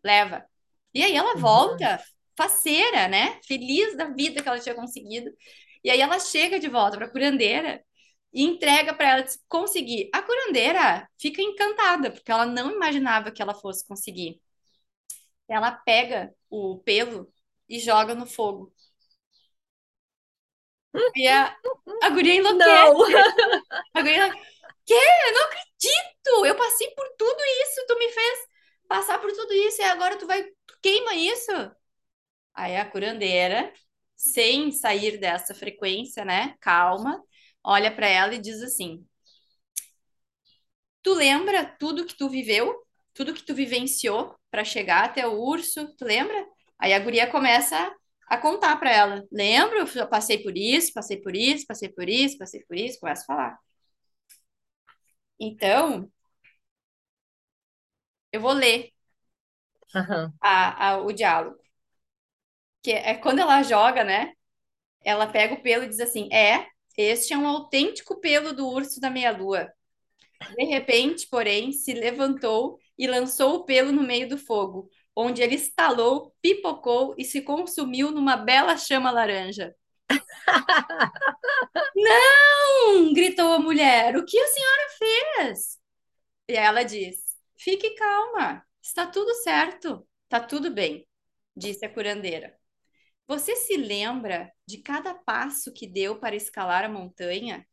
Leva. 0.02 0.46
E 0.94 1.04
aí 1.04 1.14
ela 1.14 1.36
volta 1.36 2.02
faceira, 2.38 3.10
né? 3.10 3.38
Feliz 3.46 3.98
da 3.98 4.06
vida 4.06 4.42
que 4.42 4.48
ela 4.48 4.60
tinha 4.62 4.74
conseguido. 4.74 5.30
E 5.84 5.90
aí 5.90 6.00
ela 6.00 6.18
chega 6.22 6.58
de 6.58 6.70
volta 6.70 6.96
para 6.96 7.06
a 7.08 7.12
curandeira 7.12 7.84
e 8.34 8.44
entrega 8.44 8.94
para 8.94 9.10
ela 9.10 9.26
conseguir. 9.50 10.10
A 10.14 10.22
curandeira 10.22 11.06
fica 11.20 11.42
encantada, 11.42 12.12
porque 12.12 12.32
ela 12.32 12.46
não 12.46 12.72
imaginava 12.72 13.30
que 13.30 13.42
ela 13.42 13.54
fosse 13.54 13.86
conseguir. 13.86 14.42
Ela 15.50 15.72
pega 15.72 16.34
o 16.50 16.80
pelo 16.80 17.30
e 17.68 17.80
joga 17.80 18.16
no 18.16 18.26
fogo. 18.26 18.74
E 21.14 21.28
a, 21.28 21.54
a 22.04 22.10
guria 22.10 22.36
enlouquece. 22.36 22.70
Não. 22.70 23.02
A 23.94 24.02
guria, 24.02 24.32
que? 24.86 24.94
Eu 24.94 25.34
não 25.34 25.44
acredito! 25.46 26.46
Eu 26.46 26.56
passei 26.56 26.90
por 26.92 27.06
tudo 27.18 27.40
isso, 27.64 27.86
tu 27.86 28.00
me 28.00 28.10
fez 28.10 28.47
passar 28.88 29.20
por 29.20 29.32
tudo 29.32 29.54
isso 29.54 29.82
e 29.82 29.86
agora 29.86 30.18
tu 30.18 30.28
vai, 30.28 30.44
tu 30.44 30.78
queima 30.82 31.16
isso. 31.16 31.52
Aí 32.54 32.76
a 32.76 32.90
curandeira, 32.90 33.72
sem 34.16 34.72
sair 34.72 35.20
dessa 35.20 35.54
frequência, 35.56 36.26
né? 36.26 36.56
Calma, 36.60 37.22
olha 37.64 37.94
para 37.94 38.08
ela 38.08 38.34
e 38.36 38.40
diz 38.40 38.62
assim: 38.64 39.06
Tu 41.04 41.14
lembra 41.14 41.66
tudo 41.80 42.06
que 42.06 42.16
tu 42.18 42.30
viveu? 42.30 42.76
Tudo 43.14 43.34
que 43.34 43.44
tu 43.44 43.56
vivenciou 43.56 44.36
para 44.52 44.64
chegar 44.64 45.06
até 45.06 45.26
o 45.28 45.40
urso? 45.40 45.96
Tu 45.96 46.06
lembra? 46.06 46.46
Aí 46.80 46.94
a 46.94 47.00
guria 47.00 47.28
começa 47.32 47.94
a 48.28 48.38
contar 48.38 48.76
para 48.78 48.92
ela. 48.92 49.24
Lembro, 49.32 49.88
eu 49.96 50.08
passei 50.10 50.40
por 50.44 50.56
isso, 50.58 50.94
passei 50.94 51.18
por 51.22 51.36
isso, 51.36 51.66
passei 51.66 51.90
por 51.90 52.08
isso, 52.10 52.38
passei 52.38 52.64
por 52.66 52.78
isso, 52.78 53.00
começa 53.00 53.24
a 53.24 53.26
falar. 53.26 53.60
Então, 55.40 56.12
eu 58.32 58.42
vou 58.42 58.54
ler 58.54 58.92
uhum. 59.96 60.32
a, 60.42 60.90
a, 60.90 60.98
o 61.02 61.12
diálogo. 61.12 61.58
Que 62.84 62.92
é 62.92 63.16
quando 63.16 63.40
ela 63.40 63.64
joga, 63.64 64.04
né? 64.04 64.34
Ela 65.04 65.28
pega 65.28 65.54
o 65.56 65.62
pelo 65.62 65.84
e 65.84 65.90
diz 65.90 66.00
assim: 66.00 66.30
É, 66.34 66.68
este 66.98 67.34
é 67.34 67.38
um 67.38 67.48
autêntico 67.48 68.20
pelo 68.20 68.54
do 68.54 68.68
urso 68.68 69.00
da 69.00 69.10
meia-lua. 69.10 69.72
De 70.56 70.66
repente, 70.66 71.28
porém, 71.28 71.72
se 71.72 71.94
levantou 71.94 72.78
e 72.98 73.08
lançou 73.08 73.56
o 73.56 73.66
pelo 73.66 73.92
no 73.92 74.04
meio 74.04 74.30
do 74.30 74.38
fogo, 74.38 74.90
onde 75.16 75.42
ele 75.42 75.56
estalou, 75.56 76.36
pipocou 76.42 77.16
e 77.18 77.26
se 77.26 77.42
consumiu 77.42 78.12
numa 78.12 78.38
bela 78.38 78.78
chama 78.78 79.12
laranja. 79.12 79.76
Não! 81.96 83.14
gritou 83.14 83.54
a 83.54 83.60
mulher. 83.60 84.16
O 84.16 84.26
que 84.26 84.40
a 84.40 84.48
senhora 84.48 84.90
fez? 84.98 85.78
E 86.48 86.54
ela 86.54 86.84
diz: 86.84 87.27
Fique 87.58 87.92
calma, 87.96 88.66
está 88.82 89.08
tudo 89.08 89.34
certo, 89.36 90.08
está 90.24 90.40
tudo 90.40 90.72
bem, 90.74 91.08
disse 91.56 91.86
a 91.86 91.94
curandeira. 91.94 92.58
Você 93.28 93.56
se 93.56 93.78
lembra 93.78 94.52
de 94.68 94.80
cada 94.80 95.14
passo 95.14 95.74
que 95.74 95.88
deu 95.88 96.20
para 96.20 96.36
escalar 96.36 96.86
a 96.86 96.90
montanha? 96.90 97.68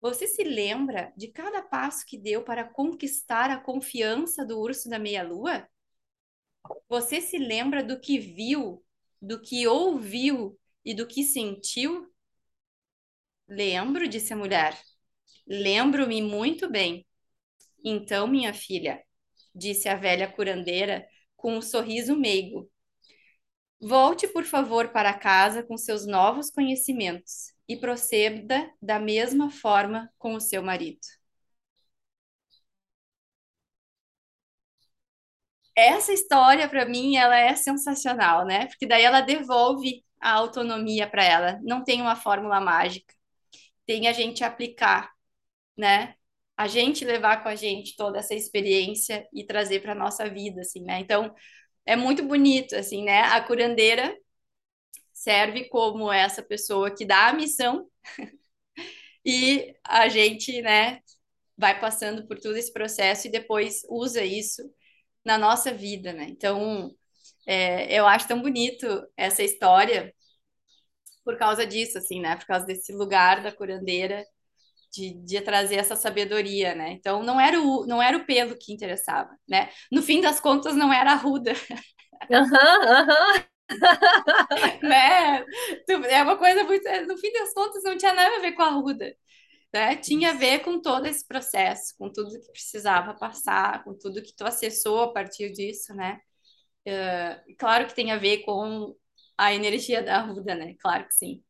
Você 0.00 0.26
se 0.26 0.44
lembra 0.44 1.12
de 1.16 1.28
cada 1.28 1.62
passo 1.62 2.06
que 2.06 2.18
deu 2.18 2.44
para 2.44 2.64
conquistar 2.64 3.50
a 3.50 3.60
confiança 3.60 4.44
do 4.46 4.58
urso 4.60 4.88
da 4.88 4.98
meia-lua? 4.98 5.68
Você 6.88 7.20
se 7.20 7.38
lembra 7.38 7.82
do 7.82 7.98
que 8.00 8.18
viu, 8.18 8.84
do 9.20 9.40
que 9.40 9.66
ouviu 9.66 10.58
e 10.84 10.94
do 10.94 11.06
que 11.06 11.24
sentiu? 11.24 12.10
Lembro, 13.48 14.08
disse 14.08 14.32
a 14.32 14.36
mulher. 14.36 14.80
Lembro-me 15.46 16.22
muito 16.22 16.70
bem. 16.70 17.06
Então, 17.84 18.26
minha 18.26 18.52
filha, 18.54 19.02
disse 19.54 19.88
a 19.88 19.96
velha 19.96 20.30
curandeira 20.30 21.06
com 21.36 21.56
um 21.56 21.62
sorriso 21.62 22.16
meigo, 22.16 22.70
volte, 23.80 24.26
por 24.28 24.44
favor, 24.44 24.88
para 24.90 25.12
casa 25.14 25.62
com 25.62 25.76
seus 25.76 26.06
novos 26.06 26.50
conhecimentos 26.50 27.52
e 27.68 27.76
proceda 27.76 28.70
da 28.80 28.98
mesma 28.98 29.50
forma 29.50 30.10
com 30.18 30.34
o 30.34 30.40
seu 30.40 30.62
marido. 30.62 31.00
Essa 35.76 36.12
história, 36.12 36.68
para 36.68 36.84
mim, 36.86 37.16
ela 37.16 37.36
é 37.38 37.54
sensacional, 37.56 38.44
né? 38.46 38.66
Porque 38.66 38.86
daí 38.86 39.02
ela 39.02 39.20
devolve 39.20 40.04
a 40.20 40.32
autonomia 40.32 41.08
para 41.08 41.24
ela. 41.24 41.58
Não 41.62 41.82
tem 41.84 42.00
uma 42.02 42.16
fórmula 42.16 42.60
mágica 42.60 43.14
tem 43.86 44.08
a 44.08 44.12
gente 44.14 44.44
aplicar, 44.44 45.10
né? 45.76 46.14
A 46.60 46.68
gente 46.68 47.06
levar 47.06 47.42
com 47.42 47.48
a 47.48 47.56
gente 47.56 47.96
toda 47.96 48.18
essa 48.18 48.34
experiência 48.34 49.26
e 49.32 49.46
trazer 49.46 49.80
para 49.80 49.94
nossa 49.94 50.28
vida, 50.28 50.60
assim, 50.60 50.82
né? 50.82 51.00
Então, 51.00 51.34
é 51.86 51.96
muito 51.96 52.22
bonito, 52.22 52.76
assim, 52.76 53.02
né? 53.02 53.22
A 53.22 53.40
curandeira 53.40 54.14
serve 55.10 55.70
como 55.70 56.12
essa 56.12 56.42
pessoa 56.42 56.94
que 56.94 57.06
dá 57.06 57.28
a 57.28 57.32
missão 57.32 57.88
e 59.24 59.74
a 59.84 60.08
gente, 60.10 60.60
né, 60.62 61.00
vai 61.56 61.80
passando 61.80 62.26
por 62.28 62.38
todo 62.38 62.56
esse 62.56 62.72
processo 62.72 63.26
e 63.26 63.30
depois 63.30 63.82
usa 63.88 64.22
isso 64.22 64.62
na 65.24 65.38
nossa 65.38 65.72
vida, 65.72 66.12
né? 66.12 66.26
Então, 66.28 66.90
é, 67.46 67.98
eu 67.98 68.06
acho 68.06 68.28
tão 68.28 68.42
bonito 68.42 68.86
essa 69.16 69.42
história 69.42 70.14
por 71.24 71.38
causa 71.38 71.66
disso, 71.66 71.96
assim, 71.96 72.20
né? 72.20 72.36
Por 72.36 72.46
causa 72.46 72.66
desse 72.66 72.92
lugar 72.92 73.42
da 73.42 73.50
curandeira 73.50 74.26
de, 74.92 75.14
de 75.24 75.40
trazer 75.40 75.76
essa 75.76 75.96
sabedoria, 75.96 76.74
né? 76.74 76.92
Então 76.92 77.22
não 77.22 77.40
era 77.40 77.60
o 77.60 77.86
não 77.86 78.02
era 78.02 78.16
o 78.16 78.24
pelo 78.26 78.56
que 78.56 78.72
interessava, 78.72 79.30
né? 79.48 79.70
No 79.92 80.02
fim 80.02 80.20
das 80.20 80.40
contas 80.40 80.74
não 80.76 80.92
era 80.92 81.12
a 81.12 81.16
ruda. 81.16 81.52
Aham, 82.30 82.82
aham. 82.98 83.44
né? 84.82 85.44
É 86.10 86.22
uma 86.22 86.36
coisa 86.36 86.64
muito. 86.64 86.84
No 87.06 87.16
fim 87.18 87.32
das 87.32 87.52
contas, 87.54 87.82
não 87.84 87.96
tinha 87.96 88.12
nada 88.12 88.36
a 88.36 88.40
ver 88.40 88.52
com 88.52 88.62
a 88.62 88.70
ruda. 88.70 89.14
Né? 89.72 89.96
Tinha 89.96 90.30
a 90.30 90.34
ver 90.34 90.60
com 90.60 90.80
todo 90.80 91.06
esse 91.06 91.26
processo, 91.26 91.94
com 91.98 92.12
tudo 92.12 92.40
que 92.40 92.52
precisava 92.52 93.14
passar, 93.14 93.84
com 93.84 93.94
tudo 93.98 94.22
que 94.22 94.34
tu 94.36 94.44
acessou 94.44 95.02
a 95.04 95.12
partir 95.12 95.52
disso, 95.52 95.94
né? 95.94 96.20
Uh, 96.88 97.54
claro 97.58 97.86
que 97.86 97.94
tem 97.94 98.12
a 98.12 98.18
ver 98.18 98.38
com 98.44 98.96
a 99.38 99.54
energia 99.54 100.02
da 100.02 100.18
Arruda, 100.18 100.54
né? 100.54 100.74
Claro 100.80 101.06
que 101.06 101.14
sim. 101.14 101.42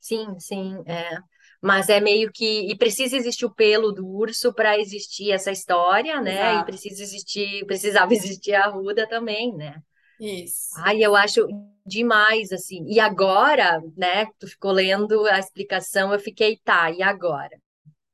Sim, 0.00 0.38
sim, 0.40 0.82
é. 0.86 1.18
Mas 1.62 1.88
é 1.88 2.00
meio 2.00 2.30
que. 2.32 2.70
E 2.70 2.76
precisa 2.76 3.16
existir 3.16 3.44
o 3.46 3.54
pelo 3.54 3.92
do 3.92 4.06
urso 4.06 4.52
para 4.52 4.78
existir 4.78 5.32
essa 5.32 5.50
história, 5.50 6.20
né? 6.20 6.50
Exato. 6.52 6.60
E 6.60 6.64
precisa 6.64 7.02
existir, 7.02 7.66
precisava 7.66 8.12
existir 8.14 8.54
a 8.54 8.64
Arruda 8.66 9.08
também, 9.08 9.54
né? 9.54 9.80
Isso. 10.20 10.74
Ai, 10.78 11.02
eu 11.02 11.14
acho 11.14 11.46
demais, 11.84 12.52
assim. 12.52 12.84
E 12.86 13.00
agora, 13.00 13.80
né? 13.96 14.26
Tu 14.38 14.48
ficou 14.48 14.72
lendo 14.72 15.26
a 15.26 15.38
explicação, 15.38 16.12
eu 16.12 16.18
fiquei, 16.18 16.58
tá, 16.64 16.90
e 16.90 17.02
agora? 17.02 17.56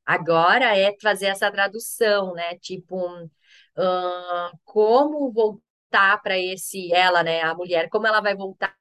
Agora 0.05 0.77
é 0.77 0.97
fazer 1.01 1.27
essa 1.27 1.51
tradução, 1.51 2.35
né? 2.35 2.57
Tipo, 2.59 2.97
uh, 3.07 4.59
como 4.65 5.31
voltar 5.33 5.73
voltar 5.93 6.23
para 6.23 6.39
esse, 6.39 6.93
ela, 6.93 7.23
né, 7.23 7.43
a 7.43 7.55
mulher, 7.55 7.89
como 7.91 8.07
ela 8.07 8.21
vai 8.21 8.35
voltar 8.35 8.75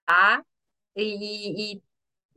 e, 0.95 1.73
e 1.75 1.81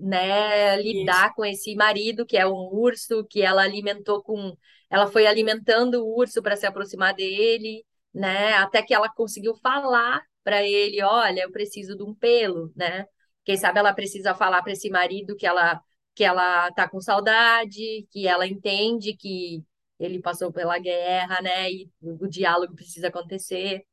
né, 0.04 0.76
lidar 0.80 1.26
Isso. 1.26 1.34
com 1.34 1.44
esse 1.44 1.74
marido 1.74 2.26
que 2.26 2.36
é 2.36 2.46
um 2.46 2.68
urso, 2.72 3.24
que 3.24 3.42
ela 3.42 3.62
alimentou 3.62 4.22
com, 4.22 4.56
ela 4.90 5.06
foi 5.06 5.26
alimentando 5.26 6.04
o 6.04 6.18
urso 6.18 6.42
para 6.42 6.56
se 6.56 6.66
aproximar 6.66 7.14
dele, 7.14 7.84
né, 8.12 8.54
até 8.54 8.82
que 8.82 8.94
ela 8.94 9.08
conseguiu 9.08 9.54
falar 9.56 10.22
para 10.44 10.62
ele, 10.62 11.02
olha, 11.02 11.42
eu 11.42 11.50
preciso 11.50 11.96
de 11.96 12.02
um 12.02 12.14
pelo, 12.14 12.70
né? 12.76 13.06
Quem 13.44 13.56
sabe 13.56 13.78
ela 13.78 13.94
precisa 13.94 14.34
falar 14.34 14.62
para 14.62 14.72
esse 14.72 14.90
marido 14.90 15.36
que 15.36 15.46
ela 15.46 15.80
que 16.14 16.22
ela 16.22 16.70
tá 16.72 16.88
com 16.88 17.00
saudade, 17.00 18.06
que 18.10 18.26
ela 18.28 18.46
entende 18.46 19.16
que 19.16 19.64
ele 19.98 20.20
passou 20.20 20.52
pela 20.52 20.78
guerra, 20.78 21.42
né? 21.42 21.72
E 21.72 21.90
o 22.00 22.28
diálogo 22.28 22.74
precisa 22.74 23.08
acontecer. 23.08 23.84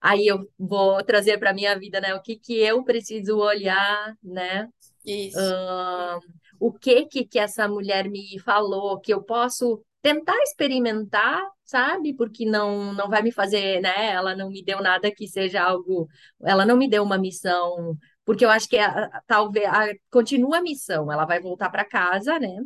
Aí 0.00 0.26
eu 0.26 0.48
vou 0.58 1.02
trazer 1.04 1.38
para 1.38 1.52
minha 1.52 1.78
vida, 1.78 2.00
né? 2.00 2.14
O 2.14 2.22
que 2.22 2.36
que 2.36 2.54
eu 2.58 2.84
preciso 2.84 3.38
olhar, 3.38 4.14
né? 4.22 4.68
Isso. 5.06 5.38
Uh, 5.38 6.20
o 6.58 6.72
que 6.72 7.06
que 7.06 7.24
que 7.24 7.38
essa 7.38 7.68
mulher 7.68 8.08
me 8.08 8.38
falou 8.40 9.00
que 9.00 9.12
eu 9.14 9.22
posso 9.22 9.82
tentar 10.02 10.36
experimentar, 10.42 11.42
sabe? 11.64 12.14
Porque 12.14 12.44
não 12.44 12.92
não 12.92 13.08
vai 13.08 13.22
me 13.22 13.32
fazer, 13.32 13.80
né? 13.80 14.12
Ela 14.12 14.34
não 14.36 14.50
me 14.50 14.64
deu 14.64 14.82
nada 14.82 15.10
que 15.14 15.28
seja 15.28 15.62
algo, 15.62 16.08
ela 16.42 16.66
não 16.66 16.76
me 16.76 16.88
deu 16.88 17.02
uma 17.02 17.18
missão, 17.18 17.96
porque 18.24 18.44
eu 18.44 18.50
acho 18.50 18.68
que 18.68 18.78
a, 18.78 19.22
talvez 19.26 19.66
a, 19.66 19.86
continua 20.10 20.58
a 20.58 20.62
missão, 20.62 21.10
ela 21.12 21.24
vai 21.24 21.40
voltar 21.40 21.70
para 21.70 21.84
casa, 21.84 22.38
né? 22.38 22.56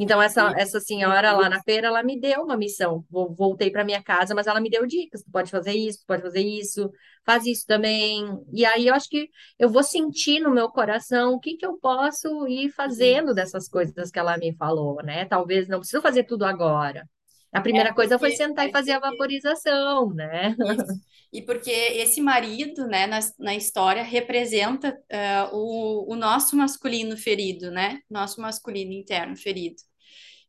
Então, 0.00 0.22
essa, 0.22 0.52
essa 0.56 0.78
senhora 0.80 1.32
lá 1.32 1.48
na 1.48 1.60
feira, 1.62 1.88
ela 1.88 2.02
me 2.04 2.20
deu 2.20 2.42
uma 2.42 2.56
missão. 2.56 3.04
Voltei 3.10 3.70
para 3.70 3.84
minha 3.84 4.02
casa, 4.02 4.34
mas 4.34 4.46
ela 4.46 4.60
me 4.60 4.70
deu 4.70 4.86
dicas. 4.86 5.22
Tu 5.24 5.30
pode 5.30 5.50
fazer 5.50 5.72
isso, 5.72 6.00
tu 6.00 6.06
pode 6.06 6.22
fazer 6.22 6.40
isso, 6.40 6.90
faz 7.26 7.44
isso 7.46 7.66
também. 7.66 8.24
E 8.52 8.64
aí 8.64 8.86
eu 8.86 8.94
acho 8.94 9.08
que 9.08 9.28
eu 9.58 9.68
vou 9.68 9.82
sentir 9.82 10.40
no 10.40 10.50
meu 10.52 10.68
coração 10.70 11.34
o 11.34 11.40
que, 11.40 11.56
que 11.56 11.66
eu 11.66 11.76
posso 11.78 12.46
ir 12.46 12.70
fazendo 12.70 13.34
dessas 13.34 13.68
coisas 13.68 14.10
que 14.10 14.18
ela 14.18 14.38
me 14.38 14.54
falou, 14.56 15.02
né? 15.02 15.24
Talvez 15.24 15.66
não 15.68 15.80
preciso 15.80 16.00
fazer 16.02 16.24
tudo 16.24 16.44
agora. 16.44 17.04
A 17.52 17.60
É 17.60 17.60
primeira 17.60 17.94
coisa 17.94 18.18
foi 18.18 18.30
porque 18.30 18.36
sentar 18.36 18.68
e 18.68 18.72
fazer 18.72 18.92
a 18.92 19.00
vaporização, 19.00 20.12
né? 20.14 20.54
isso. 20.60 20.98
E 21.32 21.42
porque 21.42 21.70
esse 21.70 22.20
marido, 22.22 22.86
né, 22.86 23.06
na, 23.06 23.20
na 23.38 23.54
história, 23.54 24.02
representa 24.02 24.98
uh, 25.12 25.54
o, 25.56 26.12
o 26.12 26.16
nosso 26.16 26.56
masculino 26.56 27.16
ferido, 27.16 27.70
né? 27.70 28.00
Nosso 28.10 28.40
masculino 28.40 28.92
interno 28.92 29.36
ferido. 29.36 29.76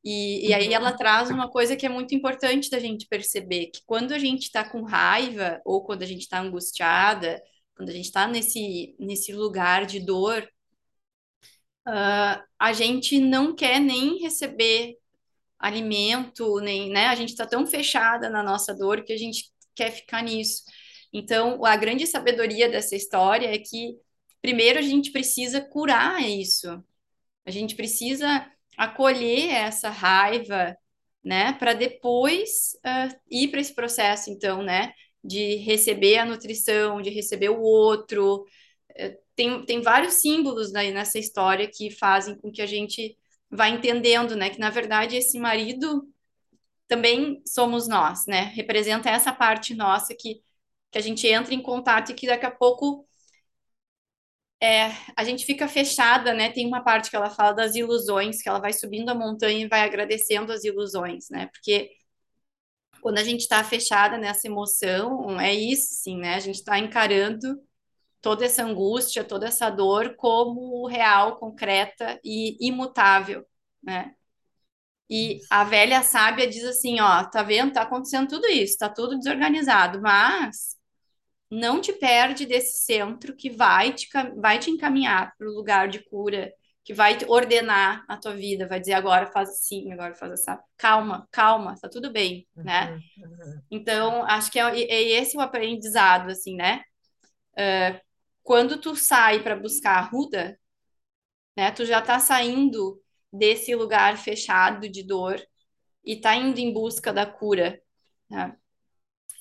E, 0.03 0.47
e 0.49 0.53
aí 0.53 0.73
ela 0.73 0.93
traz 0.93 1.29
uma 1.31 1.49
coisa 1.51 1.75
que 1.75 1.85
é 1.85 1.89
muito 1.89 2.15
importante 2.15 2.69
da 2.69 2.79
gente 2.79 3.07
perceber, 3.07 3.67
que 3.67 3.81
quando 3.85 4.13
a 4.13 4.19
gente 4.19 4.43
está 4.43 4.63
com 4.69 4.83
raiva 4.83 5.61
ou 5.65 5.83
quando 5.83 6.03
a 6.03 6.05
gente 6.05 6.21
está 6.21 6.39
angustiada, 6.41 7.41
quando 7.75 7.89
a 7.89 7.93
gente 7.93 8.05
está 8.05 8.27
nesse, 8.27 8.95
nesse 8.99 9.33
lugar 9.33 9.85
de 9.85 9.99
dor, 9.99 10.47
uh, 11.87 12.43
a 12.59 12.73
gente 12.73 13.19
não 13.19 13.55
quer 13.55 13.79
nem 13.79 14.19
receber 14.21 14.95
alimento, 15.59 16.59
nem, 16.61 16.89
né? 16.89 17.07
A 17.07 17.15
gente 17.15 17.29
está 17.29 17.45
tão 17.45 17.67
fechada 17.67 18.29
na 18.29 18.41
nossa 18.41 18.73
dor 18.73 19.03
que 19.03 19.11
a 19.13 19.17
gente 19.17 19.51
quer 19.75 19.91
ficar 19.91 20.23
nisso. 20.23 20.63
Então, 21.11 21.63
a 21.65 21.75
grande 21.75 22.07
sabedoria 22.07 22.69
dessa 22.69 22.95
história 22.95 23.53
é 23.53 23.57
que 23.57 23.97
primeiro 24.41 24.79
a 24.79 24.81
gente 24.81 25.11
precisa 25.11 25.59
curar 25.59 26.21
isso. 26.21 26.83
A 27.45 27.51
gente 27.51 27.75
precisa 27.75 28.49
acolher 28.77 29.49
essa 29.49 29.89
raiva, 29.89 30.77
né, 31.23 31.53
para 31.53 31.73
depois 31.73 32.77
uh, 32.85 33.13
ir 33.29 33.49
para 33.49 33.59
esse 33.59 33.75
processo, 33.75 34.29
então, 34.29 34.63
né, 34.63 34.93
de 35.23 35.55
receber 35.57 36.17
a 36.17 36.25
nutrição, 36.25 37.01
de 37.01 37.09
receber 37.09 37.49
o 37.49 37.61
outro. 37.61 38.45
Uh, 38.91 39.17
tem, 39.35 39.65
tem 39.65 39.81
vários 39.81 40.15
símbolos 40.15 40.73
aí 40.75 40.91
nessa 40.91 41.19
história 41.19 41.67
que 41.67 41.91
fazem 41.91 42.35
com 42.35 42.51
que 42.51 42.61
a 42.61 42.65
gente 42.65 43.17
vá 43.49 43.69
entendendo, 43.69 44.35
né, 44.35 44.49
que 44.49 44.59
na 44.59 44.69
verdade 44.69 45.15
esse 45.17 45.39
marido 45.39 46.07
também 46.87 47.41
somos 47.47 47.87
nós, 47.87 48.25
né, 48.27 48.43
representa 48.55 49.09
essa 49.09 49.33
parte 49.33 49.75
nossa 49.75 50.15
que, 50.15 50.41
que 50.91 50.97
a 50.97 51.01
gente 51.01 51.27
entra 51.27 51.53
em 51.53 51.61
contato 51.61 52.11
e 52.11 52.15
que 52.15 52.27
daqui 52.27 52.45
a 52.45 52.51
pouco 52.51 53.07
é, 54.61 54.91
a 55.15 55.23
gente 55.23 55.45
fica 55.45 55.67
fechada, 55.67 56.33
né? 56.33 56.51
Tem 56.51 56.67
uma 56.67 56.83
parte 56.83 57.09
que 57.09 57.15
ela 57.15 57.29
fala 57.29 57.53
das 57.53 57.75
ilusões, 57.75 58.41
que 58.41 58.49
ela 58.49 58.59
vai 58.59 58.73
subindo 58.73 59.09
a 59.09 59.15
montanha 59.15 59.65
e 59.65 59.69
vai 59.69 59.81
agradecendo 59.81 60.51
as 60.51 60.63
ilusões, 60.65 61.29
né? 61.29 61.47
Porque 61.47 61.91
quando 63.01 63.17
a 63.17 63.23
gente 63.23 63.41
está 63.41 63.63
fechada 63.63 64.17
nessa 64.17 64.47
emoção, 64.47 65.39
é 65.39 65.53
isso, 65.53 65.95
sim, 65.95 66.17
né? 66.17 66.35
A 66.35 66.39
gente 66.39 66.55
está 66.55 66.77
encarando 66.77 67.61
toda 68.21 68.45
essa 68.45 68.63
angústia, 68.63 69.23
toda 69.23 69.47
essa 69.47 69.69
dor 69.69 70.15
como 70.15 70.87
real, 70.87 71.37
concreta 71.37 72.19
e 72.23 72.57
imutável, 72.67 73.45
né? 73.81 74.13
E 75.09 75.39
a 75.49 75.63
velha 75.63 76.03
sábia 76.03 76.47
diz 76.47 76.63
assim, 76.63 76.99
ó, 76.99 77.23
tá 77.23 77.41
vendo? 77.41 77.73
Tá 77.73 77.81
acontecendo 77.81 78.27
tudo 78.27 78.47
isso, 78.47 78.77
tá 78.77 78.87
tudo 78.89 79.17
desorganizado, 79.17 80.01
mas 80.01 80.77
não 81.49 81.81
te 81.81 81.91
perde 81.91 82.45
desse 82.45 82.79
centro 82.79 83.35
que 83.35 83.49
vai 83.49 83.91
te, 83.93 84.07
vai 84.37 84.59
te 84.59 84.69
encaminhar 84.69 85.33
para 85.37 85.47
o 85.47 85.53
lugar 85.53 85.87
de 85.87 85.99
cura, 85.99 86.53
que 86.83 86.93
vai 86.93 87.17
te 87.17 87.25
ordenar 87.25 88.05
a 88.07 88.17
tua 88.17 88.35
vida, 88.35 88.67
vai 88.67 88.79
dizer 88.79 88.93
agora 88.93 89.27
faz 89.31 89.49
assim, 89.49 89.91
agora 89.91 90.13
faz 90.13 90.31
assim. 90.33 90.61
Calma, 90.77 91.27
calma, 91.31 91.75
tá 91.81 91.89
tudo 91.89 92.11
bem, 92.11 92.47
né? 92.55 93.01
Uhum, 93.17 93.25
uhum. 93.25 93.61
Então, 93.71 94.23
acho 94.25 94.51
que 94.51 94.59
é, 94.59 94.79
é, 94.79 95.03
esse 95.21 95.35
o 95.37 95.41
aprendizado, 95.41 96.29
assim, 96.29 96.55
né? 96.55 96.81
Uh, 97.53 97.99
quando 98.49 98.81
tu 98.81 98.95
sai 98.95 99.43
para 99.43 99.55
buscar 99.55 99.99
a 99.99 100.01
ruda, 100.01 100.59
né? 101.55 101.71
Tu 101.71 101.85
já 101.85 102.01
tá 102.01 102.19
saindo 102.19 103.01
desse 103.31 103.75
lugar 103.75 104.17
fechado 104.17 104.89
de 104.89 105.03
dor 105.03 105.41
e 106.05 106.21
tá 106.21 106.35
indo 106.35 106.59
em 106.59 106.73
busca 106.73 107.13
da 107.13 107.25
cura, 107.25 107.81
né? 108.29 108.57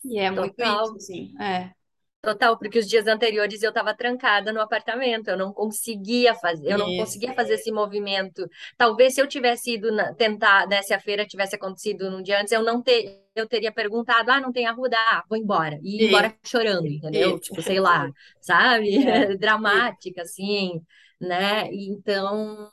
E 0.05 0.19
é 0.21 0.31
muito 0.31 0.61
Total. 0.61 0.65
isso, 0.65 0.97
assim, 0.97 1.35
é. 1.41 1.75
Total, 2.21 2.59
porque 2.59 2.81
os 2.81 2.89
dias 2.89 3.07
anteriores 3.07 3.63
eu 3.63 3.69
estava 3.69 3.95
trancada 3.95 4.53
no 4.53 4.61
apartamento, 4.61 5.29
eu 5.29 5.37
não 5.37 5.53
conseguia 5.53 6.35
fazer, 6.35 6.73
eu 6.73 6.79
não 6.79 6.89
Isso. 6.89 6.99
conseguia 7.05 7.33
fazer 7.33 7.55
esse 7.55 7.71
movimento. 7.71 8.45
Talvez 8.77 9.15
se 9.15 9.21
eu 9.23 9.27
tivesse 9.29 9.75
ido 9.75 9.93
na, 9.93 10.13
tentar, 10.15 10.67
né, 10.67 10.83
se 10.83 10.93
a 10.93 10.99
feira 10.99 11.25
tivesse 11.25 11.55
acontecido 11.55 12.11
num 12.11 12.21
dia 12.21 12.41
antes, 12.41 12.53
eu 12.53 12.63
não 12.63 12.83
ter, 12.83 13.23
eu 13.37 13.47
teria 13.47 13.71
perguntado, 13.71 14.33
ah, 14.33 14.41
não 14.41 14.53
tem 14.53 14.67
arruda, 14.67 14.97
ah, 14.99 15.23
vou 15.29 15.39
embora. 15.39 15.79
E 15.81 16.03
ir 16.03 16.09
embora 16.09 16.35
chorando, 16.45 16.89
entendeu? 16.89 17.37
Isso. 17.37 17.39
Tipo, 17.39 17.63
sei 17.63 17.79
lá, 17.79 18.11
sabe? 18.41 18.97
É. 19.07 19.37
Dramática, 19.39 20.23
assim, 20.23 20.81
né? 21.21 21.69
Então, 21.73 22.69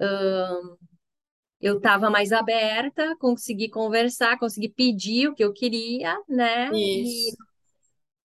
hum, 0.00 0.76
eu 1.60 1.76
estava 1.76 2.10
mais 2.10 2.32
aberta, 2.32 3.16
consegui 3.18 3.68
conversar, 3.68 4.38
consegui 4.38 4.68
pedir 4.68 5.28
o 5.28 5.34
que 5.34 5.44
eu 5.44 5.52
queria, 5.52 6.16
né? 6.28 6.70
Isso. 6.74 7.36
E 7.36 7.53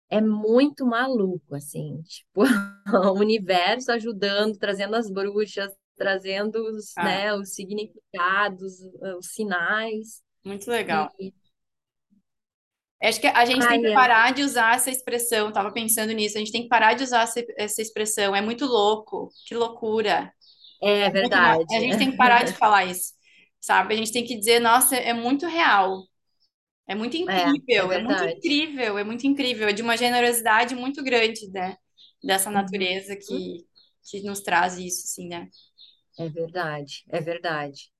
é 0.09 0.19
muito 0.21 0.85
maluco, 0.85 1.55
assim, 1.55 2.01
tipo, 2.03 2.41
o 3.13 3.19
universo 3.19 3.91
ajudando, 3.91 4.57
trazendo 4.57 4.95
as 4.95 5.09
bruxas, 5.09 5.71
trazendo 5.95 6.55
os, 6.75 6.95
Ah. 6.97 7.03
né, 7.03 7.33
os 7.35 7.53
significados, 7.53 8.73
os 9.17 9.27
sinais. 9.33 10.21
Muito 10.45 10.69
legal. 10.69 11.09
E, 11.19 11.33
Acho 13.01 13.21
que 13.21 13.27
a 13.27 13.45
gente 13.45 13.59
tem 13.61 13.69
Ai, 13.77 13.79
que 13.79 13.87
é. 13.87 13.93
parar 13.93 14.33
de 14.33 14.43
usar 14.43 14.75
essa 14.75 14.91
expressão, 14.91 15.53
tava 15.53 15.71
pensando 15.71 16.11
nisso, 16.11 16.35
a 16.35 16.39
gente 16.39 16.51
tem 16.51 16.63
que 16.63 16.67
parar 16.67 16.95
de 16.95 17.03
usar 17.05 17.21
essa, 17.23 17.41
essa 17.57 17.81
expressão, 17.81 18.35
é 18.35 18.41
muito 18.41 18.65
louco, 18.65 19.29
que 19.47 19.55
loucura. 19.55 20.33
é 20.83 21.03
Muito- 21.03 21.13
verdade. 21.13 21.75
A 21.75 21.79
gente 21.79 21.97
tem 21.97 22.11
que 22.11 22.17
parar 22.17 22.43
de 22.43 22.51
falar 22.59 22.85
isso, 22.85 23.13
sabe? 23.59 23.93
A 23.93 23.97
gente 23.97 24.11
tem 24.11 24.25
que 24.25 24.37
dizer, 24.37 24.59
nossa, 24.59 24.95
é 24.97 25.13
muito 25.13 25.45
real, 25.47 26.03
é 26.89 26.95
muito 26.95 27.17
É, 27.27 27.43
é 27.43 27.53
incrível, 27.57 27.91
é 27.93 27.99
muito 27.99 28.25
incrível, 28.25 28.97
é 28.99 29.05
muito 29.05 29.27
incrível, 29.27 29.69
é 29.69 29.73
de 29.73 29.83
uma 29.83 29.97
generosidade 29.97 30.75
muito 30.75 31.03
grande, 31.03 31.49
né? 31.51 31.77
Dessa 32.23 32.51
Uhum. 32.51 32.51
natureza 32.51 33.15
que, 33.15 33.65
que 34.09 34.21
nos 34.23 34.41
traz 34.41 34.77
isso, 34.79 35.03
assim, 35.05 35.27
né? 35.29 35.49
É 36.19 36.29
verdade, 36.29 37.03
é 37.09 37.19
verdade. 37.19 37.91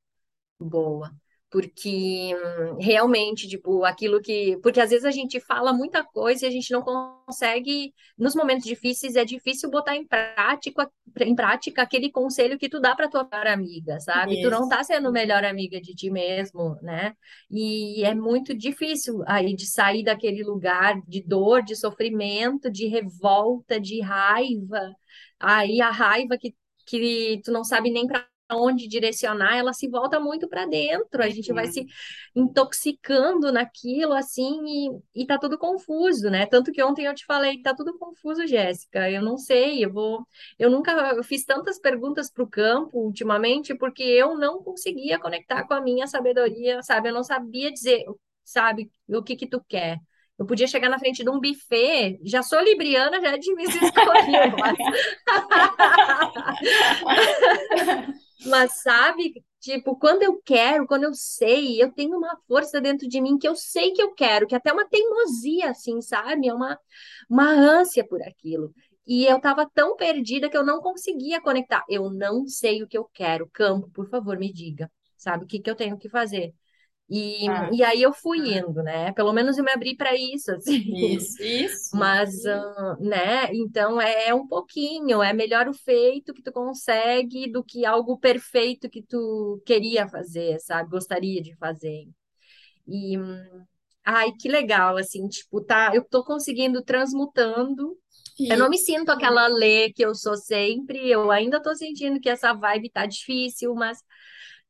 Boa. 0.60 1.12
Porque 1.52 2.36
hum, 2.36 2.78
realmente, 2.80 3.48
tipo, 3.48 3.84
aquilo 3.84 4.22
que. 4.22 4.58
Porque 4.62 4.80
às 4.80 4.92
vezes 4.92 5.06
a 5.06 5.12
gente 5.12 5.40
fala 5.40 5.74
muita 5.74 6.04
coisa 6.04 6.46
e 6.46 6.48
a 6.48 6.52
gente 6.52 6.72
não 6.72 6.82
consegue. 6.82 7.94
Nos 8.18 8.36
momentos 8.36 8.66
difíceis 8.66 9.16
é 9.16 9.26
difícil 9.26 9.70
botar 9.70 9.96
em 9.96 10.06
prática, 10.06 10.90
em 11.22 11.36
prática 11.36 11.82
aquele 11.82 12.12
conselho 12.12 12.58
que 12.58 12.70
tu 12.70 12.80
dá 12.80 12.96
para 12.96 13.10
tua 13.10 13.28
melhor 13.32 13.48
amiga, 13.48 14.00
sabe? 14.00 14.42
Tu 14.42 14.50
não 14.50 14.62
Isso. 14.62 14.70
tá 14.70 14.84
sendo 14.84 15.12
melhor 15.12 15.44
amiga 15.44 15.80
de 15.82 15.96
ti 15.96 16.10
mesmo, 16.12 16.78
né? 16.82 17.14
E 17.50 18.04
é 18.04 18.14
muito 18.14 18.56
difícil 18.56 19.24
aí 19.28 19.56
de 19.56 19.66
sair 19.66 20.04
daquele 20.04 20.44
lugar 20.44 21.02
de 21.08 21.24
dor, 21.24 21.64
de 21.64 21.76
sofrimento, 21.76 22.70
de 22.72 22.88
revolta, 22.88 23.80
de 23.80 24.02
raiva. 24.02 24.94
Aí 25.40 25.82
a 25.82 25.90
raiva 25.90 26.38
que, 26.38 26.56
que 26.86 27.42
tu 27.44 27.52
não 27.52 27.64
sabe 27.64 27.90
nem 27.92 28.08
para 28.08 28.28
onde 28.52 28.88
direcionar, 28.88 29.56
ela 29.58 29.74
se 29.74 29.88
volta 29.88 30.20
muito 30.20 30.48
para 30.50 30.66
dentro, 30.66 31.22
a 31.24 31.30
gente 31.30 31.54
vai 31.54 31.66
Uhum. 31.66 31.72
se 31.72 31.86
intoxicando 32.36 33.52
naquilo 33.52 34.14
assim 34.14 34.60
e, 35.16 35.22
e 35.24 35.26
tá 35.26 35.38
tudo 35.38 35.58
confuso, 35.58 36.30
né? 36.30 36.46
Tanto 36.46 36.72
que 36.72 36.82
ontem 36.84 37.06
eu 37.06 37.14
te 37.16 37.26
falei, 37.26 37.62
tá 37.62 37.74
tudo 37.76 37.98
confuso, 37.98 38.46
Jéssica. 38.48 39.10
Eu 39.10 39.22
não 39.22 39.38
sei, 39.38 39.84
eu 39.86 39.92
vou, 39.92 40.26
eu 40.58 40.70
nunca 40.70 40.92
eu 41.16 41.24
fiz 41.24 41.46
tantas 41.46 41.80
perguntas 41.80 42.32
para 42.32 42.44
o 42.44 42.50
campo 42.50 42.98
ultimamente 43.00 43.76
porque 43.76 44.04
eu 44.04 44.38
não 44.38 44.64
conseguia 44.64 45.20
conectar 45.20 45.66
com 45.68 45.74
a 45.74 45.82
minha 45.82 46.08
sabedoria, 46.08 46.82
sabe? 46.84 47.10
Eu 47.10 47.14
não 47.14 47.24
sabia 47.24 47.72
dizer, 47.72 48.04
sabe, 48.44 48.92
o 49.08 49.24
que 49.24 49.36
que 49.36 49.48
tu 49.48 49.64
quer. 49.68 49.98
Eu 50.38 50.46
podia 50.46 50.68
chegar 50.68 50.88
na 50.90 50.98
frente 51.00 51.22
de 51.24 51.30
um 51.30 51.40
buffet, 51.40 52.18
já 52.24 52.42
sou 52.42 52.62
libriana, 52.62 53.20
já 53.22 53.34
é 53.34 53.38
difícil 53.38 53.82
escolher, 53.84 54.54
mas 58.46 58.82
sabe, 58.82 59.44
tipo, 59.60 59.98
quando 59.98 60.24
eu 60.24 60.42
quero, 60.44 60.88
quando 60.88 61.04
eu 61.04 61.14
sei, 61.14 61.82
eu 61.82 61.92
tenho 61.92 62.18
uma 62.18 62.38
força 62.48 62.80
dentro 62.82 63.08
de 63.08 63.22
mim 63.22 63.38
que 63.38 63.48
eu 63.48 63.56
sei 63.56 63.92
que 63.92 64.02
eu 64.02 64.14
quero, 64.14 64.48
que 64.48 64.56
é 64.56 64.58
até 64.58 64.72
uma 64.72 64.88
teimosia, 64.88 65.72
assim, 65.72 66.02
sabe? 66.02 66.48
É 66.48 66.54
uma, 66.54 66.80
uma 67.30 67.50
ânsia 67.50 68.06
por 68.08 68.22
aquilo. 68.22 68.74
E 69.06 69.26
eu 69.26 69.40
tava 69.42 69.68
tão 69.74 69.96
perdida 69.96 70.50
que 70.50 70.58
eu 70.58 70.64
não 70.66 70.82
conseguia 70.82 71.42
conectar. 71.42 71.84
Eu 71.90 72.10
não 72.12 72.48
sei 72.48 72.84
o 72.84 72.88
que 72.88 72.98
eu 72.98 73.06
quero. 73.14 73.50
Campo, 73.52 73.90
por 73.92 74.08
favor, 74.10 74.38
me 74.38 74.52
diga, 74.54 74.90
sabe? 75.18 75.44
O 75.46 75.48
que 75.48 75.60
que 75.60 75.70
eu 75.70 75.76
tenho 75.76 75.98
que 75.98 76.10
fazer? 76.10 76.54
E, 77.10 77.48
Ah, 77.48 77.70
e 77.72 77.84
aí 77.84 78.02
eu 78.02 78.14
fui 78.14 78.40
indo, 78.58 78.84
né? 78.84 79.12
Pelo 79.14 79.34
menos 79.34 79.58
eu 79.58 79.64
me 79.64 79.72
abri 79.72 79.96
para 79.98 80.16
isso, 80.16 80.52
assim. 80.54 81.02
isso, 81.16 81.44
isso. 81.44 81.94
Mas, 81.94 82.46
ah, 82.46 82.98
né? 83.00 83.54
Então 83.54 84.00
é, 84.02 84.28
é 84.30 84.34
um 84.36 84.48
pouquinho, 84.48 85.24
é 85.24 85.34
melhor 85.34 85.68
o 85.68 85.74
feito 85.74 86.34
que 86.34 86.44
tu 86.44 86.52
consegue 86.52 87.52
do 87.52 87.64
que 87.64 87.86
algo 87.86 88.20
perfeito 88.20 88.90
que 88.90 89.02
tu 89.04 89.62
queria 89.66 90.08
fazer, 90.08 90.60
sabe? 90.60 90.90
Gostaria 90.92 91.42
de 91.42 91.56
fazer. 91.58 92.08
E, 92.88 93.18
ai, 94.06 94.32
que 94.40 94.50
legal, 94.50 94.98
assim, 94.98 95.28
tipo, 95.28 95.62
tá, 95.64 95.92
eu 95.94 96.04
tô 96.04 96.24
conseguindo 96.24 96.84
transmutando. 96.84 97.98
Eu 98.50 98.58
não 98.58 98.70
me 98.70 98.78
sinto 98.78 99.12
aquela 99.12 99.48
Lê 99.48 99.92
que 99.94 100.04
eu 100.04 100.16
sou 100.16 100.36
sempre, 100.38 101.10
eu 101.10 101.30
ainda 101.32 101.62
tô 101.62 101.76
sentindo 101.76 102.20
que 102.20 102.30
essa 102.30 102.54
vibe 102.54 102.90
tá 102.92 103.06
difícil, 103.06 103.76
mas 103.76 104.00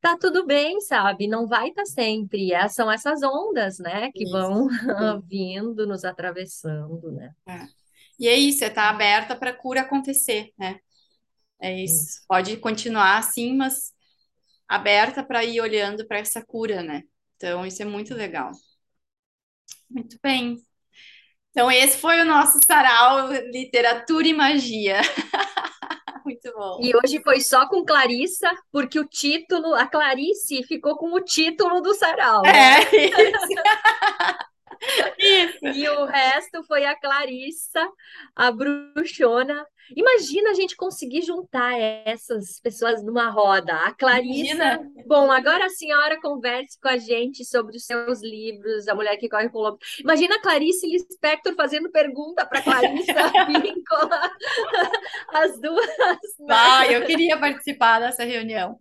tá 0.00 0.16
tudo 0.18 0.46
bem, 0.46 0.80
sabe? 0.80 1.26
Não 1.28 1.46
vai 1.46 1.68
estar 1.68 1.86
sempre. 1.86 2.52
É- 2.52 2.68
são 2.68 2.90
essas 2.90 3.22
ondas, 3.22 3.78
né, 3.78 4.10
que 4.12 4.24
vão 4.26 4.68
isso. 4.68 4.70
vindo, 5.28 5.86
nos 5.86 6.04
atravessando, 6.04 7.12
né? 7.12 7.32
É. 7.46 7.66
E 8.18 8.28
é 8.28 8.34
isso, 8.34 8.64
é 8.64 8.68
estar 8.68 8.88
aberta 8.88 9.34
para 9.34 9.50
a 9.50 9.54
cura 9.56 9.82
acontecer, 9.82 10.50
né? 10.58 10.78
É 11.60 11.74
isso. 11.82 12.06
Isso. 12.06 12.20
Pode 12.28 12.56
continuar 12.58 13.18
assim, 13.18 13.54
mas 13.56 13.92
aberta 14.68 15.22
para 15.24 15.44
ir 15.44 15.60
olhando 15.60 16.06
para 16.06 16.18
essa 16.18 16.44
cura, 16.44 16.82
né? 16.82 17.02
Então, 17.36 17.66
isso 17.66 17.82
é 17.82 17.84
muito 17.86 18.14
legal. 18.14 18.52
Muito 19.88 20.18
bem. 20.22 20.56
Então, 21.50 21.70
esse 21.70 21.98
foi 21.98 22.20
o 22.20 22.24
nosso 22.24 22.60
sarau 22.64 23.32
Literatura 23.52 24.28
e 24.28 24.32
Magia. 24.32 25.00
Muito 26.30 26.52
bom. 26.52 26.78
E 26.80 26.92
hoje 26.96 27.20
foi 27.22 27.40
só 27.40 27.68
com 27.68 27.84
Clarissa, 27.84 28.50
porque 28.70 28.98
o 28.98 29.04
título, 29.04 29.74
a 29.74 29.86
Clarice 29.86 30.62
ficou 30.64 30.96
com 30.96 31.12
o 31.12 31.20
título 31.20 31.80
do 31.80 31.94
sarau? 31.94 32.44
É 32.46 32.80
isso. 32.82 33.46
E 35.80 35.88
o 35.88 36.04
resto 36.04 36.62
foi 36.64 36.84
a 36.84 36.98
Clarissa, 36.98 37.88
a 38.34 38.50
bruxona. 38.50 39.64
Imagina 39.96 40.50
a 40.50 40.54
gente 40.54 40.76
conseguir 40.76 41.22
juntar 41.22 41.72
essas 42.04 42.60
pessoas 42.60 43.02
numa 43.02 43.30
roda. 43.30 43.74
A 43.74 43.94
Clarissa. 43.94 44.54
Imagina. 44.54 44.92
Bom, 45.06 45.32
agora 45.32 45.66
a 45.66 45.70
senhora 45.70 46.20
converse 46.20 46.78
com 46.80 46.88
a 46.88 46.96
gente 46.96 47.44
sobre 47.44 47.76
os 47.76 47.84
seus 47.84 48.22
livros, 48.22 48.88
A 48.88 48.94
Mulher 48.94 49.16
que 49.16 49.28
Corre 49.28 49.48
com 49.48 49.58
o 49.58 49.62
Lobo. 49.62 49.78
Imagina 49.98 50.36
a 50.36 50.40
Clarice 50.40 50.86
Lispector 50.86 51.54
fazendo 51.54 51.90
pergunta 51.90 52.46
para 52.46 52.62
Clarissa. 52.62 53.12
As 55.32 55.60
duas. 55.60 55.90
Ah, 56.48 56.86
eu 56.86 57.04
queria 57.04 57.38
participar 57.38 58.00
dessa 58.00 58.24
reunião, 58.24 58.78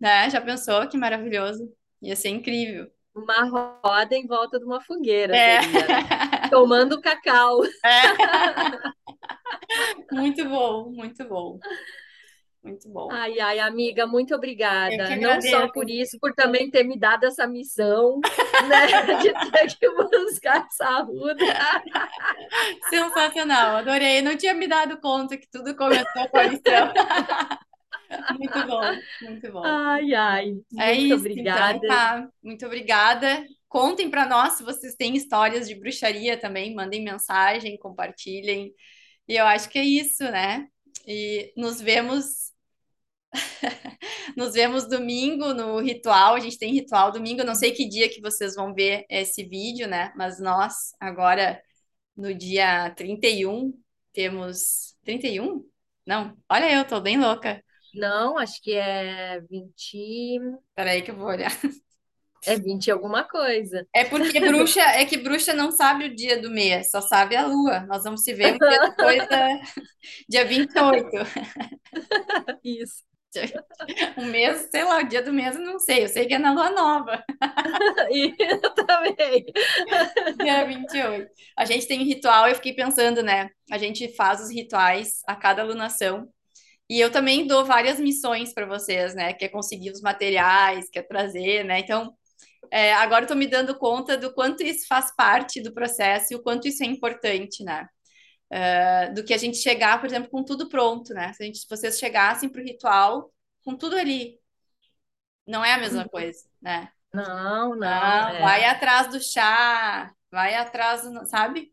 né? 0.00 0.28
Já 0.28 0.40
pensou 0.40 0.86
que 0.88 0.98
maravilhoso? 0.98 1.72
Ia 2.02 2.16
ser 2.16 2.28
incrível. 2.28 2.90
Uma 3.14 3.44
roda 3.84 4.14
em 4.16 4.26
volta 4.26 4.58
de 4.58 4.64
uma 4.64 4.80
fogueira, 4.80 5.36
É. 5.36 5.62
seria, 5.62 5.86
né? 5.86 6.48
Tomando 6.50 7.00
cacau. 7.00 7.62
É. 7.64 8.02
Muito 10.10 10.44
bom, 10.48 10.90
muito 10.90 11.24
bom. 11.24 11.58
Muito 12.62 12.88
bom. 12.88 13.08
Ai, 13.10 13.40
ai, 13.40 13.58
amiga, 13.58 14.06
muito 14.06 14.34
obrigada. 14.34 15.16
Não 15.16 15.40
só 15.40 15.68
por 15.68 15.90
isso, 15.90 16.18
por 16.20 16.32
também 16.32 16.70
ter 16.70 16.84
me 16.84 16.98
dado 16.98 17.24
essa 17.24 17.46
missão, 17.46 18.20
né, 18.68 18.86
de 19.20 19.32
ter 19.50 19.76
que 19.76 19.90
buscar 19.90 20.66
essa. 20.66 21.06
Sensacional, 22.88 23.76
adorei. 23.76 24.22
Não 24.22 24.36
tinha 24.36 24.54
me 24.54 24.68
dado 24.68 25.00
conta 25.00 25.36
que 25.36 25.48
tudo 25.50 25.74
começou 25.74 26.28
com 26.28 26.38
a 26.38 26.44
missão. 26.44 26.92
Muito 28.38 28.66
bom, 28.66 28.82
muito 29.22 29.52
bom. 29.52 29.64
Ai, 29.64 30.14
ai, 30.14 30.56
é 30.78 30.94
muito 30.94 31.06
isso, 31.06 31.14
obrigada. 31.16 31.76
Então, 31.76 31.88
tá. 31.88 32.28
Muito 32.42 32.66
obrigada. 32.66 33.44
Contem 33.68 34.10
para 34.10 34.26
nós 34.26 34.54
se 34.54 34.62
vocês 34.62 34.94
têm 34.94 35.16
histórias 35.16 35.66
de 35.66 35.74
bruxaria 35.74 36.38
também, 36.38 36.74
mandem 36.74 37.02
mensagem, 37.02 37.78
compartilhem. 37.78 38.72
E 39.26 39.36
eu 39.36 39.46
acho 39.46 39.68
que 39.68 39.78
é 39.78 39.84
isso, 39.84 40.24
né? 40.24 40.66
E 41.06 41.52
nos 41.56 41.80
vemos 41.80 42.52
nos 44.36 44.52
vemos 44.52 44.88
domingo 44.88 45.54
no 45.54 45.80
ritual. 45.80 46.34
A 46.34 46.40
gente 46.40 46.58
tem 46.58 46.72
ritual 46.72 47.10
domingo. 47.12 47.44
não 47.44 47.54
sei 47.54 47.72
que 47.72 47.88
dia 47.88 48.08
que 48.08 48.20
vocês 48.20 48.54
vão 48.54 48.74
ver 48.74 49.04
esse 49.08 49.44
vídeo, 49.44 49.88
né? 49.88 50.12
Mas 50.16 50.38
nós 50.40 50.94
agora 51.00 51.60
no 52.16 52.34
dia 52.34 52.90
31 52.94 53.72
temos 54.12 54.94
31? 55.04 55.64
Não, 56.06 56.36
olha 56.48 56.72
eu, 56.72 56.84
tô 56.86 57.00
bem 57.00 57.18
louca. 57.18 57.62
Não, 57.94 58.38
acho 58.38 58.62
que 58.62 58.72
é 58.72 59.40
20. 59.40 60.40
Peraí 60.74 61.02
que 61.02 61.10
eu 61.10 61.16
vou 61.16 61.26
olhar. 61.26 61.50
É 62.44 62.56
20 62.56 62.90
alguma 62.90 63.22
coisa. 63.22 63.86
É 63.94 64.04
porque 64.04 64.40
bruxa, 64.40 64.80
é 64.80 65.04
que 65.04 65.16
bruxa 65.16 65.54
não 65.54 65.70
sabe 65.70 66.06
o 66.06 66.14
dia 66.16 66.42
do 66.42 66.50
mês, 66.50 66.90
só 66.90 67.00
sabe 67.00 67.36
a 67.36 67.46
lua. 67.46 67.86
Nós 67.86 68.02
vamos 68.02 68.24
se 68.24 68.34
ver 68.34 68.54
um 68.54 68.58
dia 68.58 68.80
depois 68.80 69.28
da 69.28 69.48
dia 70.28 70.44
28. 70.44 71.08
Isso. 72.64 73.04
Um 74.18 74.26
mês, 74.26 74.68
sei 74.70 74.84
lá, 74.84 74.98
o 74.98 75.08
dia 75.08 75.22
do 75.22 75.32
mês 75.32 75.56
eu 75.56 75.62
não 75.62 75.78
sei, 75.78 76.04
eu 76.04 76.08
sei 76.08 76.26
que 76.26 76.34
é 76.34 76.38
na 76.38 76.52
lua 76.52 76.70
nova. 76.70 77.24
eu 78.10 78.74
também. 78.74 79.44
Dia 80.38 80.66
28. 80.66 81.30
A 81.56 81.64
gente 81.64 81.86
tem 81.86 82.00
um 82.00 82.04
ritual, 82.04 82.48
eu 82.48 82.54
fiquei 82.54 82.74
pensando, 82.74 83.22
né? 83.22 83.48
A 83.70 83.78
gente 83.78 84.14
faz 84.14 84.40
os 84.40 84.50
rituais 84.50 85.22
a 85.26 85.34
cada 85.34 85.62
alunação. 85.62 86.28
E 86.92 87.00
eu 87.00 87.10
também 87.10 87.46
dou 87.46 87.64
várias 87.64 87.98
missões 87.98 88.52
para 88.52 88.66
vocês, 88.66 89.14
né? 89.14 89.32
Que 89.32 89.46
é 89.46 89.48
conseguir 89.48 89.90
os 89.90 90.02
materiais, 90.02 90.90
que 90.90 90.98
é 90.98 91.02
trazer, 91.02 91.64
né? 91.64 91.78
Então, 91.78 92.14
é, 92.70 92.92
agora 92.92 93.24
eu 93.24 93.28
tô 93.28 93.34
me 93.34 93.46
dando 93.46 93.78
conta 93.78 94.14
do 94.14 94.30
quanto 94.34 94.62
isso 94.62 94.86
faz 94.86 95.10
parte 95.16 95.62
do 95.62 95.72
processo 95.72 96.34
e 96.34 96.36
o 96.36 96.42
quanto 96.42 96.68
isso 96.68 96.82
é 96.82 96.86
importante, 96.86 97.64
né? 97.64 97.88
Uh, 98.52 99.14
do 99.14 99.24
que 99.24 99.32
a 99.32 99.38
gente 99.38 99.56
chegar, 99.56 99.98
por 100.02 100.06
exemplo, 100.06 100.28
com 100.28 100.44
tudo 100.44 100.68
pronto, 100.68 101.14
né? 101.14 101.32
Se, 101.32 101.42
a 101.42 101.46
gente, 101.46 101.60
se 101.60 101.66
vocês 101.66 101.98
chegassem 101.98 102.50
para 102.50 102.60
o 102.60 102.64
ritual 102.64 103.32
com 103.64 103.74
tudo 103.74 103.96
ali, 103.96 104.38
não 105.46 105.64
é 105.64 105.72
a 105.72 105.78
mesma 105.78 106.06
coisa, 106.06 106.44
né? 106.60 106.90
Não, 107.10 107.74
não. 107.74 108.28
é. 108.28 108.38
Vai 108.42 108.64
atrás 108.66 109.08
do 109.08 109.18
chá, 109.18 110.12
vai 110.30 110.56
atrás, 110.56 111.04
do, 111.04 111.24
sabe? 111.24 111.72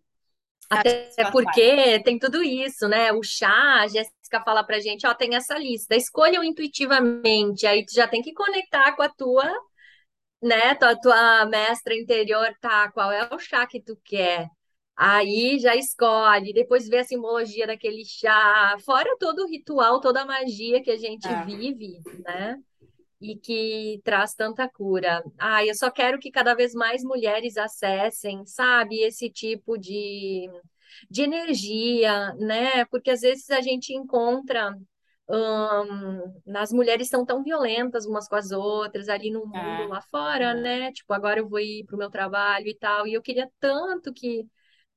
Até 0.69 1.11
porque 1.31 1.99
tem 2.03 2.17
tudo 2.17 2.41
isso, 2.41 2.87
né? 2.87 3.11
O 3.11 3.21
chá, 3.21 3.81
a 3.81 3.87
Jéssica 4.29 4.41
fala 4.43 4.63
pra 4.63 4.79
gente, 4.79 5.07
ó, 5.07 5.13
tem 5.13 5.35
essa 5.35 5.57
lista, 5.57 5.95
escolham 5.95 6.43
intuitivamente, 6.43 7.65
aí 7.65 7.83
tu 7.85 7.93
já 7.93 8.07
tem 8.07 8.21
que 8.21 8.33
conectar 8.33 8.95
com 8.95 9.01
a 9.01 9.09
tua 9.09 9.43
né, 10.41 10.73
tua, 10.75 10.95
tua 10.95 11.45
mestra 11.47 11.93
interior, 11.93 12.53
tá, 12.61 12.89
qual 12.91 13.11
é 13.11 13.27
o 13.33 13.39
chá 13.39 13.65
que 13.67 13.81
tu 13.81 13.97
quer? 14.05 14.47
Aí 14.95 15.59
já 15.59 15.75
escolhe, 15.75 16.53
depois 16.53 16.87
vê 16.87 16.99
a 16.99 17.03
simbologia 17.03 17.67
daquele 17.67 18.05
chá, 18.05 18.77
fora 18.85 19.15
todo 19.19 19.43
o 19.43 19.47
ritual, 19.47 19.99
toda 19.99 20.21
a 20.21 20.25
magia 20.25 20.81
que 20.81 20.91
a 20.91 20.97
gente 20.97 21.27
é. 21.27 21.45
vive, 21.45 21.99
né? 22.25 22.57
E 23.21 23.35
que 23.35 23.99
traz 24.03 24.33
tanta 24.33 24.69
cura. 24.69 25.21
Ah, 25.37 25.65
eu 25.65 25.75
só 25.75 25.91
quero 25.91 26.19
que 26.19 26.31
cada 26.31 26.53
vez 26.53 26.73
mais 26.73 27.03
mulheres 27.03 27.57
acessem, 27.57 28.45
sabe, 28.45 29.01
esse 29.01 29.29
tipo 29.29 29.77
de, 29.77 30.49
de 31.09 31.21
energia, 31.23 32.33
né? 32.35 32.85
Porque 32.85 33.11
às 33.11 33.21
vezes 33.21 33.49
a 33.49 33.61
gente 33.61 33.93
encontra 33.93 34.75
um, 35.29 36.55
as 36.55 36.71
mulheres 36.73 37.07
são 37.07 37.23
tão 37.23 37.43
violentas 37.43 38.05
umas 38.05 38.27
com 38.27 38.35
as 38.35 38.51
outras 38.51 39.07
ali 39.09 39.29
no 39.29 39.45
mundo 39.45 39.83
é. 39.83 39.87
lá 39.87 40.01
fora, 40.01 40.53
né? 40.55 40.91
Tipo, 40.91 41.13
agora 41.13 41.39
eu 41.39 41.47
vou 41.47 41.59
ir 41.59 41.85
para 41.85 41.95
o 41.95 41.99
meu 41.99 42.09
trabalho 42.09 42.67
e 42.67 42.75
tal, 42.75 43.05
e 43.05 43.13
eu 43.13 43.21
queria 43.21 43.47
tanto 43.59 44.11
que 44.11 44.47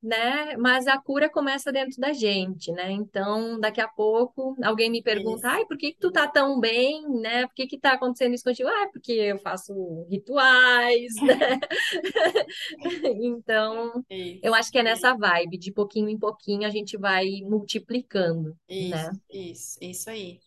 né? 0.02 0.56
Mas 0.56 0.88
a 0.88 0.98
cura 0.98 1.30
começa 1.30 1.70
dentro 1.70 2.00
da 2.00 2.12
gente, 2.12 2.72
né? 2.72 2.90
Então, 2.90 3.60
daqui 3.60 3.80
a 3.80 3.86
pouco, 3.86 4.56
alguém 4.62 4.90
me 4.90 5.00
pergunta, 5.00 5.48
ai, 5.48 5.64
por 5.64 5.78
que, 5.78 5.92
que 5.92 5.98
tu 6.00 6.10
tá 6.10 6.26
tão 6.26 6.58
bem, 6.58 7.08
né? 7.20 7.46
Por 7.46 7.54
que 7.54 7.68
que 7.68 7.78
tá 7.78 7.92
acontecendo 7.92 8.34
isso 8.34 8.42
contigo? 8.42 8.68
Ah, 8.68 8.88
porque 8.92 9.12
eu 9.12 9.38
faço 9.38 9.72
rituais, 10.10 11.14
né? 11.22 11.60
então, 13.22 14.04
isso, 14.10 14.40
eu 14.42 14.54
acho 14.54 14.72
que 14.72 14.78
é 14.78 14.82
nessa 14.82 15.14
vibe, 15.14 15.56
de 15.56 15.72
pouquinho 15.72 16.08
em 16.08 16.18
pouquinho 16.18 16.66
a 16.66 16.70
gente 16.70 16.96
vai 16.96 17.26
multiplicando, 17.42 18.56
isso, 18.68 18.90
né? 18.90 19.10
Isso, 19.30 19.78
isso 19.80 20.10
aí. 20.10 20.40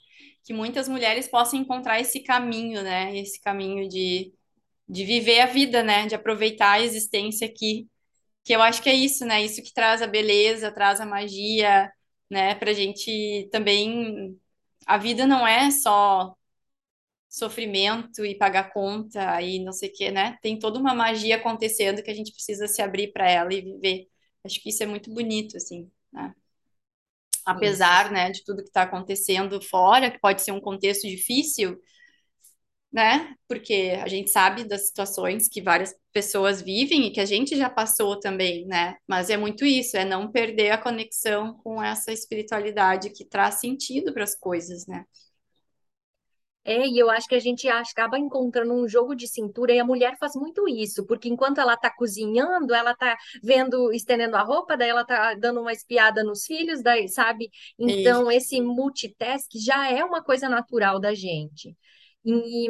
Que 0.43 0.53
muitas 0.53 0.89
mulheres 0.89 1.27
possam 1.27 1.59
encontrar 1.59 1.99
esse 1.99 2.19
caminho, 2.19 2.83
né? 2.83 3.17
Esse 3.17 3.41
caminho 3.41 3.87
de, 3.87 4.33
de 4.87 5.05
viver 5.05 5.39
a 5.39 5.45
vida, 5.45 5.81
né? 5.81 6.07
De 6.07 6.13
aproveitar 6.13 6.73
a 6.73 6.81
existência 6.81 7.47
aqui 7.47 7.87
que 8.45 8.53
eu 8.55 8.61
acho 8.61 8.81
que 8.83 8.89
é 8.89 8.93
isso, 8.95 9.25
né? 9.25 9.43
Isso 9.43 9.63
que 9.63 9.73
traz 9.73 10.01
a 10.03 10.07
beleza, 10.07 10.71
traz 10.71 11.01
a 11.01 11.05
magia, 11.05 11.91
né? 12.29 12.55
Pra 12.55 12.73
gente 12.73 13.49
também. 13.51 14.39
A 14.87 14.97
vida 14.99 15.27
não 15.27 15.47
é 15.47 15.71
só 15.71 16.35
sofrimento 17.29 18.25
e 18.25 18.35
pagar 18.37 18.71
conta 18.73 19.41
e 19.41 19.59
não 19.59 19.73
sei 19.73 19.89
o 19.89 19.93
quê, 19.93 20.11
né? 20.11 20.37
Tem 20.41 20.59
toda 20.59 20.79
uma 20.79 20.93
magia 20.95 21.37
acontecendo 21.37 22.03
que 22.03 22.11
a 22.11 22.13
gente 22.15 22.31
precisa 22.31 22.67
se 22.67 22.81
abrir 22.81 23.11
para 23.13 23.29
ela 23.29 23.53
e 23.53 23.61
viver. 23.61 24.07
Acho 24.45 24.61
que 24.61 24.69
isso 24.69 24.83
é 24.83 24.85
muito 24.85 25.13
bonito, 25.13 25.57
assim, 25.57 25.91
né? 26.13 26.33
Apesar, 27.45 28.11
né, 28.11 28.31
de 28.31 28.43
tudo 28.43 28.63
que 28.63 28.69
está 28.69 28.83
acontecendo 28.83 29.61
fora, 29.61 30.09
que 30.09 30.19
pode 30.19 30.41
ser 30.41 30.51
um 30.51 30.59
contexto 30.61 31.07
difícil, 31.07 31.79
né? 32.95 33.35
Porque 33.45 33.99
a 34.01 34.07
gente 34.07 34.31
sabe 34.31 34.63
das 34.63 34.87
situações 34.87 35.49
que 35.49 35.61
várias 35.61 35.93
pessoas 36.13 36.61
vivem 36.61 37.05
e 37.05 37.11
que 37.11 37.19
a 37.19 37.25
gente 37.25 37.57
já 37.57 37.69
passou 37.69 38.17
também, 38.17 38.65
né? 38.65 38.95
Mas 39.05 39.29
é 39.29 39.35
muito 39.35 39.65
isso, 39.65 39.97
é 39.97 40.05
não 40.05 40.31
perder 40.31 40.71
a 40.71 40.77
conexão 40.77 41.55
com 41.61 41.83
essa 41.83 42.13
espiritualidade 42.13 43.09
que 43.09 43.25
traz 43.25 43.55
sentido 43.55 44.13
para 44.13 44.23
as 44.23 44.33
coisas, 44.33 44.87
né? 44.87 45.03
É, 46.63 46.87
e 46.87 46.97
eu 46.97 47.09
acho 47.09 47.27
que 47.27 47.35
a 47.35 47.39
gente 47.39 47.67
acaba 47.67 48.17
encontrando 48.17 48.73
um 48.73 48.87
jogo 48.87 49.13
de 49.13 49.27
cintura 49.27 49.73
e 49.73 49.79
a 49.79 49.85
mulher 49.85 50.15
faz 50.17 50.33
muito 50.33 50.65
isso, 50.65 51.05
porque 51.05 51.27
enquanto 51.27 51.59
ela 51.59 51.73
está 51.73 51.93
cozinhando, 51.93 52.73
ela 52.73 52.91
está 52.91 53.17
vendo, 53.43 53.91
estendendo 53.91 54.37
a 54.37 54.41
roupa, 54.41 54.77
daí 54.77 54.89
ela 54.89 55.01
está 55.01 55.33
dando 55.33 55.59
uma 55.59 55.73
espiada 55.73 56.23
nos 56.23 56.45
filhos, 56.45 56.81
daí, 56.81 57.09
sabe? 57.09 57.51
Então, 57.77 58.31
isso. 58.31 58.55
esse 58.55 58.61
multitask 58.61 59.49
já 59.53 59.91
é 59.91 60.03
uma 60.03 60.23
coisa 60.23 60.47
natural 60.47 60.97
da 60.97 61.13
gente. 61.13 61.75
E, 62.25 62.67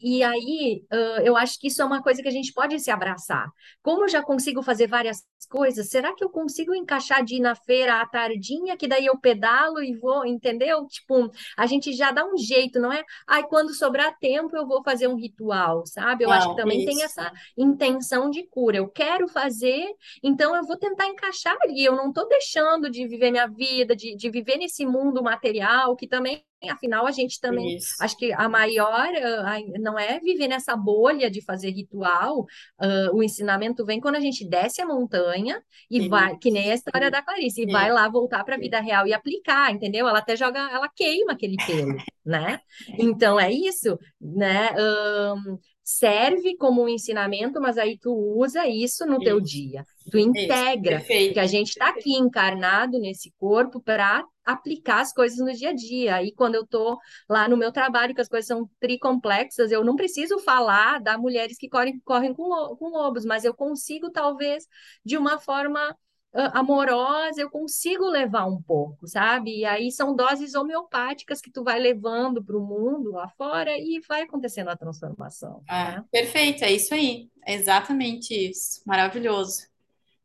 e 0.00 0.22
aí, 0.22 0.82
uh, 0.90 1.20
eu 1.22 1.36
acho 1.36 1.60
que 1.60 1.66
isso 1.66 1.82
é 1.82 1.84
uma 1.84 2.02
coisa 2.02 2.22
que 2.22 2.28
a 2.28 2.32
gente 2.32 2.54
pode 2.54 2.78
se 2.80 2.90
abraçar. 2.90 3.46
Como 3.82 4.04
eu 4.04 4.08
já 4.08 4.22
consigo 4.22 4.62
fazer 4.62 4.86
várias 4.86 5.22
coisas, 5.50 5.90
será 5.90 6.14
que 6.14 6.24
eu 6.24 6.30
consigo 6.30 6.74
encaixar 6.74 7.22
de 7.22 7.36
ir 7.36 7.40
na 7.40 7.54
feira 7.54 8.00
à 8.00 8.06
tardinha, 8.06 8.76
que 8.76 8.88
daí 8.88 9.04
eu 9.04 9.18
pedalo 9.18 9.82
e 9.82 9.94
vou, 9.94 10.24
entendeu? 10.24 10.86
Tipo, 10.86 11.30
a 11.56 11.66
gente 11.66 11.92
já 11.92 12.10
dá 12.10 12.24
um 12.24 12.36
jeito, 12.38 12.80
não 12.80 12.90
é? 12.90 13.04
Ai, 13.26 13.42
quando 13.46 13.74
sobrar 13.74 14.16
tempo, 14.18 14.56
eu 14.56 14.66
vou 14.66 14.82
fazer 14.82 15.06
um 15.06 15.16
ritual, 15.16 15.84
sabe? 15.84 16.24
Eu 16.24 16.30
não, 16.30 16.36
acho 16.36 16.50
que 16.50 16.56
também 16.56 16.78
isso. 16.78 16.86
tem 16.86 17.02
essa 17.02 17.30
intenção 17.58 18.30
de 18.30 18.42
cura. 18.46 18.78
Eu 18.78 18.88
quero 18.88 19.28
fazer, 19.28 19.86
então 20.22 20.56
eu 20.56 20.64
vou 20.64 20.78
tentar 20.78 21.06
encaixar 21.06 21.56
ali. 21.60 21.84
Eu 21.84 21.94
não 21.94 22.08
estou 22.08 22.26
deixando 22.26 22.90
de 22.90 23.06
viver 23.06 23.30
minha 23.30 23.46
vida, 23.46 23.94
de, 23.94 24.16
de 24.16 24.30
viver 24.30 24.56
nesse 24.56 24.86
mundo 24.86 25.22
material, 25.22 25.94
que 25.94 26.08
também 26.08 26.42
Afinal, 26.70 27.06
a 27.06 27.10
gente 27.10 27.40
também, 27.40 27.76
Isso. 27.76 27.94
acho 28.00 28.16
que 28.16 28.32
a 28.32 28.48
maior 28.48 29.08
uh, 29.08 29.80
não 29.80 29.98
é 29.98 30.18
viver 30.20 30.48
nessa 30.48 30.74
bolha 30.74 31.30
de 31.30 31.44
fazer 31.44 31.70
ritual. 31.70 32.40
Uh, 32.80 33.14
o 33.14 33.22
ensinamento 33.22 33.84
vem 33.84 34.00
quando 34.00 34.16
a 34.16 34.20
gente 34.20 34.48
desce 34.48 34.80
a 34.80 34.86
montanha 34.86 35.62
e 35.90 35.98
Isso. 35.98 36.08
vai, 36.08 36.36
que 36.38 36.50
nem 36.50 36.70
a 36.70 36.74
história 36.74 37.10
da 37.10 37.22
Clarice, 37.22 37.62
e 37.62 37.70
vai 37.70 37.92
lá 37.92 38.08
voltar 38.08 38.42
para 38.42 38.56
a 38.56 38.58
vida 38.58 38.80
real 38.80 39.06
e 39.06 39.12
aplicar, 39.12 39.72
entendeu? 39.72 40.08
Ela 40.08 40.18
até 40.18 40.34
joga, 40.34 40.58
ela 40.72 40.88
queima 40.88 41.32
aquele 41.32 41.56
pelo, 41.66 41.94
né? 42.24 42.60
Então 42.98 43.38
é 43.38 43.52
isso, 43.52 43.98
né? 44.20 44.70
Um, 44.72 45.58
serve 45.86 46.56
como 46.56 46.82
um 46.82 46.88
ensinamento, 46.88 47.60
mas 47.60 47.78
aí 47.78 47.96
tu 47.96 48.12
usa 48.12 48.66
isso 48.66 49.06
no 49.06 49.14
isso. 49.14 49.22
teu 49.22 49.40
dia. 49.40 49.86
Tu 50.10 50.18
integra, 50.18 51.00
que 51.00 51.38
a 51.38 51.46
gente 51.46 51.68
está 51.68 51.90
aqui 51.90 52.12
encarnado 52.16 52.98
nesse 52.98 53.32
corpo 53.38 53.80
para 53.80 54.24
aplicar 54.44 55.00
as 55.00 55.12
coisas 55.12 55.38
no 55.38 55.52
dia 55.52 55.70
a 55.70 55.72
dia. 55.72 56.24
E 56.24 56.32
quando 56.32 56.56
eu 56.56 56.62
estou 56.62 56.98
lá 57.28 57.48
no 57.48 57.56
meu 57.56 57.70
trabalho, 57.70 58.16
que 58.16 58.20
as 58.20 58.28
coisas 58.28 58.48
são 58.48 58.68
tricomplexas, 58.80 59.70
eu 59.70 59.84
não 59.84 59.94
preciso 59.94 60.40
falar 60.40 61.00
da 61.00 61.16
mulheres 61.16 61.56
que 61.56 61.68
correm, 61.68 62.00
correm 62.04 62.34
com, 62.34 62.76
com 62.76 62.88
lobos, 62.88 63.24
mas 63.24 63.44
eu 63.44 63.54
consigo, 63.54 64.10
talvez, 64.10 64.64
de 65.04 65.16
uma 65.16 65.38
forma 65.38 65.96
amorosa, 66.34 67.40
eu 67.40 67.50
consigo 67.50 68.04
levar 68.08 68.46
um 68.46 68.60
pouco, 68.62 69.06
sabe? 69.08 69.60
E 69.60 69.64
aí 69.64 69.90
são 69.92 70.14
doses 70.14 70.54
homeopáticas 70.54 71.40
que 71.40 71.50
tu 71.50 71.64
vai 71.64 71.78
levando 71.80 72.44
para 72.44 72.56
o 72.56 72.64
mundo 72.66 73.10
lá 73.12 73.28
fora 73.30 73.70
e 73.78 74.00
vai 74.08 74.22
acontecendo 74.22 74.68
a 74.68 74.76
transformação, 74.76 75.64
É, 75.68 75.96
né? 75.96 76.04
perfeito, 76.10 76.64
é 76.64 76.72
isso 76.72 76.94
aí. 76.94 77.28
É 77.44 77.54
exatamente 77.54 78.34
isso. 78.34 78.80
Maravilhoso. 78.86 79.66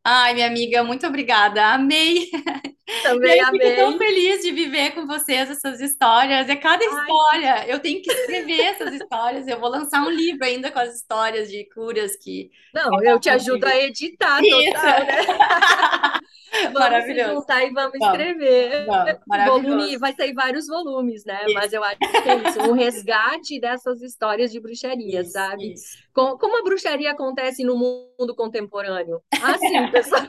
Ai, 0.04 0.34
minha 0.34 0.48
amiga, 0.48 0.84
muito 0.84 1.06
obrigada. 1.06 1.74
Amei. 1.74 2.30
Também 3.04 3.40
eu 3.40 3.48
fico 3.48 3.72
tão 3.76 3.94
amei. 3.94 4.00
feliz 4.00 4.42
de 4.42 4.52
viver 4.52 4.92
com 4.92 5.08
vocês 5.08 5.50
essas 5.50 5.80
histórias. 5.80 6.50
É 6.50 6.56
cada 6.56 6.84
Ai, 6.84 6.90
história. 6.90 7.68
Eu 7.68 7.80
tenho 7.80 8.02
que 8.02 8.12
escrever 8.12 8.62
essas 8.62 8.94
histórias. 8.94 9.48
Eu 9.48 9.60
vou 9.60 9.70
lançar 9.70 10.02
um 10.04 10.10
livro 10.10 10.44
ainda 10.44 10.72
com 10.72 10.80
as 10.80 10.96
histórias 10.96 11.50
de 11.50 11.64
curas 11.74 12.16
que 12.18 12.52
Não, 12.74 13.02
eu 13.04 13.20
te 13.20 13.30
ajudo 13.30 13.66
a 13.66 13.78
editar 13.78 14.42
total, 14.42 15.06
né? 15.06 16.20
Vamos 16.74 17.06
se 17.06 17.20
juntar 17.20 17.64
e 17.64 17.72
vamos 17.72 17.96
Vamos, 18.00 18.04
escrever. 18.04 18.86
vamos. 18.86 19.20
Volume, 19.44 19.98
vai 19.98 20.14
sair 20.14 20.34
vários 20.34 20.68
volumes, 20.68 21.24
né? 21.26 21.48
Isso, 21.48 21.50
Mas 21.50 21.74
eu 21.74 21.84
acho 21.84 22.00
que 22.22 22.30
é 22.30 22.36
isso, 22.36 22.62
um 22.62 22.74
resgate 22.74 23.60
dessas 23.60 24.02
histórias 24.02 24.52
de 24.52 24.60
bruxaria, 24.60 25.24
isso, 25.24 25.32
sabe? 25.32 25.74
isso. 25.74 25.98
Co- 26.14 26.38
Como 26.38 26.58
a 26.60 26.64
bruxaria 26.64 27.12
acontece 27.12 27.64
no 27.64 27.78
mundo 27.78 28.36
contemporâneo? 28.36 29.22
Assim, 29.40 29.88
pessoal, 29.92 30.24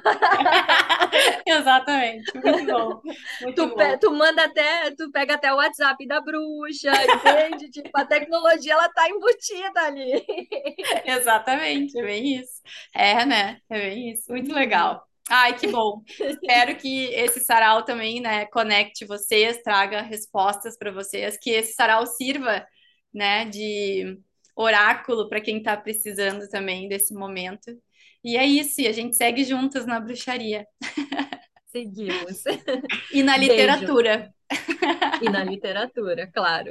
Exatamente. 1.46 2.38
Muito 2.40 2.66
bom. 2.66 3.00
Muito 3.40 3.56
tu, 3.56 3.74
pe- 3.74 3.96
bom. 3.96 3.98
tu 3.98 4.10
manda 4.12 4.44
até, 4.44 4.90
tu 4.92 5.10
pega 5.10 5.34
até 5.34 5.52
o 5.52 5.56
WhatsApp 5.56 6.06
da 6.06 6.20
bruxa, 6.20 7.06
entende? 7.06 7.70
Tipo, 7.70 7.90
a 7.98 8.04
tecnologia 8.04 8.72
ela 8.74 8.88
tá 8.90 9.08
embutida 9.08 9.80
ali. 9.82 10.24
Exatamente, 11.04 11.98
é 11.98 12.02
bem 12.02 12.36
isso. 12.40 12.60
É, 12.94 13.24
né? 13.26 13.60
É 13.68 13.78
bem 13.78 14.10
isso. 14.12 14.30
Muito 14.32 14.52
legal. 14.52 15.06
Ai, 15.28 15.56
que 15.58 15.66
bom. 15.68 16.02
Espero 16.20 16.76
que 16.76 17.06
esse 17.14 17.40
sarau 17.40 17.84
também, 17.84 18.20
né, 18.20 18.46
conecte 18.46 19.04
vocês, 19.04 19.62
traga 19.62 20.02
respostas 20.02 20.76
para 20.76 20.90
vocês, 20.90 21.38
que 21.40 21.50
esse 21.50 21.74
sarau 21.74 22.06
sirva, 22.06 22.66
né, 23.12 23.44
de 23.46 24.18
oráculo 24.54 25.28
para 25.28 25.40
quem 25.40 25.58
está 25.58 25.76
precisando 25.76 26.48
também 26.48 26.88
desse 26.88 27.14
momento. 27.14 27.70
E 28.24 28.36
é 28.36 28.44
isso, 28.44 28.80
e 28.80 28.86
a 28.86 28.92
gente 28.92 29.16
segue 29.16 29.44
juntas 29.44 29.86
na 29.86 29.98
bruxaria 29.98 30.66
Seguimos. 31.66 32.42
e 33.10 33.22
na 33.22 33.38
Beijo. 33.38 33.52
literatura. 33.52 34.34
E 35.22 35.28
na 35.30 35.42
literatura, 35.42 36.30
claro. 36.32 36.70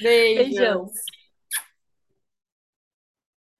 Beijos. 0.00 0.44
Beijão. 0.48 0.90